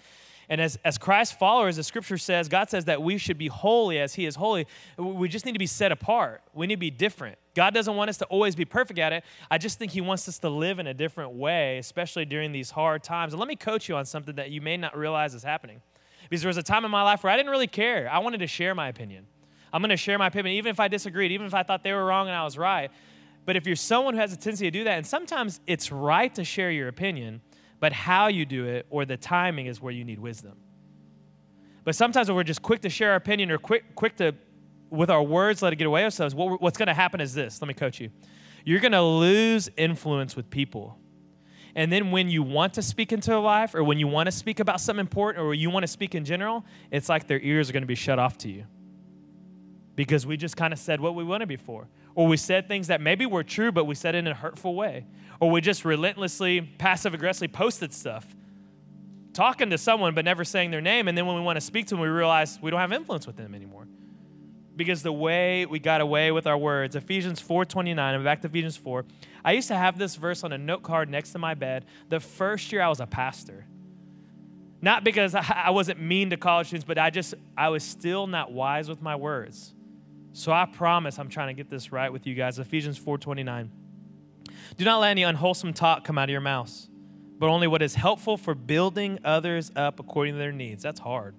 And 0.51 0.61
as, 0.61 0.79
as 0.85 0.97
Christ 0.97 1.39
followers, 1.39 1.77
the 1.77 1.83
scripture 1.83 2.17
says, 2.17 2.49
God 2.49 2.71
says 2.71 2.87
that 2.87 3.03
we 3.03 3.19
should 3.19 3.37
be 3.37 3.49
holy 3.49 3.99
as 3.99 4.15
He 4.15 4.25
is 4.25 4.35
holy. 4.35 4.67
We 4.97 5.29
just 5.29 5.45
need 5.45 5.53
to 5.53 5.59
be 5.59 5.67
set 5.67 5.93
apart. 5.93 6.43
We 6.55 6.67
need 6.67 6.77
to 6.77 6.81
be 6.81 6.91
different. 6.91 7.39
God 7.55 7.75
doesn't 7.75 7.95
want 7.95 8.09
us 8.09 8.17
to 8.19 8.25
always 8.27 8.55
be 8.55 8.65
perfect 8.65 8.99
at 8.99 9.13
it. 9.13 9.25
I 9.51 9.59
just 9.59 9.79
think 9.79 9.93
He 9.93 10.01
wants 10.01 10.27
us 10.29 10.39
to 10.41 10.49
live 10.49 10.79
in 10.79 10.87
a 10.87 10.95
different 10.95 11.33
way, 11.33 11.77
especially 11.79 12.25
during 12.25 12.53
these 12.53 12.71
hard 12.71 13.03
times. 13.03 13.35
And 13.35 13.41
let 13.41 13.49
me 13.49 13.57
coach 13.57 13.89
you 13.89 13.97
on 13.97 14.07
something 14.07 14.37
that 14.37 14.51
you 14.51 14.63
may 14.63 14.79
not 14.79 14.97
realize 14.97 15.35
is 15.35 15.43
happening. 15.43 15.83
Because 16.29 16.43
there 16.43 16.49
was 16.49 16.57
a 16.57 16.63
time 16.63 16.85
in 16.85 16.91
my 16.91 17.03
life 17.03 17.25
where 17.25 17.33
I 17.33 17.37
didn't 17.37 17.51
really 17.51 17.67
care, 17.67 18.09
I 18.11 18.19
wanted 18.19 18.39
to 18.39 18.47
share 18.47 18.75
my 18.75 18.89
opinion. 18.89 19.27
I'm 19.73 19.83
going 19.83 19.91
to 19.91 19.97
share 19.97 20.19
my 20.19 20.27
opinion, 20.29 20.57
even 20.57 20.71
if 20.71 20.81
I 20.81 20.89
disagreed, 20.89 21.33
even 21.33 21.47
if 21.47 21.55
I 21.55 21.63
thought 21.63 21.83
they 21.83 21.93
were 21.93 22.05
wrong 22.05 22.29
and 22.29 22.37
I 22.37 22.45
was 22.45 22.57
right. 22.57 22.91
But 23.45 23.57
if 23.57 23.67
you're 23.67 23.77
someone 23.77 24.15
who 24.15 24.21
has 24.21 24.33
a 24.33 24.37
tendency 24.37 24.67
to 24.67 24.71
do 24.71 24.85
that, 24.85 24.97
and 24.99 25.07
sometimes 25.07 25.61
it's 25.67 25.91
right 25.91 26.35
to 26.35 26.45
share 26.45 26.71
your 26.71 26.89
opinion, 26.89 27.41
but 27.81 27.93
how 27.93 28.29
you 28.29 28.45
do 28.45 28.67
it 28.67 28.87
or 28.91 29.05
the 29.05 29.17
timing 29.17 29.67
is 29.67 29.81
where 29.81 29.93
you 29.93 30.05
need 30.05 30.19
wisdom. 30.19 30.59
But 31.85 31.95
sometimes 31.95 32.29
when 32.29 32.37
we're 32.37 32.45
just 32.45 32.63
quick 32.63 32.83
to 32.83 32.91
share 32.91 33.11
our 33.11 33.17
opinion 33.17 33.51
or 33.51 33.59
quick, 33.59 33.95
quick 33.95 34.17
to, 34.17 34.35
with 34.91 35.11
our 35.11 35.23
words, 35.23 35.63
let 35.63 35.73
it 35.73 35.77
get 35.77 35.87
away 35.87 36.05
ourselves, 36.05 36.35
what, 36.35 36.61
what's 36.61 36.77
going 36.77 36.89
to 36.89 36.95
happen 36.95 37.21
is 37.21 37.33
this. 37.33 37.61
Let 37.63 37.69
me 37.69 37.75
coach 37.75 38.01
you. 38.01 38.11
You're 38.65 38.81
going 38.81 38.93
to 38.93 39.03
lose 39.03 39.71
influence 39.77 40.37
with 40.37 40.51
people. 40.51 40.99
And 41.75 41.91
then 41.93 42.11
when 42.11 42.29
you 42.29 42.43
want 42.43 42.75
to 42.75 42.83
speak 42.83 43.13
into 43.13 43.31
their 43.31 43.39
life 43.39 43.75
or 43.75 43.83
when 43.85 43.99
you 43.99 44.09
want 44.09 44.27
to 44.27 44.33
speak 44.33 44.61
about 44.61 44.81
something 44.81 45.01
important 45.01 45.43
or 45.43 45.55
you 45.55 45.71
want 45.71 45.85
to 45.85 45.89
speak 45.89 46.15
in 46.15 46.25
general, 46.25 46.67
it's 46.91 47.09
like 47.09 47.27
their 47.27 47.41
ears 47.41 47.71
are 47.71 47.73
going 47.73 47.83
to 47.83 47.87
be 47.87 47.95
shut 47.95 48.19
off 48.19 48.37
to 48.39 48.51
you 48.51 48.67
because 49.99 50.25
we 50.25 50.37
just 50.37 50.57
kind 50.57 50.73
of 50.73 50.79
said 50.79 51.01
what 51.01 51.17
we 51.17 51.25
wanted 51.25 51.49
before. 51.49 51.89
Or 52.15 52.29
we 52.29 52.37
said 52.37 52.69
things 52.69 52.87
that 52.87 53.01
maybe 53.01 53.27
were 53.27 53.43
true, 53.43 53.73
but 53.73 53.85
we 53.85 53.97
said 53.97 54.15
it 54.15 54.19
in 54.19 54.29
a 54.29 54.35
hurtful 54.35 54.77
way. 54.77 55.05
Or 55.41 55.51
we 55.51 55.61
just 55.61 55.85
relentlessly, 55.85 56.61
passive 56.61 57.15
aggressively 57.15 57.49
posted 57.49 57.93
stuff, 57.93 58.25
talking 59.33 59.71
to 59.71 59.77
someone 59.77 60.15
but 60.15 60.25
never 60.25 60.45
saying 60.45 60.71
their 60.71 60.81
name. 60.81 61.09
And 61.09 61.19
then 61.19 61.27
when 61.27 61.35
we 61.35 61.43
want 61.43 61.57
to 61.57 61.61
speak 61.61 61.87
to 61.87 61.97
them, 61.97 62.01
we 62.01 62.07
realize 62.07 62.61
we 62.63 62.71
don't 62.71 62.79
have 62.79 62.93
influence 62.93 63.27
with 63.27 63.37
them 63.37 63.57
anymore. 63.57 63.89
Because 64.77 65.03
the 65.03 65.11
way 65.11 65.67
we 65.67 65.81
got 65.81 66.01
away 66.01 66.31
with 66.31 66.47
our 66.47 66.57
words, 66.57 66.95
Ephesians 66.95 67.43
4:29, 67.43 67.99
I'm 67.99 68.23
back 68.23 68.41
to 68.43 68.47
Ephesians 68.47 68.77
4. 68.77 69.05
I 69.45 69.51
used 69.51 69.67
to 69.67 69.75
have 69.75 69.99
this 69.99 70.15
verse 70.15 70.45
on 70.45 70.53
a 70.53 70.59
note 70.59 70.85
card 70.85 71.11
next 71.11 71.33
to 71.33 71.41
my 71.41 71.55
bed 71.55 71.85
the 72.09 72.21
first 72.21 72.71
year 72.71 72.83
I 72.83 72.89
was 72.89 73.01
a 73.01 73.07
pastor. 73.09 73.67
Not 74.81 75.03
because 75.03 75.35
I 75.35 75.71
wasn't 75.71 76.01
mean 76.01 76.31
to 76.31 76.37
college 76.37 76.69
students, 76.69 76.87
but 76.87 76.99
I 76.99 77.11
just 77.11 77.35
I 77.57 77.71
was 77.71 77.83
still 77.83 78.29
not 78.29 78.53
wise 78.53 78.89
with 78.89 79.03
my 79.03 79.17
words. 79.17 79.75
So 80.39 80.53
I 80.53 80.67
promise 80.67 81.19
I'm 81.19 81.29
trying 81.29 81.49
to 81.49 81.53
get 81.53 81.69
this 81.69 81.91
right 81.91 82.13
with 82.13 82.25
you 82.25 82.37
guys. 82.37 82.61
Ephesians 82.61 82.97
4:29. 82.97 83.71
Do 84.77 84.85
not 84.85 85.01
let 85.01 85.11
any 85.11 85.25
unwholesome 85.25 85.73
talk 85.73 86.05
come 86.05 86.17
out 86.17 86.29
of 86.29 86.31
your 86.31 86.41
mouths, 86.41 86.89
but 87.41 87.49
only 87.49 87.67
what 87.67 87.83
is 87.83 87.97
helpful 87.97 88.37
for 88.37 88.55
building 88.55 89.19
others 89.25 89.73
up 89.75 89.99
according 89.99 90.35
to 90.35 90.39
their 90.39 90.53
needs. 90.53 90.81
That's 90.81 91.01
hard. 91.01 91.35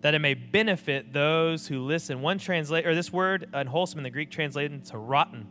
That 0.00 0.14
it 0.14 0.20
may 0.20 0.32
benefit 0.32 1.12
those 1.12 1.66
who 1.66 1.80
listen. 1.80 2.22
One 2.22 2.38
translate 2.38 2.86
or 2.86 2.94
this 2.94 3.12
word 3.12 3.50
unwholesome 3.52 3.98
in 3.98 4.04
the 4.04 4.10
Greek 4.10 4.30
translated 4.30 4.72
into 4.72 4.96
rotten. 4.96 5.46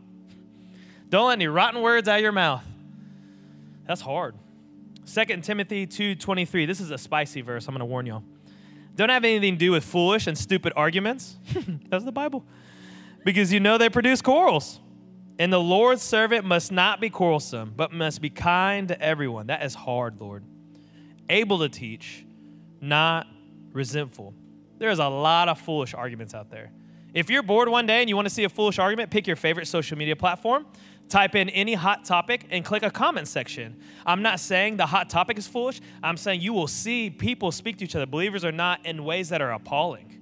Don't 1.10 1.28
let 1.28 1.34
any 1.34 1.46
rotten 1.46 1.80
words 1.80 2.08
out 2.08 2.16
of 2.16 2.22
your 2.22 2.32
mouth. 2.32 2.64
That's 3.86 4.00
hard. 4.00 4.34
2 5.06 5.44
Timothy 5.44 5.86
2:23. 5.86 6.66
This 6.66 6.80
is 6.80 6.90
a 6.90 6.98
spicy 6.98 7.40
verse. 7.40 7.68
I'm 7.68 7.74
going 7.74 7.80
to 7.80 7.84
warn 7.86 8.06
y'all. 8.06 8.24
Don't 8.96 9.10
have 9.10 9.22
anything 9.22 9.54
to 9.54 9.58
do 9.58 9.70
with 9.70 9.84
foolish 9.84 10.26
and 10.26 10.36
stupid 10.36 10.72
arguments. 10.74 11.36
That's 11.88 12.04
the 12.04 12.10
Bible. 12.10 12.44
Because 13.24 13.52
you 13.52 13.60
know 13.60 13.78
they 13.78 13.88
produce 13.88 14.20
quarrels. 14.22 14.80
And 15.38 15.52
the 15.52 15.60
Lord's 15.60 16.02
servant 16.02 16.44
must 16.44 16.70
not 16.70 17.00
be 17.00 17.10
quarrelsome, 17.10 17.72
but 17.74 17.92
must 17.92 18.20
be 18.20 18.30
kind 18.30 18.86
to 18.88 19.00
everyone. 19.00 19.48
That 19.48 19.64
is 19.64 19.74
hard, 19.74 20.20
Lord. 20.20 20.44
Able 21.28 21.58
to 21.60 21.68
teach, 21.68 22.24
not 22.80 23.26
resentful. 23.72 24.34
There's 24.78 25.00
a 25.00 25.08
lot 25.08 25.48
of 25.48 25.58
foolish 25.58 25.92
arguments 25.92 26.34
out 26.34 26.50
there. 26.50 26.70
If 27.14 27.30
you're 27.30 27.42
bored 27.42 27.68
one 27.68 27.86
day 27.86 28.00
and 28.00 28.08
you 28.08 28.16
want 28.16 28.26
to 28.26 28.34
see 28.34 28.44
a 28.44 28.48
foolish 28.48 28.78
argument, 28.78 29.10
pick 29.10 29.26
your 29.26 29.36
favorite 29.36 29.66
social 29.66 29.96
media 29.96 30.14
platform, 30.14 30.66
type 31.08 31.34
in 31.34 31.48
any 31.50 31.74
hot 31.74 32.04
topic, 32.04 32.46
and 32.50 32.64
click 32.64 32.82
a 32.82 32.90
comment 32.90 33.26
section. 33.26 33.76
I'm 34.04 34.22
not 34.22 34.40
saying 34.40 34.76
the 34.76 34.86
hot 34.86 35.10
topic 35.10 35.38
is 35.38 35.48
foolish. 35.48 35.80
I'm 36.02 36.16
saying 36.16 36.40
you 36.40 36.52
will 36.52 36.66
see 36.66 37.10
people 37.10 37.50
speak 37.50 37.78
to 37.78 37.84
each 37.84 37.96
other, 37.96 38.06
believers 38.06 38.44
or 38.44 38.52
not, 38.52 38.84
in 38.84 39.04
ways 39.04 39.28
that 39.30 39.40
are 39.40 39.52
appalling. 39.52 40.20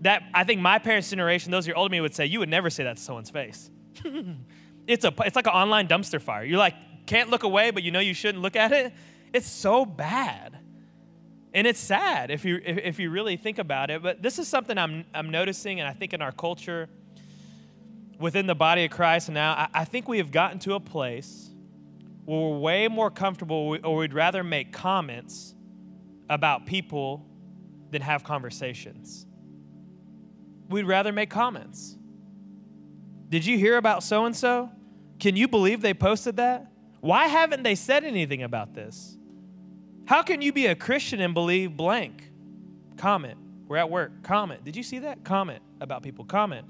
That 0.00 0.22
I 0.32 0.44
think 0.44 0.60
my 0.60 0.78
parents' 0.78 1.10
generation, 1.10 1.50
those 1.50 1.66
who 1.66 1.72
are 1.72 1.76
older 1.76 1.88
than 1.88 1.98
me, 1.98 2.00
would 2.00 2.14
say, 2.14 2.26
you 2.26 2.38
would 2.38 2.48
never 2.48 2.70
say 2.70 2.84
that 2.84 2.96
to 2.96 3.02
someone's 3.02 3.30
face. 3.30 3.70
it's 4.86 5.04
a 5.04 5.12
it's 5.24 5.36
like 5.36 5.46
an 5.46 5.52
online 5.52 5.88
dumpster 5.88 6.20
fire. 6.20 6.44
You're 6.44 6.58
like 6.58 6.74
can't 7.06 7.30
look 7.30 7.42
away, 7.42 7.70
but 7.70 7.82
you 7.82 7.90
know 7.90 8.00
you 8.00 8.14
shouldn't 8.14 8.42
look 8.42 8.56
at 8.56 8.72
it. 8.72 8.92
It's 9.32 9.48
so 9.48 9.84
bad. 9.84 10.58
And 11.52 11.66
it's 11.66 11.80
sad 11.80 12.30
if 12.30 12.44
you 12.44 12.60
if, 12.64 12.78
if 12.78 12.98
you 12.98 13.10
really 13.10 13.36
think 13.36 13.58
about 13.58 13.90
it. 13.90 14.02
But 14.02 14.22
this 14.22 14.38
is 14.38 14.48
something 14.48 14.78
I'm 14.78 15.04
I'm 15.12 15.30
noticing, 15.30 15.80
and 15.80 15.88
I 15.88 15.92
think 15.92 16.14
in 16.14 16.22
our 16.22 16.32
culture, 16.32 16.88
within 18.18 18.46
the 18.46 18.54
body 18.54 18.84
of 18.84 18.90
Christ 18.90 19.28
now, 19.30 19.52
I, 19.52 19.80
I 19.80 19.84
think 19.84 20.08
we 20.08 20.18
have 20.18 20.30
gotten 20.30 20.58
to 20.60 20.74
a 20.74 20.80
place 20.80 21.50
where 22.24 22.38
we're 22.38 22.58
way 22.58 22.88
more 22.88 23.10
comfortable, 23.10 23.76
or 23.82 23.96
we'd 23.96 24.14
rather 24.14 24.44
make 24.44 24.72
comments 24.72 25.54
about 26.28 26.64
people 26.66 27.26
than 27.90 28.02
have 28.02 28.22
conversations. 28.22 29.26
We'd 30.70 30.84
rather 30.84 31.12
make 31.12 31.30
comments. 31.30 31.96
Did 33.28 33.44
you 33.44 33.58
hear 33.58 33.76
about 33.76 34.02
so 34.02 34.24
and 34.24 34.36
so? 34.36 34.70
Can 35.18 35.36
you 35.36 35.48
believe 35.48 35.82
they 35.82 35.94
posted 35.94 36.36
that? 36.36 36.70
Why 37.00 37.26
haven't 37.26 37.62
they 37.62 37.74
said 37.74 38.04
anything 38.04 38.42
about 38.42 38.74
this? 38.74 39.16
How 40.06 40.22
can 40.22 40.42
you 40.42 40.52
be 40.52 40.66
a 40.66 40.74
Christian 40.74 41.20
and 41.20 41.34
believe 41.34 41.76
blank? 41.76 42.30
Comment. 42.96 43.38
We're 43.68 43.76
at 43.76 43.90
work. 43.90 44.22
Comment. 44.22 44.64
Did 44.64 44.76
you 44.76 44.82
see 44.82 45.00
that? 45.00 45.24
Comment 45.24 45.62
about 45.80 46.02
people. 46.02 46.24
Comment. 46.24 46.66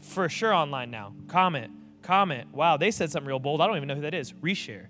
For 0.00 0.28
sure 0.28 0.52
online 0.52 0.90
now. 0.90 1.14
Comment. 1.28 1.72
Comment. 2.02 2.52
Wow, 2.52 2.76
they 2.76 2.90
said 2.90 3.10
something 3.10 3.28
real 3.28 3.38
bold. 3.38 3.60
I 3.60 3.66
don't 3.66 3.76
even 3.76 3.88
know 3.88 3.94
who 3.94 4.02
that 4.02 4.14
is. 4.14 4.32
Reshare. 4.32 4.86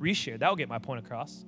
Reshare. 0.00 0.38
That 0.38 0.48
will 0.48 0.56
get 0.56 0.68
my 0.68 0.78
point 0.78 1.04
across. 1.04 1.44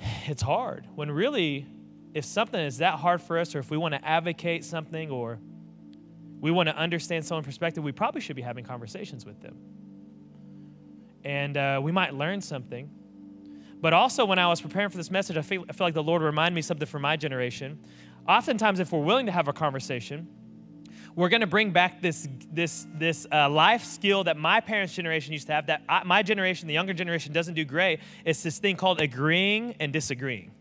It's 0.26 0.42
hard 0.42 0.86
when 0.94 1.10
really, 1.10 1.66
if 2.14 2.24
something 2.24 2.60
is 2.60 2.78
that 2.78 2.94
hard 2.94 3.20
for 3.20 3.38
us, 3.38 3.54
or 3.54 3.58
if 3.58 3.70
we 3.70 3.76
want 3.76 3.94
to 3.94 4.04
advocate 4.04 4.64
something, 4.64 5.10
or 5.10 5.38
we 6.40 6.50
want 6.50 6.68
to 6.68 6.76
understand 6.76 7.24
someone's 7.24 7.46
perspective, 7.46 7.84
we 7.84 7.92
probably 7.92 8.20
should 8.20 8.36
be 8.36 8.42
having 8.42 8.64
conversations 8.64 9.26
with 9.26 9.40
them. 9.40 9.56
And 11.24 11.56
uh, 11.56 11.80
we 11.82 11.92
might 11.92 12.14
learn 12.14 12.40
something. 12.40 12.90
But 13.80 13.92
also, 13.92 14.24
when 14.24 14.38
I 14.38 14.48
was 14.48 14.60
preparing 14.60 14.88
for 14.90 14.96
this 14.96 15.10
message, 15.10 15.36
I 15.36 15.42
feel, 15.42 15.64
I 15.68 15.72
feel 15.72 15.86
like 15.86 15.94
the 15.94 16.02
Lord 16.02 16.22
reminded 16.22 16.54
me 16.54 16.62
something 16.62 16.86
for 16.86 16.98
my 16.98 17.16
generation. 17.16 17.78
Oftentimes, 18.26 18.80
if 18.80 18.92
we're 18.92 19.02
willing 19.02 19.26
to 19.26 19.32
have 19.32 19.48
a 19.48 19.52
conversation, 19.52 20.26
we're 21.14 21.28
going 21.28 21.40
to 21.40 21.46
bring 21.46 21.70
back 21.70 22.00
this, 22.00 22.28
this, 22.52 22.86
this 22.94 23.26
uh, 23.32 23.48
life 23.48 23.84
skill 23.84 24.24
that 24.24 24.36
my 24.36 24.60
parents' 24.60 24.94
generation 24.94 25.32
used 25.32 25.46
to 25.48 25.52
have, 25.52 25.66
that 25.66 25.82
I, 25.88 26.04
my 26.04 26.22
generation, 26.22 26.68
the 26.68 26.74
younger 26.74 26.92
generation, 26.92 27.32
doesn't 27.32 27.54
do 27.54 27.64
great. 27.64 28.00
It's 28.24 28.42
this 28.42 28.58
thing 28.58 28.76
called 28.76 29.00
agreeing 29.00 29.74
and 29.80 29.92
disagreeing. 29.92 30.52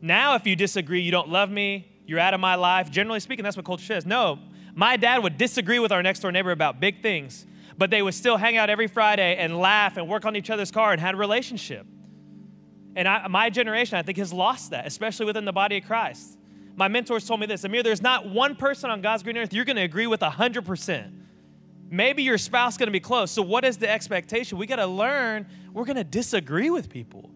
Now, 0.00 0.34
if 0.34 0.46
you 0.46 0.56
disagree, 0.56 1.00
you 1.00 1.10
don't 1.10 1.28
love 1.28 1.50
me, 1.50 1.88
you're 2.06 2.20
out 2.20 2.34
of 2.34 2.40
my 2.40 2.54
life. 2.54 2.90
Generally 2.90 3.20
speaking, 3.20 3.42
that's 3.42 3.56
what 3.56 3.66
culture 3.66 3.84
says. 3.84 4.06
No, 4.06 4.38
my 4.74 4.96
dad 4.96 5.22
would 5.22 5.36
disagree 5.36 5.78
with 5.78 5.92
our 5.92 6.02
next 6.02 6.20
door 6.20 6.32
neighbor 6.32 6.52
about 6.52 6.80
big 6.80 7.02
things, 7.02 7.46
but 7.76 7.90
they 7.90 8.00
would 8.00 8.14
still 8.14 8.36
hang 8.36 8.56
out 8.56 8.70
every 8.70 8.86
Friday 8.86 9.36
and 9.36 9.58
laugh 9.58 9.96
and 9.96 10.08
work 10.08 10.24
on 10.24 10.36
each 10.36 10.50
other's 10.50 10.70
car 10.70 10.92
and 10.92 11.00
had 11.00 11.14
a 11.14 11.18
relationship. 11.18 11.86
And 12.96 13.06
I, 13.06 13.28
my 13.28 13.50
generation, 13.50 13.98
I 13.98 14.02
think, 14.02 14.18
has 14.18 14.32
lost 14.32 14.70
that, 14.70 14.86
especially 14.86 15.26
within 15.26 15.44
the 15.44 15.52
body 15.52 15.78
of 15.78 15.84
Christ. 15.84 16.38
My 16.76 16.88
mentors 16.88 17.26
told 17.26 17.40
me 17.40 17.46
this 17.46 17.64
Amir, 17.64 17.82
there's 17.82 18.02
not 18.02 18.28
one 18.28 18.54
person 18.54 18.90
on 18.90 19.02
God's 19.02 19.22
green 19.22 19.36
earth 19.36 19.52
you're 19.52 19.64
going 19.64 19.76
to 19.76 19.82
agree 19.82 20.06
with 20.06 20.20
100%. 20.20 21.12
Maybe 21.90 22.22
your 22.22 22.38
spouse 22.38 22.76
going 22.76 22.86
to 22.88 22.92
be 22.92 23.00
close. 23.00 23.30
So, 23.30 23.42
what 23.42 23.64
is 23.64 23.78
the 23.78 23.90
expectation? 23.90 24.58
We 24.58 24.66
got 24.66 24.76
to 24.76 24.86
learn 24.86 25.46
we're 25.72 25.84
going 25.84 25.96
to 25.96 26.04
disagree 26.04 26.70
with 26.70 26.88
people. 26.88 27.30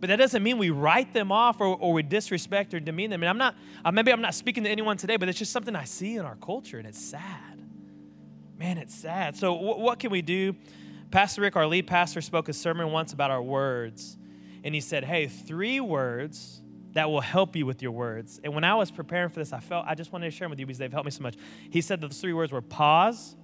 But 0.00 0.08
that 0.08 0.16
doesn't 0.16 0.42
mean 0.42 0.58
we 0.58 0.70
write 0.70 1.12
them 1.12 1.32
off 1.32 1.60
or, 1.60 1.66
or 1.66 1.92
we 1.92 2.02
disrespect 2.02 2.72
or 2.72 2.80
demean 2.80 3.10
them. 3.10 3.22
And 3.22 3.30
I'm 3.30 3.38
not, 3.38 3.56
uh, 3.84 3.90
maybe 3.90 4.12
I'm 4.12 4.20
not 4.20 4.34
speaking 4.34 4.64
to 4.64 4.70
anyone 4.70 4.96
today, 4.96 5.16
but 5.16 5.28
it's 5.28 5.38
just 5.38 5.52
something 5.52 5.74
I 5.74 5.84
see 5.84 6.16
in 6.16 6.24
our 6.24 6.36
culture 6.36 6.78
and 6.78 6.86
it's 6.86 7.02
sad. 7.02 7.60
Man, 8.58 8.78
it's 8.78 8.94
sad. 8.94 9.36
So, 9.36 9.54
w- 9.54 9.78
what 9.80 9.98
can 9.98 10.10
we 10.10 10.22
do? 10.22 10.54
Pastor 11.10 11.40
Rick, 11.42 11.56
our 11.56 11.66
lead 11.66 11.86
pastor, 11.86 12.20
spoke 12.20 12.48
a 12.48 12.52
sermon 12.52 12.92
once 12.92 13.12
about 13.12 13.30
our 13.30 13.42
words. 13.42 14.16
And 14.62 14.74
he 14.74 14.80
said, 14.80 15.04
Hey, 15.04 15.26
three 15.26 15.80
words 15.80 16.60
that 16.92 17.10
will 17.10 17.20
help 17.20 17.54
you 17.54 17.66
with 17.66 17.82
your 17.82 17.92
words. 17.92 18.40
And 18.42 18.54
when 18.54 18.64
I 18.64 18.74
was 18.74 18.90
preparing 18.90 19.30
for 19.30 19.38
this, 19.38 19.52
I 19.52 19.60
felt 19.60 19.86
I 19.86 19.94
just 19.94 20.12
wanted 20.12 20.26
to 20.26 20.30
share 20.30 20.46
them 20.46 20.50
with 20.50 20.60
you 20.60 20.66
because 20.66 20.78
they've 20.78 20.92
helped 20.92 21.06
me 21.06 21.10
so 21.10 21.22
much. 21.22 21.36
He 21.70 21.80
said 21.80 22.00
those 22.00 22.20
three 22.20 22.32
words 22.32 22.52
were 22.52 22.62
pause, 22.62 23.36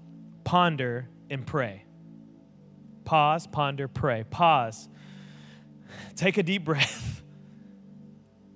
ponder, 0.45 1.09
and 1.31 1.47
pray. 1.47 1.85
Pause, 3.05 3.49
ponder, 3.49 3.87
pray. 3.87 4.25
Pause 4.25 4.89
Take 6.17 6.39
a 6.39 6.43
deep 6.43 6.65
breath. 6.65 7.23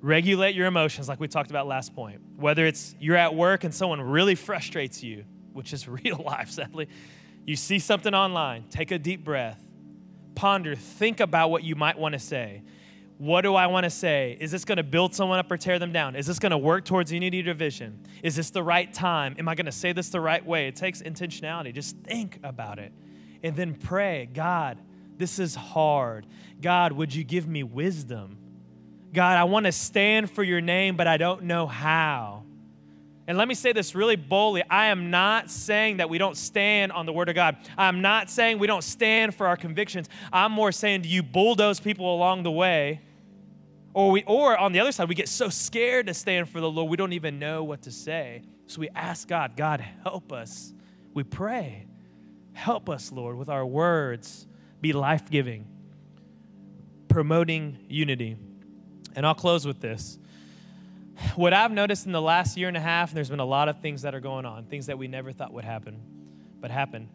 Regulate 0.01 0.55
your 0.55 0.67
emotions, 0.67 1.09
like 1.09 1.19
we 1.19 1.27
talked 1.27 1.51
about 1.51 1.67
last 1.67 1.95
point. 1.95 2.21
Whether 2.37 2.67
it's 2.67 2.95
you're 3.01 3.17
at 3.17 3.35
work 3.35 3.65
and 3.65 3.75
someone 3.75 4.01
really 4.01 4.35
frustrates 4.35 5.03
you, 5.03 5.25
which 5.53 5.73
is 5.73 5.89
real 5.89 6.23
life, 6.25 6.51
sadly, 6.51 6.89
you 7.45 7.57
see 7.57 7.79
something 7.79 8.15
online, 8.15 8.65
take 8.71 8.91
a 8.91 8.99
deep 8.99 9.25
breath. 9.25 9.63
Ponder, 10.35 10.77
think 10.77 11.19
about 11.21 11.51
what 11.51 11.65
you 11.65 11.75
might 11.75 11.99
want 11.99 12.13
to 12.13 12.19
say. 12.19 12.63
What 13.17 13.41
do 13.41 13.57
I 13.57 13.67
want 13.67 13.83
to 13.83 13.91
say? 13.91 14.37
Is 14.39 14.53
this 14.53 14.65
going 14.65 14.77
to 14.77 14.85
build 14.85 15.13
someone 15.13 15.41
up 15.41 15.51
or 15.51 15.57
tear 15.57 15.81
them 15.81 15.91
down? 15.91 16.15
Is 16.15 16.27
this 16.27 16.39
going 16.39 16.51
to 16.51 16.59
work 16.59 16.85
towards 16.85 17.11
unity 17.11 17.41
or 17.41 17.43
division? 17.43 18.07
Is 18.23 18.37
this 18.37 18.51
the 18.51 18.63
right 18.63 18.93
time? 18.95 19.35
Am 19.41 19.49
I 19.49 19.57
going 19.57 19.67
to 19.67 19.73
say 19.73 19.93
this 19.93 20.11
the 20.11 20.21
right 20.21 20.45
way? 20.47 20.69
It 20.69 20.77
takes 20.77 21.03
intentionality. 21.03 21.75
Just 21.75 21.97
think 22.05 22.39
about 22.45 22.79
it 22.79 22.93
and 23.43 23.57
then 23.57 23.75
pray 23.75 24.29
God, 24.33 24.79
this 25.19 25.39
is 25.39 25.55
hard. 25.55 26.27
God, 26.61 26.93
would 26.93 27.15
you 27.15 27.25
give 27.25 27.47
me 27.47 27.63
wisdom? 27.63 28.39
God, 29.13 29.37
I 29.37 29.45
want 29.45 29.67
to 29.67 29.73
stand 29.73 30.31
for 30.31 30.43
your 30.43 30.61
name, 30.61 30.97
but 30.97 31.07
I 31.07 31.17
don't 31.17 31.45
know 31.45 31.67
how. 31.67 32.45
And 33.27 33.37
let 33.37 33.47
me 33.47 33.55
say 33.55 33.73
this 33.73 33.95
really 33.95 34.17
boldly. 34.17 34.63
I 34.71 34.87
am 34.87 35.11
not 35.11 35.51
saying 35.51 35.99
that 35.99 36.09
we 36.09 36.17
don't 36.17 36.37
stand 36.37 36.93
on 36.93 37.05
the 37.05 37.13
Word 37.13 37.29
of 37.29 37.35
God. 37.35 37.57
I'm 37.77 38.01
not 38.01 38.31
saying 38.31 38.59
we 38.59 38.67
don't 38.67 38.85
stand 38.85 39.35
for 39.35 39.47
our 39.47 39.57
convictions. 39.57 40.09
I'm 40.33 40.53
more 40.53 40.73
saying, 40.73 41.03
do 41.03 41.09
you 41.09 41.23
bulldoze 41.23 41.79
people 41.79 42.15
along 42.15 42.45
the 42.45 42.51
way? 42.51 43.03
Or, 43.93 44.13
we, 44.13 44.23
or 44.27 44.57
on 44.57 44.73
the 44.73 44.81
other 44.81 44.93
side, 44.93 45.09
we 45.09 45.15
get 45.15 45.29
so 45.29 45.49
scared 45.49 46.07
to 46.07 46.15
stand 46.15 46.49
for 46.49 46.61
the 46.61 46.71
Lord, 46.71 46.91
we 46.91 46.97
don't 46.97 47.13
even 47.13 47.39
know 47.39 47.65
what 47.65 47.83
to 47.83 47.91
say. 47.91 48.43
So 48.67 48.81
we 48.81 48.89
ask 48.95 49.29
God, 49.29 49.57
God, 49.57 49.85
help 50.05 50.33
us. 50.33 50.73
We 51.13 51.25
pray, 51.25 51.87
help 52.53 52.89
us, 52.89 53.11
Lord, 53.11 53.37
with 53.37 53.49
our 53.49 53.67
words 53.67 54.47
be 54.81 54.93
life 54.93 55.31
giving, 55.31 55.67
promoting 57.09 57.79
unity. 57.89 58.37
And 59.17 59.27
I'll 59.27 59.35
close 59.35 59.67
with 59.67 59.81
this. 59.81 60.19
What 61.35 61.53
I've 61.53 61.73
noticed 61.73 62.07
in 62.07 62.13
the 62.13 62.23
last 62.23 62.57
year 62.57 62.69
and 62.69 62.77
a 62.77 62.81
half, 62.81 63.11
and 63.11 63.17
there's 63.17 63.31
been 63.31 63.41
a 63.41 63.45
lot 63.45 63.69
of 63.69 63.81
things 63.81 64.03
that 64.03 64.15
are 64.15 64.21
going 64.21 64.47
on, 64.47 64.67
things 64.67 64.87
that 64.87 64.99
we 64.99 65.09
never 65.09 65.33
thought 65.33 65.53
would 65.53 65.65
happen, 65.65 66.01
but 66.61 66.71
happen. 66.71 67.09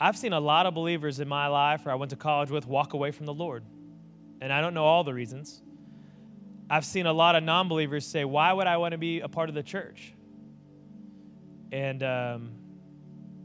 I've 0.00 0.16
seen 0.16 0.32
a 0.32 0.40
lot 0.40 0.66
of 0.66 0.74
believers 0.74 1.18
in 1.18 1.28
my 1.28 1.46
life, 1.48 1.86
or 1.86 1.90
I 1.90 1.94
went 1.94 2.10
to 2.10 2.16
college 2.16 2.50
with, 2.50 2.66
walk 2.66 2.92
away 2.92 3.10
from 3.10 3.26
the 3.26 3.34
Lord. 3.34 3.64
And 4.40 4.52
I 4.52 4.60
don't 4.60 4.74
know 4.74 4.84
all 4.84 5.02
the 5.02 5.14
reasons. 5.14 5.62
I've 6.70 6.84
seen 6.84 7.06
a 7.06 7.12
lot 7.12 7.34
of 7.34 7.42
non 7.42 7.68
believers 7.68 8.06
say, 8.06 8.24
Why 8.24 8.52
would 8.52 8.66
I 8.66 8.76
want 8.76 8.92
to 8.92 8.98
be 8.98 9.20
a 9.20 9.28
part 9.28 9.48
of 9.48 9.54
the 9.54 9.62
church? 9.62 10.12
And 11.72 12.02
um, 12.02 12.50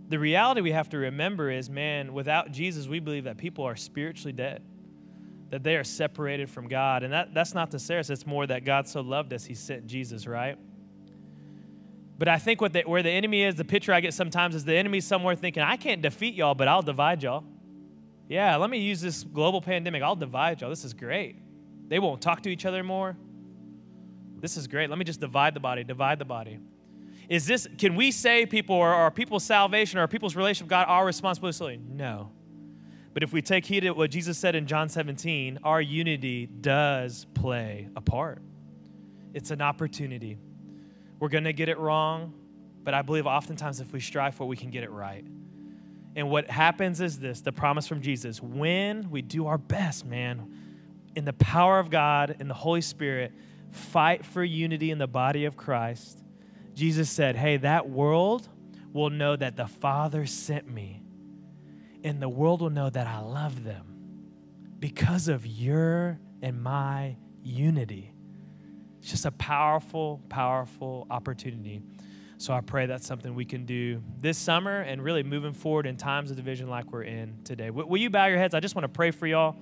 the 0.10 0.20
reality 0.20 0.62
we 0.62 0.72
have 0.72 0.90
to 0.90 0.98
remember 0.98 1.50
is 1.50 1.70
man, 1.70 2.14
without 2.14 2.52
Jesus, 2.52 2.88
we 2.88 3.00
believe 3.00 3.24
that 3.24 3.38
people 3.38 3.64
are 3.66 3.76
spiritually 3.76 4.34
dead, 4.34 4.62
that 5.50 5.64
they 5.64 5.76
are 5.76 5.84
separated 5.84 6.50
from 6.50 6.68
God. 6.68 7.04
And 7.04 7.14
that, 7.14 7.34
that's 7.34 7.54
not 7.54 7.72
to 7.72 7.80
say 7.80 7.98
it's 7.98 8.26
more 8.26 8.46
that 8.48 8.66
God 8.66 8.88
so 8.88 9.02
loved 9.02 9.34
us, 9.34 9.46
he 9.46 9.56
sent 9.56 9.88
Jesus, 9.88 10.28
right? 10.28 10.58
But 12.18 12.28
I 12.28 12.38
think 12.38 12.62
what 12.62 12.74
the, 12.74 12.82
where 12.82 13.04
the 13.04 13.10
enemy 13.10 13.44
is, 13.44 13.56
the 13.56 13.66
picture 13.66 13.92
I 13.92 14.00
get 14.00 14.14
sometimes 14.14 14.56
is 14.56 14.66
the 14.66 14.76
enemy 14.76 15.02
somewhere 15.02 15.36
thinking, 15.36 15.64
I 15.64 15.78
can't 15.78 16.02
defeat 16.02 16.36
y'all, 16.36 16.56
but 16.56 16.68
I'll 16.68 16.82
divide 16.82 17.24
y'all. 17.24 17.44
Yeah, 18.30 18.56
let 18.56 18.70
me 18.70 18.80
use 18.80 19.02
this 19.02 19.24
global 19.24 19.62
pandemic. 19.62 20.02
I'll 20.04 20.16
divide 20.16 20.62
y'all. 20.62 20.70
This 20.70 20.86
is 20.86 20.94
great. 20.94 21.38
They 21.88 22.00
won't 22.00 22.22
talk 22.22 22.44
to 22.44 22.50
each 22.50 22.66
other 22.66 22.84
more. 22.84 23.18
This 24.40 24.58
is 24.58 24.68
great. 24.68 24.90
Let 24.90 25.00
me 25.00 25.06
just 25.06 25.20
divide 25.20 25.54
the 25.54 25.60
body, 25.60 25.84
divide 25.84 26.20
the 26.20 26.26
body. 26.26 26.60
Is 27.30 27.46
this, 27.46 27.68
can 27.78 27.96
we 27.96 28.12
save 28.12 28.50
people 28.50 28.76
or 28.76 28.90
are 28.90 29.12
people's 29.12 29.44
salvation 29.44 30.00
or 30.00 30.08
people's 30.08 30.36
relationship 30.36 30.66
with 30.66 30.70
God 30.72 30.86
our 30.88 31.06
responsibility? 31.06 31.80
No. 31.88 32.32
But 33.14 33.24
if 33.24 33.32
we 33.32 33.42
take 33.42 33.66
heed 33.66 33.86
of 33.86 33.96
what 33.96 34.10
Jesus 34.10 34.38
said 34.38 34.56
in 34.56 34.66
John 34.66 34.90
17, 34.90 35.60
our 35.64 35.82
unity 35.82 36.48
does 36.48 37.28
play 37.34 37.88
a 37.96 38.02
part. 38.02 38.42
It's 39.34 39.52
an 39.52 39.62
opportunity. 39.62 40.38
We're 41.20 41.30
going 41.30 41.44
to 41.44 41.54
get 41.54 41.70
it 41.70 41.78
wrong, 41.78 42.34
but 42.84 42.94
I 42.94 43.02
believe 43.02 43.28
oftentimes 43.28 43.80
if 43.80 43.94
we 43.94 44.00
strive 44.00 44.36
for 44.36 44.44
it, 44.44 44.48
we 44.48 44.58
can 44.58 44.72
get 44.72 44.84
it 44.84 44.92
right. 44.92 45.26
And 46.16 46.30
what 46.30 46.50
happens 46.50 47.02
is 47.02 47.20
this 47.20 47.42
the 47.42 47.52
promise 47.52 47.88
from 47.88 48.02
Jesus 48.02 48.42
when 48.42 49.10
we 49.10 49.22
do 49.22 49.48
our 49.48 49.58
best, 49.58 50.06
man, 50.06 50.52
in 51.16 51.26
the 51.26 51.34
power 51.34 51.80
of 51.80 51.90
God, 51.90 52.38
in 52.40 52.48
the 52.48 52.54
Holy 52.54 52.82
Spirit, 52.82 53.32
fight 53.72 54.26
for 54.26 54.44
unity 54.44 54.92
in 54.92 54.98
the 54.98 55.08
body 55.08 55.46
of 55.46 55.56
Christ, 55.56 56.23
Jesus 56.74 57.10
said, 57.10 57.36
Hey, 57.36 57.58
that 57.58 57.90
world 57.90 58.48
will 58.92 59.10
know 59.10 59.36
that 59.36 59.56
the 59.56 59.68
Father 59.68 60.26
sent 60.26 60.70
me, 60.70 61.02
and 62.04 62.22
the 62.22 62.30
world 62.30 62.62
will 62.62 62.70
know 62.70 62.90
that 62.90 63.08
I 63.08 63.20
love 63.20 63.64
them 63.64 63.94
because 64.80 65.28
of 65.28 65.46
your 65.46 66.20
and 66.42 66.62
my 66.62 67.16
unity. 67.42 68.14
It's 69.00 69.12
just 69.12 69.26
a 69.26 69.32
powerful, 69.32 70.22
powerful 70.30 71.08
opportunity. 71.10 71.82
So 72.38 72.54
I 72.54 72.62
pray 72.62 72.86
that's 72.88 73.08
something 73.08 73.36
we 73.36 73.46
can 73.46 73.66
do 73.66 74.02
this 74.20 74.38
summer 74.38 74.82
and 74.82 75.02
really 75.02 75.24
moving 75.24 75.54
forward 75.54 75.86
in 75.86 75.96
times 75.96 76.30
of 76.30 76.38
division 76.38 76.70
like 76.70 76.92
we're 76.92 77.04
in 77.04 77.38
today. 77.44 77.70
will 77.70 77.98
you 77.98 78.10
bow 78.10 78.26
your 78.26 78.38
heads? 78.38 78.54
I 78.54 78.60
just 78.60 78.76
want 78.76 78.84
to 78.84 78.90
pray 78.90 79.12
for 79.12 79.28
y'all 79.28 79.56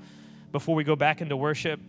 before 0.51 0.76
we 0.76 0.84
go 0.84 0.95
back 0.95 1.22
into 1.22 1.38
worship. 1.38 1.80